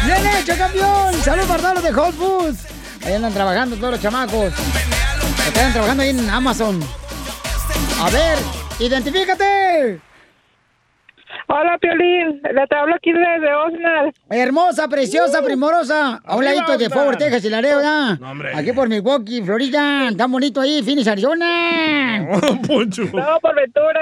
[0.04, 1.14] ¡Bien hecho, campeón!
[1.14, 2.66] ¡Salud para los de Whole Foods!
[3.04, 4.52] Ahí andan trabajando todos los chamacos.
[5.46, 6.80] Están trabajando ahí en Amazon.
[8.00, 8.38] A ver,
[8.80, 10.00] identifícate.
[11.48, 12.40] Hola, Piolín.
[12.42, 14.12] Le te hablo aquí desde Osnar.
[14.30, 16.20] Hermosa, preciosa, primorosa.
[16.24, 16.90] A un ladito de.
[16.90, 18.16] Fort Texas y Laredo, ¿ya?
[18.20, 18.50] No, hombre.
[18.54, 20.08] Aquí por Milwaukee, Florida.
[20.16, 22.26] Tan bonito ahí, Phoenix, Arizona.
[22.66, 23.02] Poncho.
[23.12, 24.00] No, por Ventura.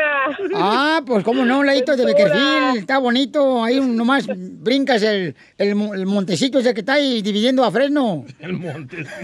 [0.55, 2.77] Ah, pues cómo no, un ladito de Beckerfield.
[2.79, 3.63] Está bonito.
[3.63, 8.25] Ahí nomás brincas el, el, mo- el montecito ese que está ahí dividiendo a Fresno.
[8.41, 9.05] El monte.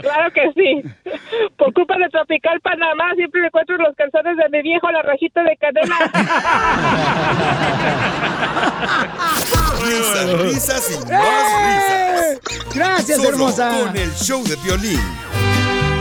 [0.00, 0.82] Claro que sí.
[1.56, 5.42] Por culpa de Tropical Panamá siempre me encuentro los calzones de mi viejo la rajita
[5.42, 5.96] de cadena.
[9.84, 12.38] Risas, risas y más risas.
[12.74, 13.70] Gracias, Solo hermosa.
[13.70, 15.00] con el show de violín.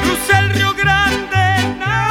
[0.03, 1.37] Cruza el Río Grande.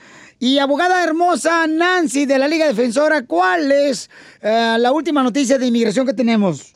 [0.41, 4.09] Y abogada hermosa Nancy de la Liga Defensora, ¿cuál es
[4.41, 6.73] eh, la última noticia de inmigración que tenemos?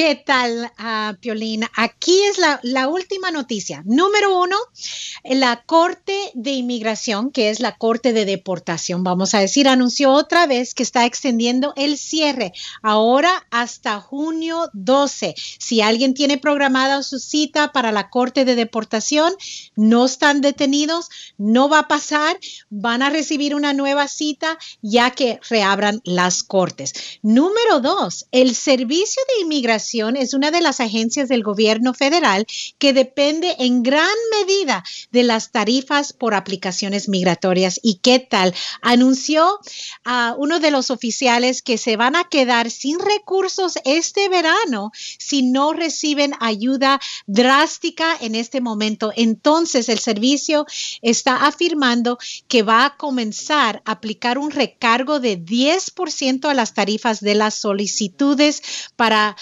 [0.00, 1.66] ¿Qué tal, ah, Piolín?
[1.76, 3.82] Aquí es la última noticia.
[3.84, 4.56] Número uno,
[5.24, 10.46] la Corte de Inmigración, que es la Corte de Deportación, vamos a decir, anunció otra
[10.46, 15.34] vez que está extendiendo el cierre ahora hasta junio 12.
[15.58, 19.34] Si alguien tiene programada su cita para la Corte de Deportación,
[19.76, 22.38] no están detenidos, no va a pasar,
[22.70, 26.94] van a recibir una nueva cita ya que reabran las cortes.
[27.20, 32.46] Número dos, el Servicio de Inmigración es una de las agencias del gobierno federal
[32.78, 34.06] que depende en gran
[34.38, 37.80] medida de las tarifas por aplicaciones migratorias.
[37.82, 38.54] ¿Y qué tal?
[38.82, 39.58] Anunció
[40.04, 45.42] a uno de los oficiales que se van a quedar sin recursos este verano si
[45.42, 49.12] no reciben ayuda drástica en este momento.
[49.16, 50.66] Entonces, el servicio
[51.02, 57.20] está afirmando que va a comenzar a aplicar un recargo de 10% a las tarifas
[57.20, 58.62] de las solicitudes
[58.96, 59.36] para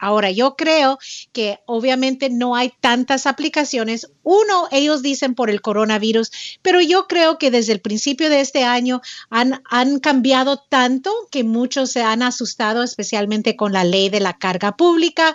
[0.00, 0.98] Ahora, yo creo
[1.32, 4.08] que obviamente no hay tantas aplicaciones.
[4.22, 6.30] Uno, ellos dicen por el coronavirus,
[6.62, 9.00] pero yo creo que desde el principio de este año
[9.30, 14.38] han, han cambiado tanto que muchos se han asustado, especialmente con la ley de la
[14.38, 15.34] carga pública,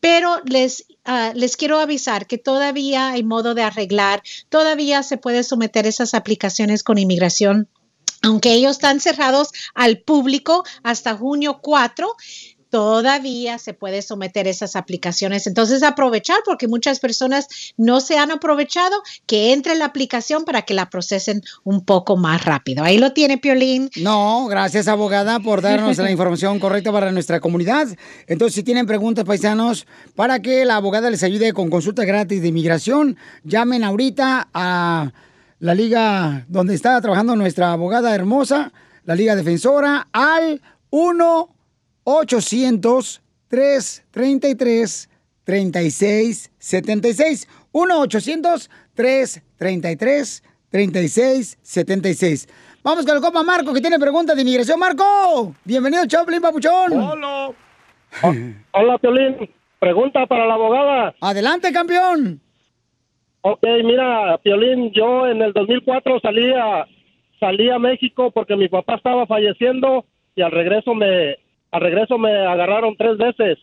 [0.00, 5.44] pero les ah, les quiero avisar que todavía hay modo de arreglar, todavía se puede
[5.44, 7.68] someter esas aplicaciones con inmigración.
[8.22, 12.14] Aunque ellos están cerrados al público hasta junio 4,
[12.70, 15.46] todavía se puede someter esas aplicaciones.
[15.46, 20.74] Entonces, aprovechar porque muchas personas no se han aprovechado que entre la aplicación para que
[20.74, 22.84] la procesen un poco más rápido.
[22.84, 23.90] Ahí lo tiene Piolín.
[23.96, 27.88] No, gracias abogada por darnos la información correcta para nuestra comunidad.
[28.26, 32.48] Entonces, si tienen preguntas, paisanos, para que la abogada les ayude con consulta gratis de
[32.48, 35.12] inmigración, llamen ahorita a
[35.58, 38.72] la liga donde está trabajando nuestra abogada hermosa,
[39.04, 41.59] la liga defensora, al 1
[42.04, 45.10] 800 333
[45.44, 52.48] 3676 1 800 333 3676
[52.82, 54.78] Vamos con el copa Marco que tiene preguntas de inmigración.
[54.78, 56.92] Marco, bienvenido, Choplin Papuchón.
[56.92, 57.50] Hola.
[58.72, 59.50] Hola, Piolín.
[59.78, 61.14] Pregunta para la abogada.
[61.20, 62.40] Adelante, campeón.
[63.42, 66.86] Ok, mira, Piolín, yo en el 2004 salí a,
[67.38, 71.36] salí a México porque mi papá estaba falleciendo y al regreso me,
[71.70, 73.58] al regreso me agarraron tres veces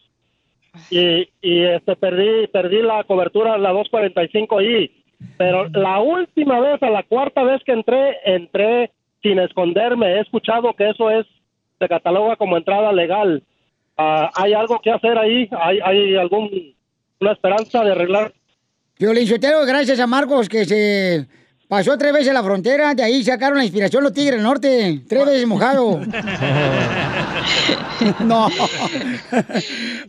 [0.90, 4.92] y, y este perdí, perdí la cobertura la 245i.
[5.38, 8.92] Pero la última vez, a la cuarta vez que entré, entré
[9.24, 10.14] sin esconderme.
[10.14, 11.26] He escuchado que eso es,
[11.80, 13.44] se cataloga como entrada legal.
[13.98, 15.50] Ah, ¿Hay algo que hacer ahí?
[15.60, 16.76] ¿Hay, hay algún,
[17.20, 18.32] una esperanza de arreglar?
[19.00, 21.28] Violinchetero, gracias a Marcos que se
[21.68, 25.26] pasó tres veces la frontera, de ahí sacaron la inspiración los Tigres del Norte, tres
[25.26, 26.00] veces mojado.
[28.23, 28.49] no.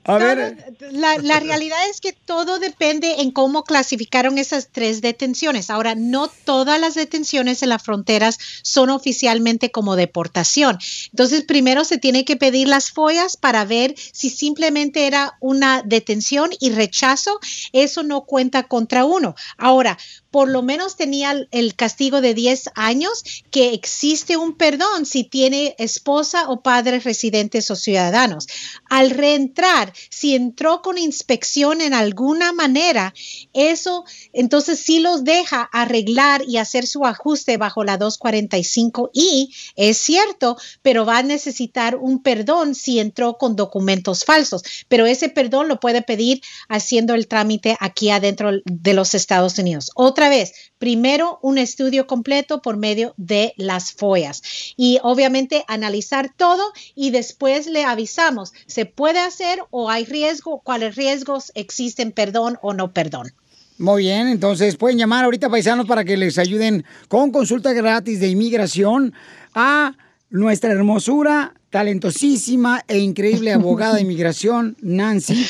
[0.05, 0.57] A ver,
[0.93, 5.71] La, la realidad es que todo depende en cómo clasificaron esas tres detenciones.
[5.71, 10.79] Ahora, no todas las detenciones en las fronteras son oficialmente como deportación.
[11.11, 16.51] Entonces, primero se tiene que pedir las follas para ver si simplemente era una detención
[16.61, 17.39] y rechazo.
[17.73, 19.35] Eso no cuenta contra uno.
[19.57, 19.99] Ahora,
[20.31, 25.75] por lo menos tenía el- castigo de 10 años, que existe un perdón si tiene
[25.79, 27.05] esposa o padres
[27.49, 28.47] residentes o ciudadanos.
[28.89, 33.15] Al reentrar, si entró con inspección en alguna manera,
[33.53, 39.99] eso entonces sí los deja arreglar y hacer su ajuste bajo la 245 y es
[39.99, 45.69] cierto, pero va a necesitar un perdón si entró con documentos falsos, pero ese perdón
[45.69, 49.91] lo puede pedir haciendo el trámite aquí adentro de los Estados Unidos.
[49.95, 54.43] Otra vez, primero un estudio completo por medio de las follas
[54.77, 56.63] y obviamente analizar todo
[56.95, 60.61] y después le avisamos, ¿se puede hacer o hay riesgo?
[60.61, 62.13] ¿Cuáles riesgos existen?
[62.13, 63.33] Perdón o no perdón.
[63.79, 68.29] muy bien, entonces pueden llamar ahorita paisanos para que les ayuden con consulta gratis de
[68.29, 69.13] inmigración
[69.55, 69.95] a
[70.31, 75.47] nuestra hermosura, talentosísima e increíble abogada de inmigración, Nancy,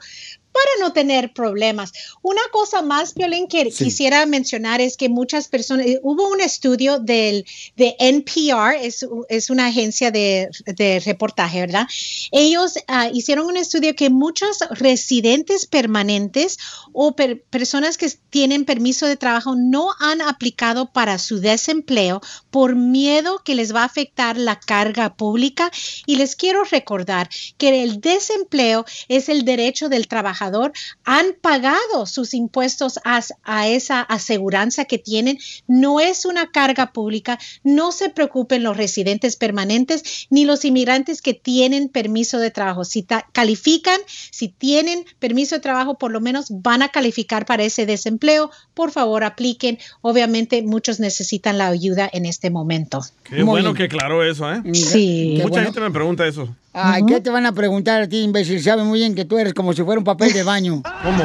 [0.58, 1.92] para no tener problemas.
[2.22, 3.84] Una cosa más, Violín, que Sí.
[3.84, 7.44] quisiera mencionar es que muchas personas, eh, hubo un estudio del,
[7.76, 11.86] de NPR, es, es una agencia de, de reportaje, ¿verdad?
[12.32, 16.58] Ellos ah, hicieron un estudio que muchos residentes permanentes
[16.92, 22.20] o per- personas que tienen permiso de trabajo no han aplicado para su desempleo
[22.50, 25.70] por miedo que les va a afectar la carga pública.
[26.06, 27.28] Y les quiero recordar
[27.58, 30.47] que el desempleo es el derecho del trabajador.
[31.04, 35.38] Han pagado sus impuestos a, a esa aseguranza que tienen.
[35.66, 37.38] No es una carga pública.
[37.64, 42.84] No se preocupen los residentes permanentes ni los inmigrantes que tienen permiso de trabajo.
[42.84, 44.00] Si ta- califican,
[44.30, 48.50] si tienen permiso de trabajo, por lo menos van a calificar para ese desempleo.
[48.74, 49.78] Por favor, apliquen.
[50.00, 53.00] Obviamente, muchos necesitan la ayuda en este momento.
[53.24, 54.62] Qué bueno que aclaró eso, ¿eh?
[54.74, 55.34] Sí.
[55.36, 55.64] Mucha bueno.
[55.66, 56.54] gente me pregunta eso.
[56.72, 58.62] Ay, ¿qué te van a preguntar a ti, imbécil?
[58.62, 60.82] Saben muy bien que tú eres como si fuera un papel de baño.
[61.02, 61.24] ¿Cómo?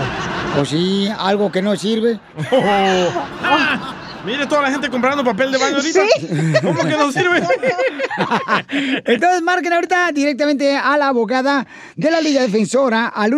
[0.60, 2.20] O sí, algo que no sirve.
[2.52, 6.02] Ah, mire toda la gente comprando papel de baño ahorita.
[6.62, 7.44] ¿Cómo que no sirve?
[9.06, 11.66] Entonces marquen ahorita directamente a la abogada
[11.96, 13.34] de la Liga Defensora al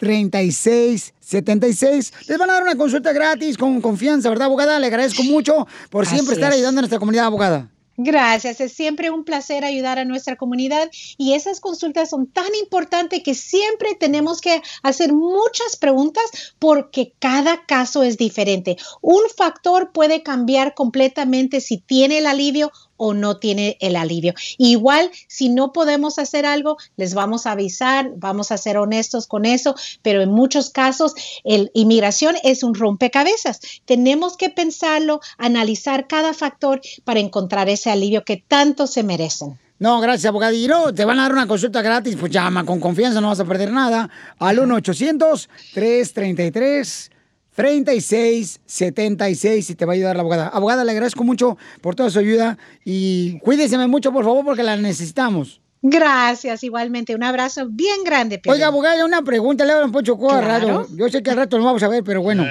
[0.00, 2.12] 1-800-333-3676.
[2.28, 4.78] Les van a dar una consulta gratis con confianza, ¿verdad, abogada?
[4.78, 6.56] Le agradezco mucho por siempre Así estar es.
[6.58, 7.68] ayudando a nuestra comunidad, abogada.
[7.98, 13.22] Gracias, es siempre un placer ayudar a nuestra comunidad y esas consultas son tan importantes
[13.22, 18.76] que siempre tenemos que hacer muchas preguntas porque cada caso es diferente.
[19.00, 24.34] Un factor puede cambiar completamente si tiene el alivio o no tiene el alivio.
[24.58, 29.44] Igual, si no podemos hacer algo, les vamos a avisar, vamos a ser honestos con
[29.44, 31.14] eso, pero en muchos casos,
[31.44, 33.60] el inmigración es un rompecabezas.
[33.84, 39.58] Tenemos que pensarlo, analizar cada factor para encontrar ese alivio que tanto se merecen.
[39.78, 43.28] No, gracias, no, te van a dar una consulta gratis, pues llama con confianza, no
[43.28, 44.08] vas a perder nada.
[44.38, 47.10] Al 1-800-333.
[47.56, 50.48] 3676 y te va a ayudar la abogada.
[50.48, 54.76] Abogada, le agradezco mucho por toda su ayuda y cuídeseme mucho, por favor, porque la
[54.76, 55.60] necesitamos.
[55.82, 57.14] Gracias, igualmente.
[57.14, 58.38] Un abrazo bien grande.
[58.38, 58.56] Piolín.
[58.60, 60.66] Oiga, abogada, una pregunta, le hablan Poncho Coa Claro.
[60.66, 60.86] raro.
[60.96, 62.44] Yo sé que al rato nos vamos a ver, pero bueno.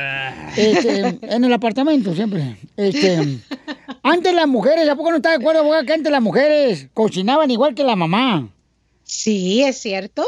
[0.56, 2.57] Este, en el apartamento siempre.
[2.77, 3.40] Este,
[4.03, 7.52] antes las mujeres, ¿a poco no está de acuerdo, abogada, que antes las mujeres cocinaban
[7.52, 8.48] igual que la mamá?
[9.03, 10.23] Sí, es cierto.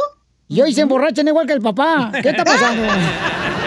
[0.50, 2.12] Y hoy se emborrachan igual que el papá.
[2.22, 2.84] ¿Qué está pasando?